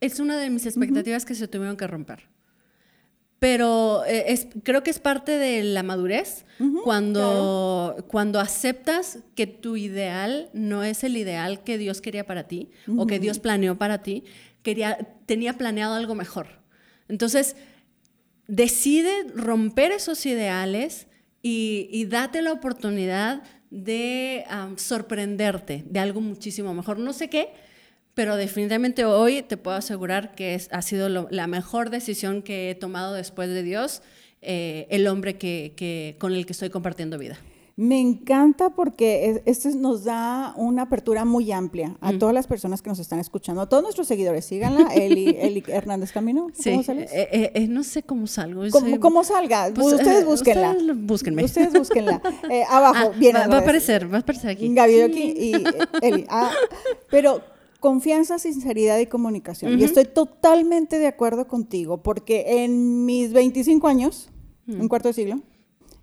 es 0.00 0.20
una 0.20 0.38
de 0.38 0.50
mis 0.50 0.66
expectativas 0.66 1.24
que 1.24 1.34
se 1.34 1.48
tuvieron 1.48 1.76
que 1.76 1.86
romper 1.86 2.28
pero 3.38 4.04
eh, 4.04 4.32
es, 4.32 4.48
creo 4.64 4.82
que 4.82 4.90
es 4.90 4.98
parte 4.98 5.32
de 5.32 5.62
la 5.62 5.82
madurez 5.82 6.44
cuando, 6.82 8.04
cuando 8.08 8.40
aceptas 8.40 9.20
que 9.36 9.46
tu 9.46 9.76
ideal 9.76 10.50
no 10.52 10.82
es 10.82 11.04
el 11.04 11.16
ideal 11.16 11.62
que 11.62 11.78
Dios 11.78 12.00
quería 12.00 12.26
para 12.26 12.48
ti 12.48 12.70
o 12.96 13.06
que 13.06 13.20
Dios 13.20 13.38
planeó 13.38 13.78
para 13.78 14.02
ti, 14.02 14.24
quería, 14.62 14.98
tenía 15.26 15.52
planeado 15.52 15.94
algo 15.94 16.16
mejor. 16.16 16.48
Entonces, 17.08 17.54
decide 18.48 19.24
romper 19.34 19.92
esos 19.92 20.26
ideales 20.26 21.06
y, 21.40 22.04
date 22.06 22.42
la 22.42 22.52
oportunidad 22.52 23.42
de 23.70 24.44
sorprenderte 24.76 25.84
de 25.86 26.00
algo 26.00 26.20
muchísimo 26.20 26.74
mejor. 26.74 26.98
No 26.98 27.12
sé 27.12 27.30
qué, 27.30 27.50
pero 28.18 28.34
definitivamente 28.34 29.04
hoy 29.04 29.42
te 29.42 29.56
puedo 29.56 29.76
asegurar 29.76 30.34
que 30.34 30.56
es, 30.56 30.68
ha 30.72 30.82
sido 30.82 31.08
la 31.08 31.46
mejor 31.46 31.88
decisión 31.88 32.42
que 32.42 32.68
he 32.68 32.74
tomado 32.74 33.14
después 33.14 33.48
de 33.48 33.62
Dios, 33.62 34.02
eh, 34.42 34.88
el 34.90 35.06
hombre 35.06 35.38
que, 35.38 36.16
con 36.18 36.34
el 36.34 36.44
que 36.44 36.52
estoy 36.52 36.68
compartiendo 36.68 37.16
vida. 37.16 37.38
Me 37.76 38.00
encanta 38.00 38.70
porque 38.70 39.40
esto 39.46 39.68
nos 39.76 40.02
da 40.02 40.52
una 40.56 40.82
apertura 40.82 41.24
muy 41.24 41.52
amplia 41.52 41.96
a 42.00 42.12
todas 42.12 42.34
las 42.34 42.48
personas 42.48 42.82
que 42.82 42.90
nos 42.90 42.98
están 42.98 43.20
escuchando, 43.20 43.60
a 43.60 43.68
todos 43.68 43.84
nuestros 43.84 44.08
seguidores. 44.08 44.46
Síganla, 44.46 44.92
Eli, 44.94 45.62
Hernández 45.68 46.10
Camino. 46.10 46.48
¿Cómo 46.64 46.82
sales? 46.82 47.12
Eh, 47.12 47.52
eh, 47.54 47.68
no 47.68 47.84
sé 47.84 48.02
cómo 48.02 48.26
salgo. 48.26 48.64
¿Cómo, 48.98 49.22
salga? 49.22 49.70
Pues, 49.72 49.92
ustedes 49.92 50.24
búsquenla. 50.24 50.72
Ustedes 50.72 51.06
búsquenme. 51.06 51.44
Ustedes 51.44 51.72
búsquenla. 51.72 52.14
abajo, 52.68 53.12
ah, 53.14 53.48
Va, 53.48 53.58
a 53.58 53.60
aparecer, 53.60 54.12
va 54.12 54.16
a 54.16 54.20
aparecer 54.22 54.50
aquí. 54.50 54.74
Gaby 54.74 55.02
aquí 55.02 55.34
y 55.36 55.52
Eli. 56.04 56.26
Ah, 56.28 56.50
pero 57.08 57.57
Confianza, 57.80 58.38
sinceridad 58.38 58.98
y 58.98 59.06
comunicación. 59.06 59.78
Y 59.78 59.84
estoy 59.84 60.04
totalmente 60.04 60.98
de 60.98 61.06
acuerdo 61.06 61.46
contigo, 61.46 62.02
porque 62.02 62.64
en 62.64 63.04
mis 63.04 63.32
25 63.32 63.86
años, 63.86 64.30
un 64.66 64.88
cuarto 64.88 65.08
de 65.08 65.14
siglo, 65.14 65.40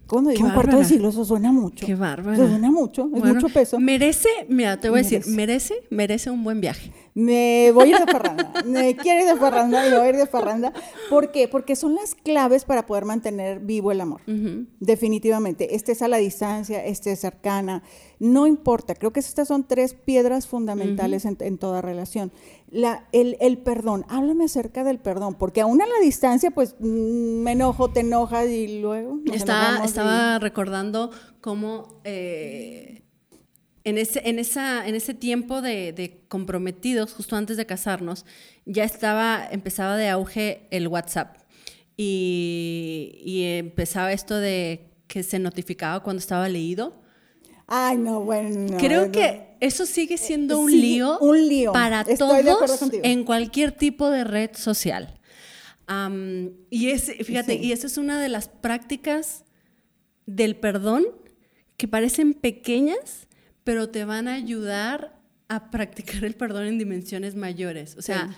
cuando 0.07 0.29
digo 0.29 0.45
un 0.45 0.53
cuarto 0.53 0.77
de 0.77 0.85
siglo, 0.85 1.09
eso 1.09 1.25
suena 1.25 1.51
mucho. 1.51 1.85
Qué 1.85 1.95
bárbaro. 1.95 2.33
Eso 2.33 2.47
suena 2.47 2.71
mucho, 2.71 3.09
es 3.15 3.23
mucho 3.23 3.49
peso. 3.49 3.79
Merece, 3.79 4.29
mira, 4.49 4.79
te 4.79 4.89
voy 4.89 4.99
a 4.99 5.03
decir, 5.03 5.23
merece, 5.27 5.75
merece 5.89 6.29
un 6.29 6.43
buen 6.43 6.61
viaje. 6.61 6.91
Me 7.15 7.71
voy 7.73 7.93
a 7.93 7.97
ir 7.97 8.05
de 8.05 8.11
farranda. 8.11 8.53
me 8.65 8.95
quiero 8.95 9.21
ir 9.25 9.33
de 9.33 9.39
farranda, 9.39 9.81
me 9.83 9.97
voy 9.97 10.05
a 10.05 10.09
ir 10.09 10.17
de 10.17 10.27
farranda. 10.27 10.73
¿Por 11.09 11.31
qué? 11.31 11.47
Porque 11.47 11.75
son 11.75 11.95
las 11.95 12.13
claves 12.13 12.65
para 12.65 12.85
poder 12.85 13.05
mantener 13.05 13.59
vivo 13.59 13.91
el 13.91 14.01
amor. 14.01 14.21
Definitivamente. 14.79 15.75
Este 15.75 15.93
es 15.93 16.01
a 16.01 16.07
la 16.07 16.17
distancia, 16.17 16.85
este 16.85 17.13
es 17.13 17.19
cercana. 17.19 17.83
No 18.19 18.47
importa. 18.47 18.95
Creo 18.95 19.11
que 19.11 19.21
estas 19.21 19.47
son 19.47 19.65
tres 19.65 19.93
piedras 19.93 20.45
fundamentales 20.45 21.25
en, 21.25 21.57
toda 21.57 21.81
relación. 21.81 22.31
La, 22.75 23.07
el, 23.13 23.37
el, 23.39 23.57
perdón. 23.59 24.05
Háblame 24.09 24.45
acerca 24.45 24.83
del 24.83 24.99
perdón. 24.99 25.35
Porque 25.35 25.61
aún 25.61 25.81
a 25.81 25.85
la 25.85 25.99
distancia, 26.01 26.51
pues 26.51 26.75
mm, 26.79 26.85
me 27.41 27.53
enojo, 27.53 27.89
te 27.89 28.01
enojas 28.01 28.49
y 28.49 28.79
luego. 28.79 29.19
estaba 29.33 30.39
recordando 30.39 31.11
cómo. 31.39 32.01
Eh, 32.03 33.05
en 33.85 33.99
ese, 33.99 34.27
en 34.27 34.39
esa, 34.39 34.85
en 34.87 34.95
ese 34.95 35.13
tiempo 35.13 35.61
de, 35.61 36.23
comprometidos, 36.27 37.13
justo 37.13 37.35
antes 37.35 37.55
de 37.55 37.67
casarnos, 37.67 38.25
ya 38.65 38.83
estaba, 38.83 39.47
empezaba 39.49 39.95
de 39.95 40.09
auge 40.09 40.67
el 40.71 40.87
WhatsApp. 40.87 41.37
Y, 41.95 43.43
empezaba 43.59 44.11
esto 44.11 44.37
de 44.37 44.89
que 45.07 45.21
se 45.21 45.37
notificaba 45.37 46.01
cuando 46.01 46.19
estaba 46.19 46.49
leído. 46.49 47.04
Ay, 47.67 47.97
no, 47.97 48.21
bueno. 48.21 48.77
Creo 48.77 49.11
que 49.11 49.55
eso 49.59 49.85
sigue 49.85 50.17
siendo 50.17 50.59
un, 50.59 50.71
lío 50.71 51.17
un 51.19 51.47
lío 51.47 51.73
para 51.73 52.03
todos 52.03 52.81
en 52.91 53.23
cualquier 53.23 53.71
tipo 53.71 54.09
de 54.09 54.23
red 54.23 54.51
social. 54.53 55.19
y 56.69 56.89
es, 56.89 57.11
fíjate, 57.23 57.55
y 57.55 57.71
esa 57.71 57.87
es 57.87 57.97
una 57.97 58.19
de 58.19 58.29
las 58.29 58.47
prácticas 58.47 59.45
del 60.25 60.55
perdón 60.55 61.05
que 61.77 61.87
parecen 61.87 62.33
pequeñas, 62.33 63.27
pero 63.63 63.89
te 63.89 64.05
van 64.05 64.27
a 64.27 64.33
ayudar 64.33 65.19
a 65.47 65.69
practicar 65.71 66.23
el 66.23 66.35
perdón 66.35 66.65
en 66.65 66.77
dimensiones 66.77 67.35
mayores. 67.35 67.95
O 67.97 68.01
sea, 68.01 68.35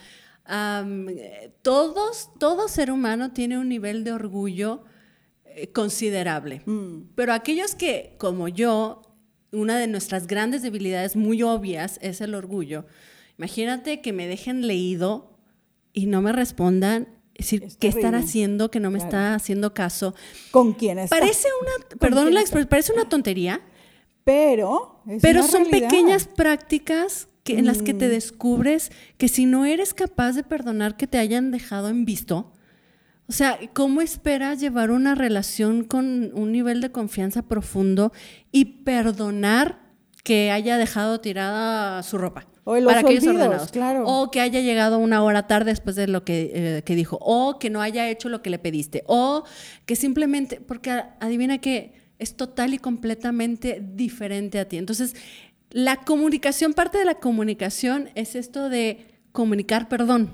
todos, 1.61 2.29
todo 2.39 2.67
ser 2.67 2.91
humano 2.91 3.31
tiene 3.31 3.57
un 3.57 3.69
nivel 3.69 4.03
de 4.03 4.13
orgullo 4.13 4.83
eh, 5.45 5.71
considerable. 5.71 6.61
Mm. 6.65 7.13
Pero 7.15 7.33
aquellos 7.33 7.75
que, 7.75 8.15
como 8.17 8.47
yo, 8.47 9.01
una 9.57 9.77
de 9.77 9.87
nuestras 9.87 10.27
grandes 10.27 10.61
debilidades 10.61 11.15
muy 11.15 11.43
obvias 11.43 11.99
es 12.01 12.21
el 12.21 12.35
orgullo. 12.35 12.85
Imagínate 13.37 14.01
que 14.01 14.13
me 14.13 14.27
dejen 14.27 14.67
leído 14.67 15.37
y 15.93 16.05
no 16.05 16.21
me 16.21 16.31
respondan 16.31 17.07
es 17.37 17.51
decir, 17.51 17.67
¿qué 17.79 17.87
estar 17.87 18.15
haciendo 18.15 18.71
que 18.71 18.79
no 18.79 18.89
me 18.89 18.97
está 18.97 19.35
haciendo 19.35 19.71
caso? 19.71 20.15
¿Con 20.49 20.73
quién 20.73 20.97
está? 20.97 21.19
Parece 21.19 21.47
una, 21.61 21.99
perdón 21.99 22.33
la 22.33 22.41
parece 22.67 22.93
una 22.93 23.07
tontería, 23.07 23.61
pero, 24.23 25.01
pero 25.21 25.43
son 25.43 25.69
pequeñas 25.69 26.27
prácticas 26.27 27.27
que, 27.43 27.59
en 27.59 27.67
las 27.67 27.83
que 27.83 27.93
te 27.93 28.07
mm. 28.07 28.09
descubres 28.09 28.91
que 29.19 29.27
si 29.27 29.45
no 29.45 29.65
eres 29.65 29.93
capaz 29.93 30.33
de 30.33 30.43
perdonar 30.43 30.97
que 30.97 31.05
te 31.05 31.19
hayan 31.19 31.51
dejado 31.51 31.89
en 31.89 32.05
visto, 32.05 32.51
o 33.29 33.33
sea, 33.33 33.59
¿cómo 33.73 34.01
esperas 34.01 34.61
llevar 34.61 34.89
una 34.91 35.13
relación 35.13 35.83
con 35.83 36.31
un 36.33 36.51
nivel 36.51 36.79
de 36.79 36.91
confianza 36.91 37.41
profundo 37.41 38.13
y 38.51 38.65
perdonar 38.83 39.79
que 40.23 40.51
haya 40.51 40.77
dejado 40.77 41.19
tirada 41.19 42.03
su 42.03 42.17
ropa? 42.17 42.47
O 42.63 42.75
los 42.75 42.93
para 42.93 43.05
olvidos, 43.05 43.71
claro. 43.71 44.05
O 44.05 44.31
que 44.31 44.41
haya 44.41 44.61
llegado 44.61 44.97
una 44.97 45.23
hora 45.23 45.47
tarde 45.47 45.71
después 45.71 45.95
de 45.95 46.07
lo 46.07 46.23
que, 46.23 46.51
eh, 46.53 46.83
que, 46.83 46.95
dijo. 46.95 47.17
O 47.21 47.59
que 47.59 47.69
no 47.69 47.81
haya 47.81 48.09
hecho 48.09 48.29
lo 48.29 48.41
que 48.41 48.49
le 48.49 48.59
pediste. 48.59 49.03
O 49.07 49.43
que 49.85 49.95
simplemente, 49.95 50.59
porque 50.59 50.91
adivina 51.19 51.59
que 51.59 51.93
es 52.19 52.35
total 52.35 52.73
y 52.73 52.77
completamente 52.77 53.81
diferente 53.93 54.59
a 54.59 54.67
ti. 54.67 54.77
Entonces, 54.77 55.15
la 55.69 55.97
comunicación, 55.97 56.73
parte 56.73 56.97
de 56.97 57.05
la 57.05 57.15
comunicación 57.15 58.09
es 58.15 58.35
esto 58.35 58.69
de 58.69 59.05
comunicar 59.31 59.87
perdón. 59.89 60.29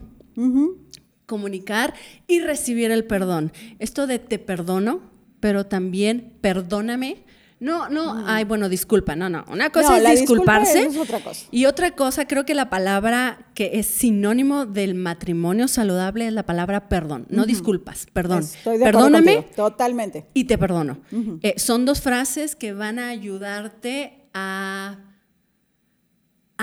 Comunicar 1.26 1.94
y 2.28 2.40
recibir 2.40 2.92
el 2.92 3.06
perdón. 3.06 3.52
Esto 3.80 4.08
de 4.08 4.20
te 4.20 4.40
perdono, 4.40 5.02
pero 5.40 5.66
también 5.66 6.34
perdóname. 6.42 7.24
No, 7.64 7.88
no, 7.88 8.26
ay, 8.28 8.44
bueno, 8.44 8.68
disculpa, 8.68 9.16
no, 9.16 9.30
no. 9.30 9.46
Una 9.50 9.70
cosa 9.70 9.98
es 9.98 10.20
disculparse. 10.20 10.90
otra 11.00 11.22
cosa. 11.22 11.46
Y 11.50 11.66
otra 11.66 11.92
cosa, 11.92 12.28
creo 12.28 12.46
que 12.46 12.54
la 12.56 12.70
palabra 12.70 13.48
que 13.54 13.72
es 13.76 13.88
sinónimo 13.88 14.66
del 14.66 14.96
matrimonio 14.96 15.70
saludable 15.70 16.28
es 16.28 16.34
la 16.34 16.46
palabra 16.46 16.90
perdón, 16.90 17.26
no 17.30 17.46
disculpas, 17.46 18.08
perdón. 18.12 18.40
Estoy 18.40 18.80
de 18.80 18.84
Perdóname. 18.84 19.46
Totalmente. 19.56 20.26
Y 20.34 20.44
te 20.44 20.58
perdono. 20.58 20.98
Eh, 21.42 21.54
son 21.56 21.86
dos 21.86 22.02
frases 22.02 22.58
que 22.58 22.74
van 22.74 23.00
a 23.00 23.08
ayudarte 23.08 24.28
a, 24.34 24.98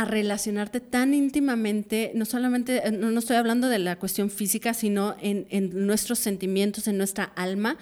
a 0.01 0.05
relacionarte 0.07 0.81
tan 0.81 1.13
íntimamente, 1.15 2.13
no 2.15 2.25
solamente, 2.25 2.89
eh, 2.89 2.93
no, 2.93 3.11
no 3.11 3.19
estoy 3.19 3.37
hablando 3.37 3.69
de 3.69 3.79
la 3.79 3.97
cuestión 3.99 4.31
física, 4.31 4.73
sino 4.75 5.15
en, 5.21 5.47
en 5.51 5.87
nuestros 5.87 6.19
sentimientos, 6.19 6.89
en 6.89 6.97
nuestra 6.97 7.25
alma, 7.37 7.77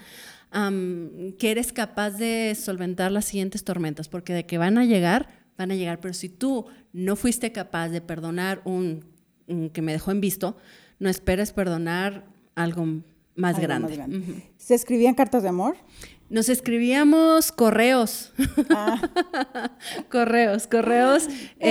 que 0.51 1.51
eres 1.51 1.73
capaz 1.73 2.13
de 2.13 2.57
solventar 2.59 3.13
las 3.13 3.27
siguientes 3.27 3.65
tormentas, 3.65 4.09
porque 4.09 4.33
de 4.33 4.47
que 4.47 4.57
van 4.59 4.79
a 4.79 4.85
llegar, 4.85 5.29
van 5.59 5.71
a 5.71 5.75
llegar, 5.75 6.01
pero 6.01 6.15
si 6.15 6.29
tú 6.31 6.67
no 6.93 7.17
fuiste 7.17 7.53
capaz 7.53 7.91
de 7.91 8.01
perdonar 8.01 8.63
un, 8.65 9.05
un 9.47 9.69
que 9.69 9.83
me 9.83 9.93
dejó 9.93 10.11
en 10.11 10.21
visto, 10.23 10.57
no 10.99 11.09
esperes 11.11 11.53
perdonar 11.53 12.25
algo 12.55 12.87
más 13.37 13.55
Algo 13.57 13.67
grande. 13.69 13.89
más 13.89 13.97
grande. 13.97 14.19
Ujú. 14.19 14.33
¿Se 14.57 14.75
escribían 14.75 15.15
cartas 15.15 15.43
de 15.43 15.51
amor? 15.51 15.77
Nos 16.31 16.49
escribíamos 16.51 17.53
correos. 17.53 18.33
Ah, 18.71 19.01
correos, 20.11 20.67
correos. 20.67 21.27
Bueno, 21.59 21.71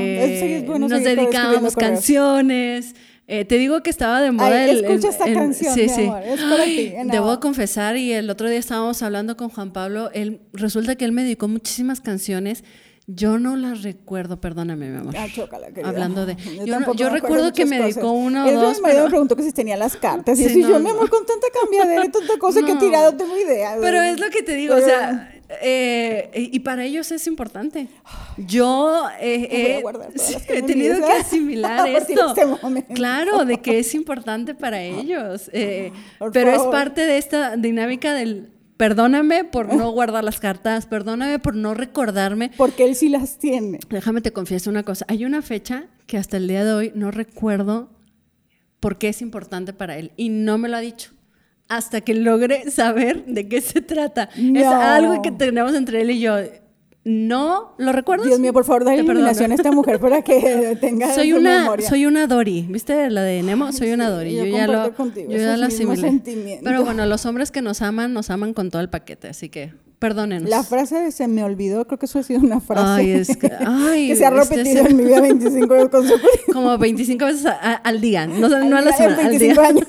eh, 0.00 0.58
es- 0.60 0.66
bueno 0.66 0.88
nos 0.88 1.02
dedicábamos 1.04 1.76
canciones. 1.76 2.94
Eh, 3.30 3.44
te 3.44 3.58
digo 3.58 3.82
que 3.82 3.90
estaba 3.90 4.22
de 4.22 4.30
moda 4.30 4.62
Ay, 4.62 4.70
el, 4.70 4.76
escucha 4.84 5.08
el- 5.08 5.12
esta 5.12 5.24
el- 5.26 5.34
canción, 5.34 5.74
sí, 5.74 5.82
mi 5.82 5.88
sí. 5.90 6.02
amor, 6.04 6.22
es 6.24 6.40
para 6.40 6.64
ti, 6.64 6.86
en 6.96 7.08
Debo 7.08 7.38
confesar, 7.40 7.98
y 7.98 8.12
el 8.14 8.30
otro 8.30 8.48
día 8.48 8.58
estábamos 8.58 9.02
hablando 9.02 9.36
con 9.36 9.50
Juan 9.50 9.70
Pablo, 9.74 10.10
él, 10.14 10.40
resulta 10.54 10.96
que 10.96 11.04
él 11.04 11.12
me 11.12 11.22
dedicó 11.24 11.46
muchísimas 11.46 12.00
canciones. 12.00 12.64
Yo 13.10 13.38
no 13.38 13.56
las 13.56 13.82
recuerdo, 13.84 14.38
perdóname, 14.38 14.90
mi 14.90 14.98
amor. 14.98 15.14
Ah, 15.16 15.26
chócala, 15.34 15.68
querida. 15.68 15.88
Hablando 15.88 16.26
de- 16.26 16.36
yo 16.36 16.50
no- 16.52 16.66
yo 16.66 16.76
me 16.78 16.82
acuerdo 16.84 17.08
recuerdo 17.10 17.52
que 17.54 17.64
me 17.64 17.78
dedicó 17.80 18.12
una 18.12 18.44
o 18.44 18.48
El 18.50 18.56
dos, 18.56 18.76
Mi 18.76 18.82
marido 18.82 18.98
pero- 18.98 19.04
me 19.04 19.10
preguntó 19.10 19.34
que 19.34 19.42
si 19.44 19.52
tenía 19.52 19.78
las 19.78 19.96
cartas. 19.96 20.38
Y 20.38 20.42
Sí, 20.44 20.48
así 20.50 20.60
no, 20.60 20.68
yo, 20.68 20.74
no. 20.78 20.84
mi 20.84 20.90
amor, 20.90 21.08
con 21.08 21.24
tanta 21.24 21.46
cambiadera 21.58 22.04
y 22.04 22.10
tanta 22.10 22.36
cosa 22.38 22.60
que 22.62 22.70
he 22.72 22.74
No. 22.74 22.80
tirado, 22.80 23.14
tengo 23.14 23.34
idea. 23.38 23.76
Pero 23.80 24.02
es 24.02 24.20
lo 24.20 24.28
que 24.28 24.42
te 24.42 24.54
digo, 24.54 24.74
o 24.74 24.80
sea, 24.80 25.32
eh, 25.62 26.30
y 26.52 26.58
para 26.60 26.84
ellos 26.84 27.10
es 27.10 27.26
importante. 27.26 27.88
Yo 28.36 29.08
eh, 29.20 29.48
eh, 29.50 29.82
he 30.50 30.62
tenido 30.62 30.96
que 30.98 31.12
asimilar 31.12 31.84
de 31.84 31.96
esto. 31.96 32.34
este. 32.36 32.94
Claro, 32.94 33.46
de 33.46 33.56
que 33.62 33.78
es 33.78 33.94
importante 33.94 34.54
para 34.54 34.82
ellos. 34.82 35.48
eh, 35.54 35.92
pero 36.34 36.50
es 36.50 36.62
parte 36.64 37.06
de 37.06 37.16
esta 37.16 37.56
dinámica 37.56 38.12
del 38.12 38.50
perdóname 38.78 39.44
por 39.44 39.74
no 39.74 39.90
guardar 39.90 40.24
las 40.24 40.40
cartas, 40.40 40.86
perdóname 40.86 41.38
por 41.38 41.54
no 41.54 41.74
recordarme. 41.74 42.50
Porque 42.56 42.84
él 42.86 42.94
sí 42.94 43.10
las 43.10 43.36
tiene. 43.36 43.80
Déjame 43.90 44.22
te 44.22 44.32
confieso 44.32 44.70
una 44.70 44.82
cosa. 44.84 45.04
Hay 45.08 45.26
una 45.26 45.42
fecha 45.42 45.84
que 46.06 46.16
hasta 46.16 46.38
el 46.38 46.48
día 46.48 46.64
de 46.64 46.72
hoy 46.72 46.92
no 46.94 47.10
recuerdo 47.10 47.90
por 48.80 48.96
qué 48.96 49.08
es 49.10 49.20
importante 49.20 49.74
para 49.74 49.98
él 49.98 50.12
y 50.16 50.30
no 50.30 50.56
me 50.56 50.70
lo 50.70 50.76
ha 50.78 50.80
dicho. 50.80 51.10
Hasta 51.68 52.00
que 52.00 52.14
logre 52.14 52.70
saber 52.70 53.26
de 53.26 53.46
qué 53.46 53.60
se 53.60 53.82
trata. 53.82 54.30
Es 54.34 54.42
No. 54.42 54.80
algo 54.80 55.20
que 55.20 55.32
tenemos 55.32 55.74
entre 55.74 56.00
él 56.00 56.12
y 56.12 56.20
yo. 56.20 56.36
No 57.10 57.72
lo 57.78 57.92
recuerdas. 57.92 58.26
Dios 58.26 58.38
mío, 58.38 58.52
por 58.52 58.66
favor, 58.66 58.84
perdono. 58.84 59.02
iluminación 59.02 59.50
a 59.52 59.54
esta 59.54 59.72
mujer 59.72 59.98
para 59.98 60.20
que 60.20 60.76
tenga 60.80 61.14
Soy 61.14 61.32
una, 61.32 61.60
memoria. 61.60 61.88
soy 61.88 62.04
una 62.04 62.26
Dory. 62.26 62.66
¿Viste 62.68 63.08
la 63.08 63.22
de 63.22 63.42
Nemo? 63.42 63.72
Soy 63.72 63.92
una 63.92 64.08
sí, 64.08 64.12
Dory. 64.12 64.34
yo 64.36 64.44
Yo, 64.44 64.56
ya 64.58 64.66
lo, 64.66 64.94
contigo 64.94 65.30
yo 65.30 65.38
ya 65.38 65.56
mismos 65.56 65.98
asimilé. 66.04 66.60
Pero 66.62 66.84
bueno, 66.84 67.06
los 67.06 67.24
hombres 67.24 67.50
que 67.50 67.62
nos 67.62 67.80
aman, 67.80 68.12
nos 68.12 68.28
aman 68.28 68.52
con 68.52 68.70
todo 68.70 68.82
el 68.82 68.90
paquete. 68.90 69.28
Así 69.28 69.48
que 69.48 69.72
perdónenos. 69.98 70.50
La 70.50 70.62
frase 70.62 70.96
de 70.96 71.10
se 71.10 71.26
me 71.28 71.42
olvidó, 71.42 71.86
creo 71.86 71.98
que 71.98 72.04
eso 72.06 72.18
ha 72.18 72.22
sido 72.22 72.40
una 72.40 72.60
frase 72.60 72.84
Ay, 73.00 73.10
es 73.12 73.36
que- 73.36 73.50
ay, 73.58 74.08
que 74.08 74.16
se 74.16 74.26
ha 74.26 74.28
este 74.28 74.56
repetido 74.56 74.84
se- 74.84 74.90
en 74.90 74.96
mi 74.98 75.04
vida 75.04 75.20
25 75.22 75.74
años 75.74 75.88
consecutivos. 75.88 76.40
Como 76.52 76.76
25 76.78 77.24
veces 77.24 77.46
a- 77.46 77.52
a- 77.52 77.74
al 77.76 78.00
día. 78.02 78.26
No, 78.26 78.48
no 78.48 78.76
a 78.76 78.80
la 78.82 78.92
semana, 78.92 79.22
al 79.22 79.28
25 79.30 79.60
día. 79.60 79.68
años. 79.70 79.86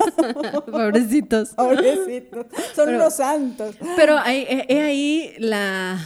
Pobrecitos. 0.72 1.50
Pobrecitos. 1.50 2.46
Son 2.76 2.86
Pero- 2.86 2.98
unos 2.98 3.14
santos. 3.16 3.76
Pero 3.96 4.16
he 4.26 4.82
ahí 4.82 5.34
la, 5.38 5.98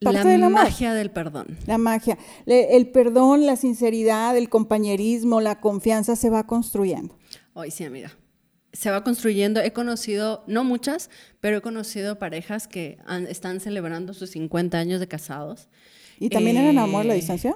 la 0.00 0.12
Parte 0.12 0.28
del 0.28 0.42
amor. 0.44 0.62
magia 0.64 0.92
del 0.94 1.10
perdón. 1.10 1.56
La 1.66 1.78
magia. 1.78 2.18
Le- 2.44 2.76
el 2.76 2.88
perdón, 2.90 3.46
la 3.46 3.56
sinceridad, 3.56 4.36
el 4.36 4.48
compañerismo, 4.48 5.40
la 5.40 5.60
confianza 5.60 6.16
se 6.16 6.28
va 6.30 6.46
construyendo. 6.46 7.16
Hoy 7.54 7.70
sí, 7.70 7.84
amiga. 7.84 8.10
Se 8.72 8.90
va 8.90 9.02
construyendo. 9.02 9.60
He 9.62 9.72
conocido, 9.72 10.44
no 10.46 10.64
muchas, 10.64 11.08
pero 11.40 11.56
he 11.58 11.60
conocido 11.62 12.18
parejas 12.18 12.68
que 12.68 12.98
han- 13.06 13.26
están 13.26 13.58
celebrando 13.60 14.12
sus 14.12 14.30
50 14.32 14.76
años 14.78 15.00
de 15.00 15.08
casados. 15.08 15.68
¿Y 16.18 16.28
también 16.28 16.58
eran 16.58 16.76
amor 16.78 17.02
a 17.02 17.04
la 17.04 17.14
Eh, 17.14 17.16
distancia? 17.16 17.54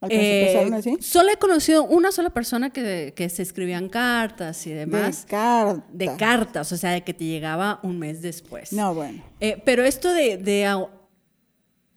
¿Alcanzó- 0.00 0.22
Eh, 0.22 0.40
¿Empezaron 0.42 0.74
así? 0.74 0.96
Solo 1.00 1.30
he 1.32 1.36
conocido 1.38 1.84
una 1.84 2.12
sola 2.12 2.30
persona 2.30 2.70
que, 2.70 3.12
que 3.16 3.28
se 3.30 3.42
escribían 3.42 3.88
cartas 3.88 4.64
y 4.66 4.70
demás. 4.70 5.22
De 5.24 5.28
carta. 5.30 5.84
De 5.92 6.16
cartas, 6.16 6.70
o 6.72 6.76
sea, 6.76 6.90
de 6.92 7.02
que 7.02 7.14
te 7.14 7.24
llegaba 7.24 7.80
un 7.82 7.98
mes 7.98 8.20
después. 8.22 8.72
No, 8.72 8.94
bueno. 8.94 9.22
Eh, 9.40 9.60
pero 9.64 9.84
esto 9.84 10.12
de, 10.12 10.36
de 10.36 10.66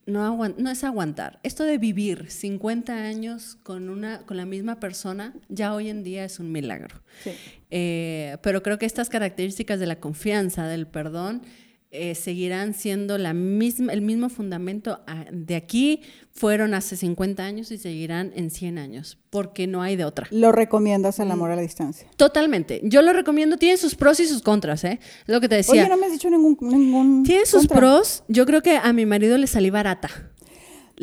no, 0.06 0.50
no 0.50 0.70
es 0.72 0.84
aguantar, 0.84 1.40
esto 1.44 1.64
de 1.64 1.78
vivir 1.78 2.30
50 2.30 2.94
años 2.94 3.58
con, 3.64 3.90
una, 3.90 4.26
con 4.26 4.38
la 4.38 4.46
misma 4.46 4.80
persona, 4.80 5.34
ya 5.50 5.74
hoy 5.74 5.90
en 5.90 6.04
día 6.04 6.26
es 6.26 6.40
un 6.40 6.52
milagro. 6.52 7.02
Sí. 7.24 7.32
Eh, 7.70 8.38
pero 8.42 8.64
creo 8.64 8.78
que 8.78 8.86
estas 8.86 9.10
características 9.10 9.80
de 9.80 9.86
la 9.86 10.00
confianza, 10.00 10.68
del 10.68 10.88
perdón, 10.88 11.44
eh, 11.92 12.16
seguirán 12.16 12.74
siendo 12.74 13.18
la 13.18 13.34
misma, 13.34 13.92
el 13.94 14.02
mismo 14.02 14.30
fundamento 14.30 15.02
ah, 15.08 15.26
de 15.32 15.56
aquí, 15.56 16.02
fueron 16.34 16.74
hace 16.74 16.96
50 16.96 17.44
años 17.44 17.70
y 17.72 17.78
seguirán 17.78 18.32
en 18.36 18.50
100 18.50 18.78
años, 18.78 19.18
porque 19.30 19.68
no 19.68 19.82
hay 19.82 19.98
de 19.98 20.06
otra. 20.06 20.28
Lo 20.32 20.52
recomiendas 20.54 21.20
Mm. 21.20 21.22
el 21.24 21.32
amor 21.32 21.52
a 21.52 21.56
la 21.58 21.62
distancia. 21.62 22.08
Totalmente. 22.16 22.80
Yo 22.84 23.02
lo 23.02 23.12
recomiendo, 23.14 23.58
tiene 23.58 23.76
sus 23.78 23.96
pros 23.96 24.20
y 24.22 24.26
sus 24.28 24.42
contras, 24.42 24.84
¿eh? 24.86 25.00
Es 25.28 25.34
lo 25.34 25.42
que 25.42 25.50
te 25.50 25.56
decía. 25.56 25.82
Oye, 25.84 25.90
no 25.90 25.98
me 25.98 26.06
has 26.06 26.14
dicho 26.14 26.30
ningún. 26.30 26.58
ningún 26.62 27.24
Tiene 27.24 27.46
sus 27.46 27.68
contra. 27.68 27.78
pros. 27.78 28.24
Yo 28.30 28.46
creo 28.46 28.62
que 28.62 28.78
a 28.78 28.94
mi 28.94 29.06
marido 29.06 29.38
le 29.38 29.48
salí 29.48 29.70
barata. 29.70 30.10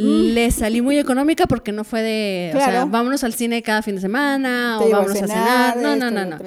Le 0.00 0.50
salí 0.52 0.80
muy 0.80 0.96
económica 0.96 1.46
porque 1.48 1.72
no 1.72 1.82
fue 1.82 2.02
de, 2.02 2.52
o 2.54 2.58
sea, 2.58 2.66
Mm. 2.68 2.70
Claro. 2.70 2.88
vámonos 2.88 3.24
al 3.24 3.34
cine 3.34 3.62
cada 3.62 3.82
fin 3.82 3.96
de 3.96 4.00
semana 4.00 4.76
Te 4.78 4.84
o 4.84 4.94
a 4.94 4.98
vámonos 5.00 5.16
a 5.22 5.26
cenar. 5.26 5.76
No, 5.78 5.96
no, 5.96 6.10
no, 6.12 6.24
no. 6.24 6.38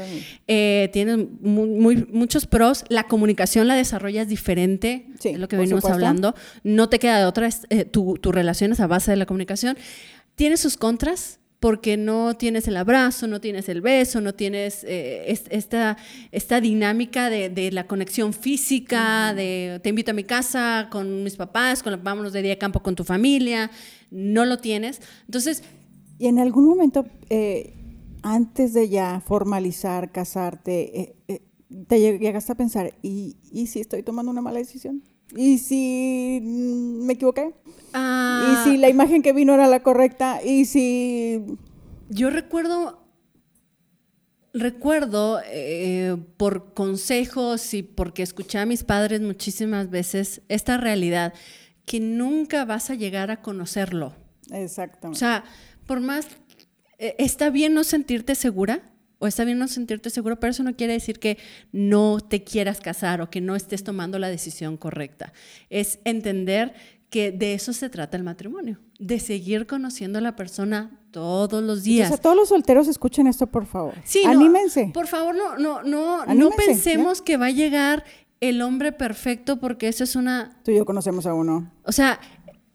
Eh, 0.47 0.89
tiene 0.93 1.17
muy, 1.17 1.67
muy- 1.67 2.07
muchos 2.13 2.47
pros. 2.47 2.85
La 2.87 3.03
comunicación 3.03 3.67
la 3.67 3.75
desarrollas 3.75 4.29
diferente, 4.29 5.07
Sí, 5.19 5.29
es 5.29 5.37
lo 5.39 5.49
que 5.49 5.57
venimos 5.57 5.81
supuesto. 5.81 5.95
hablando. 5.95 6.33
No 6.63 6.87
te 6.87 6.97
queda 6.97 7.19
de 7.19 7.25
otra, 7.25 7.49
eh, 7.69 7.83
tu, 7.83 8.13
tu 8.21 8.31
relación 8.31 8.71
es 8.71 8.79
a 8.79 8.87
base 8.87 9.11
de 9.11 9.17
la 9.17 9.25
comunicación. 9.25 9.77
Tiene 10.35 10.55
sus 10.55 10.77
contras 10.77 11.40
porque 11.61 11.95
no 11.95 12.35
tienes 12.35 12.67
el 12.67 12.75
abrazo, 12.75 13.27
no 13.27 13.39
tienes 13.39 13.69
el 13.69 13.81
beso, 13.81 14.19
no 14.19 14.33
tienes 14.35 14.83
eh, 14.83 15.31
es- 15.31 15.45
esta, 15.49 15.95
esta 16.31 16.59
dinámica 16.59 17.29
de, 17.29 17.49
de 17.49 17.71
la 17.71 17.87
conexión 17.87 18.33
física, 18.33 19.33
de 19.33 19.79
te 19.83 19.89
invito 19.89 20.11
a 20.11 20.13
mi 20.15 20.25
casa 20.25 20.89
con 20.91 21.23
mis 21.23 21.37
papás, 21.37 21.83
con, 21.83 22.03
vámonos 22.03 22.33
de 22.33 22.41
día 22.41 22.53
a 22.53 22.57
campo 22.57 22.81
con 22.81 22.95
tu 22.95 23.03
familia, 23.05 23.71
no 24.11 24.43
lo 24.45 24.57
tienes. 24.57 25.01
Entonces, 25.27 25.63
Y 26.19 26.27
en 26.27 26.37
algún 26.39 26.65
momento, 26.67 27.05
eh, 27.29 27.73
antes 28.23 28.73
de 28.73 28.89
ya 28.89 29.21
formalizar, 29.21 30.11
casarte, 30.11 31.15
eh, 31.27 31.41
te 31.87 31.97
lleg- 31.97 32.19
llegaste 32.19 32.51
a 32.51 32.55
pensar, 32.55 32.93
¿y, 33.01 33.37
¿y 33.51 33.67
si 33.67 33.79
estoy 33.79 34.03
tomando 34.03 34.31
una 34.31 34.41
mala 34.41 34.59
decisión? 34.59 35.03
¿Y 35.35 35.57
si 35.59 36.39
mm, 36.41 37.05
me 37.05 37.13
equivoqué? 37.13 37.53
ah, 37.93 38.39
¿Y 38.43 38.55
si 38.71 38.77
la 38.77 38.89
imagen 38.89 39.21
que 39.21 39.33
vino 39.33 39.53
era 39.53 39.67
la 39.67 39.81
correcta? 39.83 40.41
¿Y 40.43 40.65
si...? 40.65 41.41
Yo 42.09 42.29
recuerdo, 42.29 43.05
recuerdo 44.53 45.39
eh, 45.45 46.17
por 46.37 46.73
consejos 46.73 47.73
y 47.73 47.83
porque 47.83 48.23
escuché 48.23 48.57
a 48.59 48.65
mis 48.65 48.83
padres 48.83 49.21
muchísimas 49.21 49.89
veces 49.89 50.41
esta 50.49 50.77
realidad 50.77 51.33
que 51.85 51.99
nunca 51.99 52.65
vas 52.65 52.89
a 52.89 52.95
llegar 52.95 53.31
a 53.31 53.41
conocerlo. 53.41 54.13
O 54.51 54.55
Exactamente. 54.55 55.19
sea, 55.19 55.45
por 55.87 56.01
más, 56.01 56.27
eh, 56.99 57.15
está 57.17 57.49
bien 57.49 57.73
no 57.73 57.83
sentirte 57.85 58.35
segura 58.35 58.90
o 59.21 59.27
está 59.27 59.45
bien 59.45 59.59
no 59.59 59.67
sentirte 59.67 60.09
seguro, 60.09 60.39
pero 60.39 60.51
eso 60.51 60.63
no 60.63 60.75
quiere 60.75 60.93
decir 60.93 61.19
que 61.19 61.37
no 61.71 62.19
te 62.19 62.43
quieras 62.43 62.81
casar 62.81 63.21
o 63.21 63.29
que 63.29 63.39
no 63.39 63.55
estés 63.55 63.83
tomando 63.83 64.17
la 64.19 64.29
decisión 64.29 64.77
correcta. 64.77 65.31
Es 65.69 65.99
entender 66.05 66.73
que 67.11 67.31
de 67.31 67.53
eso 67.53 67.71
se 67.71 67.89
trata 67.89 68.17
el 68.17 68.23
matrimonio, 68.23 68.79
de 68.97 69.19
seguir 69.19 69.67
conociendo 69.67 70.17
a 70.17 70.21
la 70.21 70.35
persona 70.35 70.97
todos 71.11 71.61
los 71.61 71.83
días. 71.83 72.05
Entonces, 72.07 72.19
a 72.19 72.21
todos 72.23 72.35
los 72.35 72.49
solteros 72.49 72.87
escuchen 72.87 73.27
esto, 73.27 73.47
por 73.47 73.65
favor. 73.67 73.93
Sí, 74.05 74.21
no, 74.25 74.31
Anímense. 74.31 74.89
por 74.93 75.07
favor, 75.07 75.35
no, 75.35 75.57
no, 75.57 75.83
no, 75.83 76.25
no 76.25 76.49
pensemos 76.51 77.21
que 77.21 77.37
va 77.37 77.47
a 77.47 77.51
llegar 77.51 78.05
el 78.39 78.61
hombre 78.63 78.91
perfecto 78.91 79.59
porque 79.59 79.87
eso 79.87 80.03
es 80.03 80.15
una, 80.15 80.57
Tú 80.63 80.71
y 80.71 80.77
yo 80.77 80.85
conocemos 80.85 81.27
a 81.27 81.33
uno. 81.35 81.71
o 81.83 81.91
sea, 81.91 82.19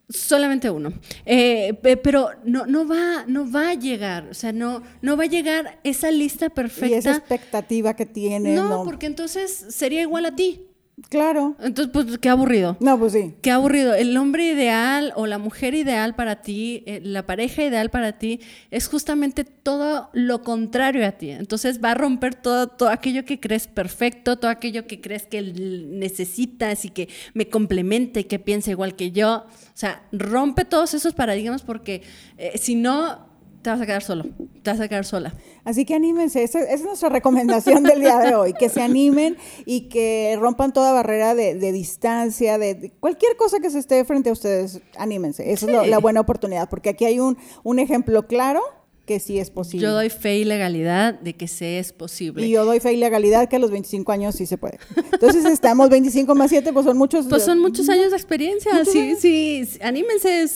solamente 0.09 0.70
uno. 0.70 0.92
Eh, 1.24 1.74
pe- 1.82 1.96
pero 1.96 2.30
no, 2.44 2.66
no 2.66 2.86
va, 2.86 3.24
no 3.26 3.50
va 3.50 3.70
a 3.70 3.74
llegar, 3.74 4.28
o 4.30 4.34
sea, 4.34 4.52
no, 4.52 4.82
no 5.02 5.16
va 5.16 5.24
a 5.24 5.26
llegar 5.28 5.80
esa 5.84 6.11
lista 6.11 6.46
Y 6.46 6.48
esa 6.48 6.54
perfecta. 6.54 7.11
expectativa 7.16 7.94
que 7.96 8.07
tienes. 8.07 8.54
No, 8.54 8.68
No, 8.68 8.84
porque 8.84 9.07
entonces 9.07 9.66
sería 9.70 10.02
igual 10.02 10.26
a 10.26 10.34
ti. 10.36 10.62
Claro. 11.11 11.57
Entonces, 11.61 11.92
pues 11.92 12.18
qué 12.18 12.30
aburrido. 12.30 12.78
No, 12.80 12.99
pues 12.99 13.12
sí. 13.12 13.34
Qué 13.42 13.51
aburrido. 13.51 13.94
El 13.94 14.16
hombre 14.16 14.47
ideal 14.47 15.12
o 15.14 15.26
la 15.26 15.36
mujer 15.36 15.74
ideal 15.74 16.14
para 16.14 16.40
ti, 16.40 16.84
eh, 16.86 17.01
la 17.05 17.26
pareja 17.26 17.64
ideal 17.64 17.90
para 17.90 18.18
ti, 18.18 18.40
es 18.70 18.88
justamente 18.88 19.44
todo 19.44 20.09
lo 20.14 20.42
contrario 20.42 21.07
a 21.07 21.12
ti. 21.12 21.30
Entonces 21.30 21.84
va 21.84 21.90
a 21.90 21.94
romper 21.94 22.34
todo, 22.34 22.68
todo 22.68 22.88
aquello 22.88 23.26
que 23.26 23.38
crees 23.38 23.66
perfecto, 23.66 24.38
todo 24.38 24.51
aquello 24.51 24.86
que 24.86 25.03
crees 25.03 25.26
que 25.26 25.42
necesitas 25.42 26.86
y 26.86 26.88
que 26.88 27.11
me 27.34 27.49
complemente 27.49 28.20
y 28.20 28.24
que 28.24 28.38
piense 28.38 28.70
igual 28.70 28.97
que 28.97 29.12
yo. 29.12 29.44
O 29.44 29.78
sea, 29.78 30.03
rompe 30.12 30.64
todos 30.64 30.94
esos 30.94 31.12
paradigmas 31.12 31.61
porque 31.61 32.03
eh, 32.38 32.57
si 32.57 32.74
no, 32.74 33.26
te 33.67 33.71
vas 33.71 33.81
a 33.81 33.87
quedar 33.87 34.03
solo, 34.05 34.27
te 34.62 34.71
vas 34.71 34.79
a 34.79 34.87
quedar 34.87 35.05
sola. 35.05 35.35
Así 35.64 35.85
que 35.85 35.97
anímense, 35.97 36.45
esa, 36.45 36.61
es 36.61 36.85
nuestra 36.85 37.09
recomendación 37.09 37.83
del 37.83 37.99
día 37.99 38.19
de 38.19 38.37
hoy, 38.37 38.53
que 38.53 38.69
se 38.69 38.81
animen 38.81 39.37
y 39.64 39.89
que 39.89 40.37
rompan 40.39 40.73
toda 40.73 40.93
barrera 40.93 41.35
de, 41.35 41.73
distancia, 41.73 42.59
de, 42.59 42.93
cualquier 43.01 43.37
cosa 43.37 43.59
que 43.59 43.69
se 43.71 43.81
esté 43.81 44.05
frente 44.05 44.31
a 44.31 44.35
ustedes, 44.35 44.83
anímense, 44.97 45.51
esa 45.51 45.83
es 45.83 45.89
la 45.89 45.99
buena 45.99 46.21
oportunidad, 46.21 46.69
porque 46.71 46.91
aquí 46.91 47.07
hay 47.07 47.19
un, 47.19 47.39
un 47.64 47.81
ejemplo 47.81 48.29
claro 48.29 48.62
que 49.05 49.19
sí 49.19 49.41
es 49.41 49.51
posible. 49.51 49.85
Yo 49.85 49.93
doy 49.93 50.11
fe 50.11 50.39
y 50.39 50.45
legalidad 50.45 51.14
de 51.14 51.35
que 51.35 51.49
se 51.49 51.81
es 51.81 51.93
posible. 51.93 52.47
Y 52.47 52.51
yo 52.51 52.64
doy 52.64 52.79
fe 52.79 52.93
y 52.93 52.97
legalidad 52.99 53.49
que 53.49 53.57
a 53.57 53.59
los 53.59 53.73
25 53.73 54.12
años 54.12 54.37
sí 54.37 54.47
se 54.47 54.59
puede. 54.59 54.79
Entonces 55.12 55.45
estamos 55.45 55.91
25 55.91 56.37
más 56.37 56.51
7, 56.51 56.73
pues 56.73 56.87
son 56.87 56.99
muchos. 56.99 57.27
Pues 57.27 57.45
son 57.45 57.59
muchos 57.61 57.89
años 57.89 58.11
de 58.11 58.17
experiencia. 58.17 58.85
Sí, 58.85 59.17
sí, 59.17 59.69
anímense. 59.81 60.47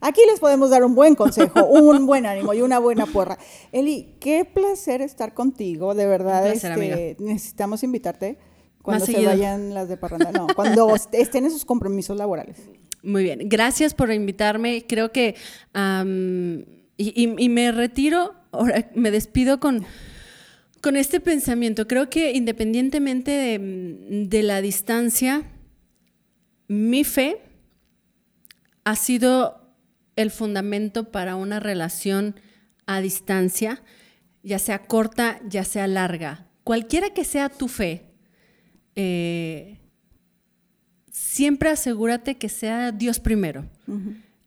Aquí 0.00 0.22
les 0.30 0.40
podemos 0.40 0.70
dar 0.70 0.82
un 0.82 0.94
buen 0.94 1.14
consejo, 1.14 1.64
un 1.66 2.06
buen 2.06 2.24
ánimo 2.26 2.54
y 2.54 2.62
una 2.62 2.78
buena 2.78 3.06
porra. 3.06 3.38
Eli, 3.70 4.16
qué 4.18 4.44
placer 4.44 5.02
estar 5.02 5.34
contigo, 5.34 5.94
de 5.94 6.06
verdad. 6.06 6.46
este, 6.48 7.16
necesitamos 7.18 7.82
invitarte 7.82 8.38
cuando 8.82 9.04
se 9.04 9.24
vayan 9.24 9.74
las 9.74 9.88
de 9.88 9.96
parranda. 9.96 10.32
No, 10.32 10.46
cuando 10.54 10.94
estén 11.12 11.44
esos 11.44 11.64
compromisos 11.64 12.16
laborales. 12.16 12.56
Muy 13.02 13.22
bien, 13.22 13.40
gracias 13.44 13.94
por 13.94 14.10
invitarme. 14.10 14.86
Creo 14.86 15.12
que 15.12 15.36
y, 16.96 17.48
me 17.48 17.72
retiro, 17.72 18.34
ahora 18.52 18.90
me 18.94 19.10
despido 19.10 19.60
con 19.60 19.84
con 20.80 20.96
este 20.96 21.20
pensamiento. 21.20 21.86
Creo 21.86 22.08
que 22.08 22.32
independientemente 22.32 23.30
de, 23.30 24.26
de, 24.26 24.42
la 24.42 24.62
distancia, 24.62 25.42
mi 26.68 27.04
fe 27.04 27.42
ha 28.84 28.96
sido 28.96 29.59
el 30.16 30.30
fundamento 30.30 31.10
para 31.10 31.36
una 31.36 31.60
relación 31.60 32.36
a 32.86 33.00
distancia, 33.00 33.82
ya 34.42 34.58
sea 34.58 34.86
corta, 34.86 35.40
ya 35.48 35.64
sea 35.64 35.86
larga. 35.86 36.46
Cualquiera 36.64 37.10
que 37.10 37.24
sea 37.24 37.48
tu 37.48 37.68
fe, 37.68 38.06
eh, 38.96 39.78
siempre 41.10 41.70
asegúrate 41.70 42.36
que 42.36 42.48
sea 42.48 42.92
Dios 42.92 43.20
primero, 43.20 43.68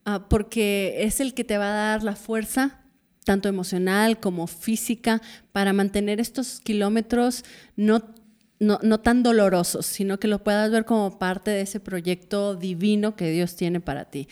ah, 0.06 0.28
porque 0.30 0.98
es 1.00 1.20
el 1.20 1.34
que 1.34 1.44
te 1.44 1.58
va 1.58 1.70
a 1.70 1.92
dar 1.92 2.04
la 2.04 2.16
fuerza, 2.16 2.82
tanto 3.24 3.48
emocional 3.50 4.20
como 4.20 4.48
física, 4.48 5.22
para 5.52 5.74
mantener 5.74 6.20
estos 6.20 6.60
kilómetros 6.60 7.46
no 7.76 8.14
no, 8.60 8.80
no, 8.82 9.00
tan 9.00 9.24
dolorosos, 9.24 9.86
sino 9.86 10.20
que 10.20 10.28
lo 10.28 10.44
puedas 10.44 10.72
ver 10.72 10.86
como 10.86 11.20
parte 11.20 11.52
de 11.52 11.62
ese 11.62 11.80
proyecto 11.80 12.56
divino 12.56 13.16
que 13.16 13.30
Dios 13.30 13.56
tiene 13.56 13.82
para 13.82 14.06
ti. 14.06 14.28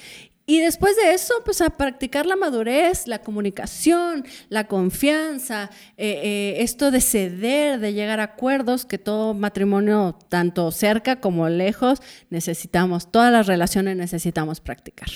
Y 0.52 0.60
después 0.60 0.97
de 0.97 1.14
eso, 1.14 1.34
pues 1.45 1.62
a 1.62 1.70
practicar 1.70 2.26
la 2.26 2.36
madurez, 2.36 3.08
la 3.08 3.20
comunicación, 3.20 4.26
la 4.49 4.68
confianza, 4.68 5.70
eh, 5.95 6.20
eh, 6.24 6.56
esto 6.58 6.91
de 6.91 6.99
ceder, 6.99 7.80
de 7.80 7.93
llegar 7.93 8.20
a 8.20 8.24
acuerdos, 8.24 8.84
que 8.84 8.97
todo 8.97 9.34
matrimonio, 9.34 10.18
tanto 10.28 10.70
cerca 10.72 11.22
como 11.22 11.47
lejos, 11.47 12.02
necesitamos, 12.30 13.10
todas 13.10 13.32
las 13.32 13.47
relaciones 13.47 13.95
necesitamos 13.95 14.60
practicar. 14.60 15.08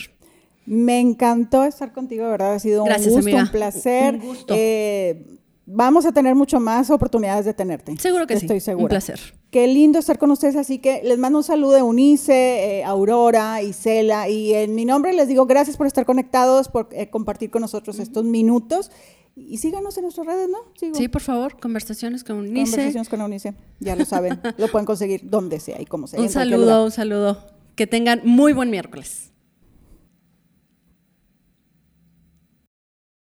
Me 0.65 1.01
encantó 1.01 1.65
estar 1.65 1.91
contigo, 1.91 2.29
¿verdad? 2.29 2.53
Ha 2.53 2.59
sido 2.59 2.86
un 2.86 2.89
gusto, 2.89 3.36
un 3.36 3.47
placer. 3.49 4.13
Un 4.13 4.21
gusto. 4.21 4.53
Eh, 4.57 5.21
vamos 5.66 6.05
a 6.05 6.11
tener 6.11 6.36
mucho 6.36 6.59
más 6.59 6.89
oportunidades 6.89 7.45
de 7.45 7.53
tenerte. 7.53 7.95
Seguro 7.97 8.28
que 8.28 8.38
sí. 8.38 8.45
Estoy 8.45 8.59
segura. 8.59 8.84
Un 8.84 8.89
placer. 8.89 9.20
Qué 9.49 9.68
lindo 9.68 9.99
estar 9.99 10.18
con 10.18 10.32
ustedes, 10.32 10.55
así 10.55 10.80
que 10.80 11.01
les 11.03 11.18
mando 11.18 11.39
un 11.39 11.43
saludo 11.43 11.74
de 11.74 11.82
Unice, 11.82 12.80
eh, 12.80 12.84
Aurora, 12.84 13.61
Isela, 13.61 14.28
y 14.28 14.53
en 14.53 14.76
mi 14.76 14.86
nombre 14.86 15.13
les 15.13 15.28
digo 15.28 15.45
gracias 15.45 15.78
por 15.78 15.88
estar 15.88 16.05
conectados, 16.05 16.68
por 16.68 16.89
eh, 16.91 17.09
compartir 17.09 17.51
con 17.51 17.61
nosotros 17.61 17.99
estos 17.99 18.26
minutos. 18.26 18.91
Y 19.38 19.57
síganos 19.57 19.97
en 19.97 20.03
nuestras 20.03 20.28
redes, 20.28 20.47
¿no? 20.49 20.59
Sí, 20.93 21.09
por 21.09 21.22
favor, 21.22 21.59
conversaciones 21.59 22.24
con 22.24 22.38
Unice. 22.38 22.72
Conversaciones 22.72 23.09
con 23.09 23.22
Unice, 23.22 23.53
ya 23.82 23.95
lo 23.97 24.05
saben, 24.05 24.39
lo 24.57 24.70
pueden 24.70 24.86
conseguir 24.86 25.22
donde 25.30 25.59
sea 25.59 25.82
y 25.82 25.86
como 25.86 26.07
sea. 26.07 26.22
Un 26.22 26.30
saludo, 26.30 26.86
un 26.86 26.91
saludo. 26.91 27.45
Que 27.76 27.86
tengan 27.86 28.22
muy 28.24 28.53
buen 28.53 28.70
miércoles. 28.70 29.34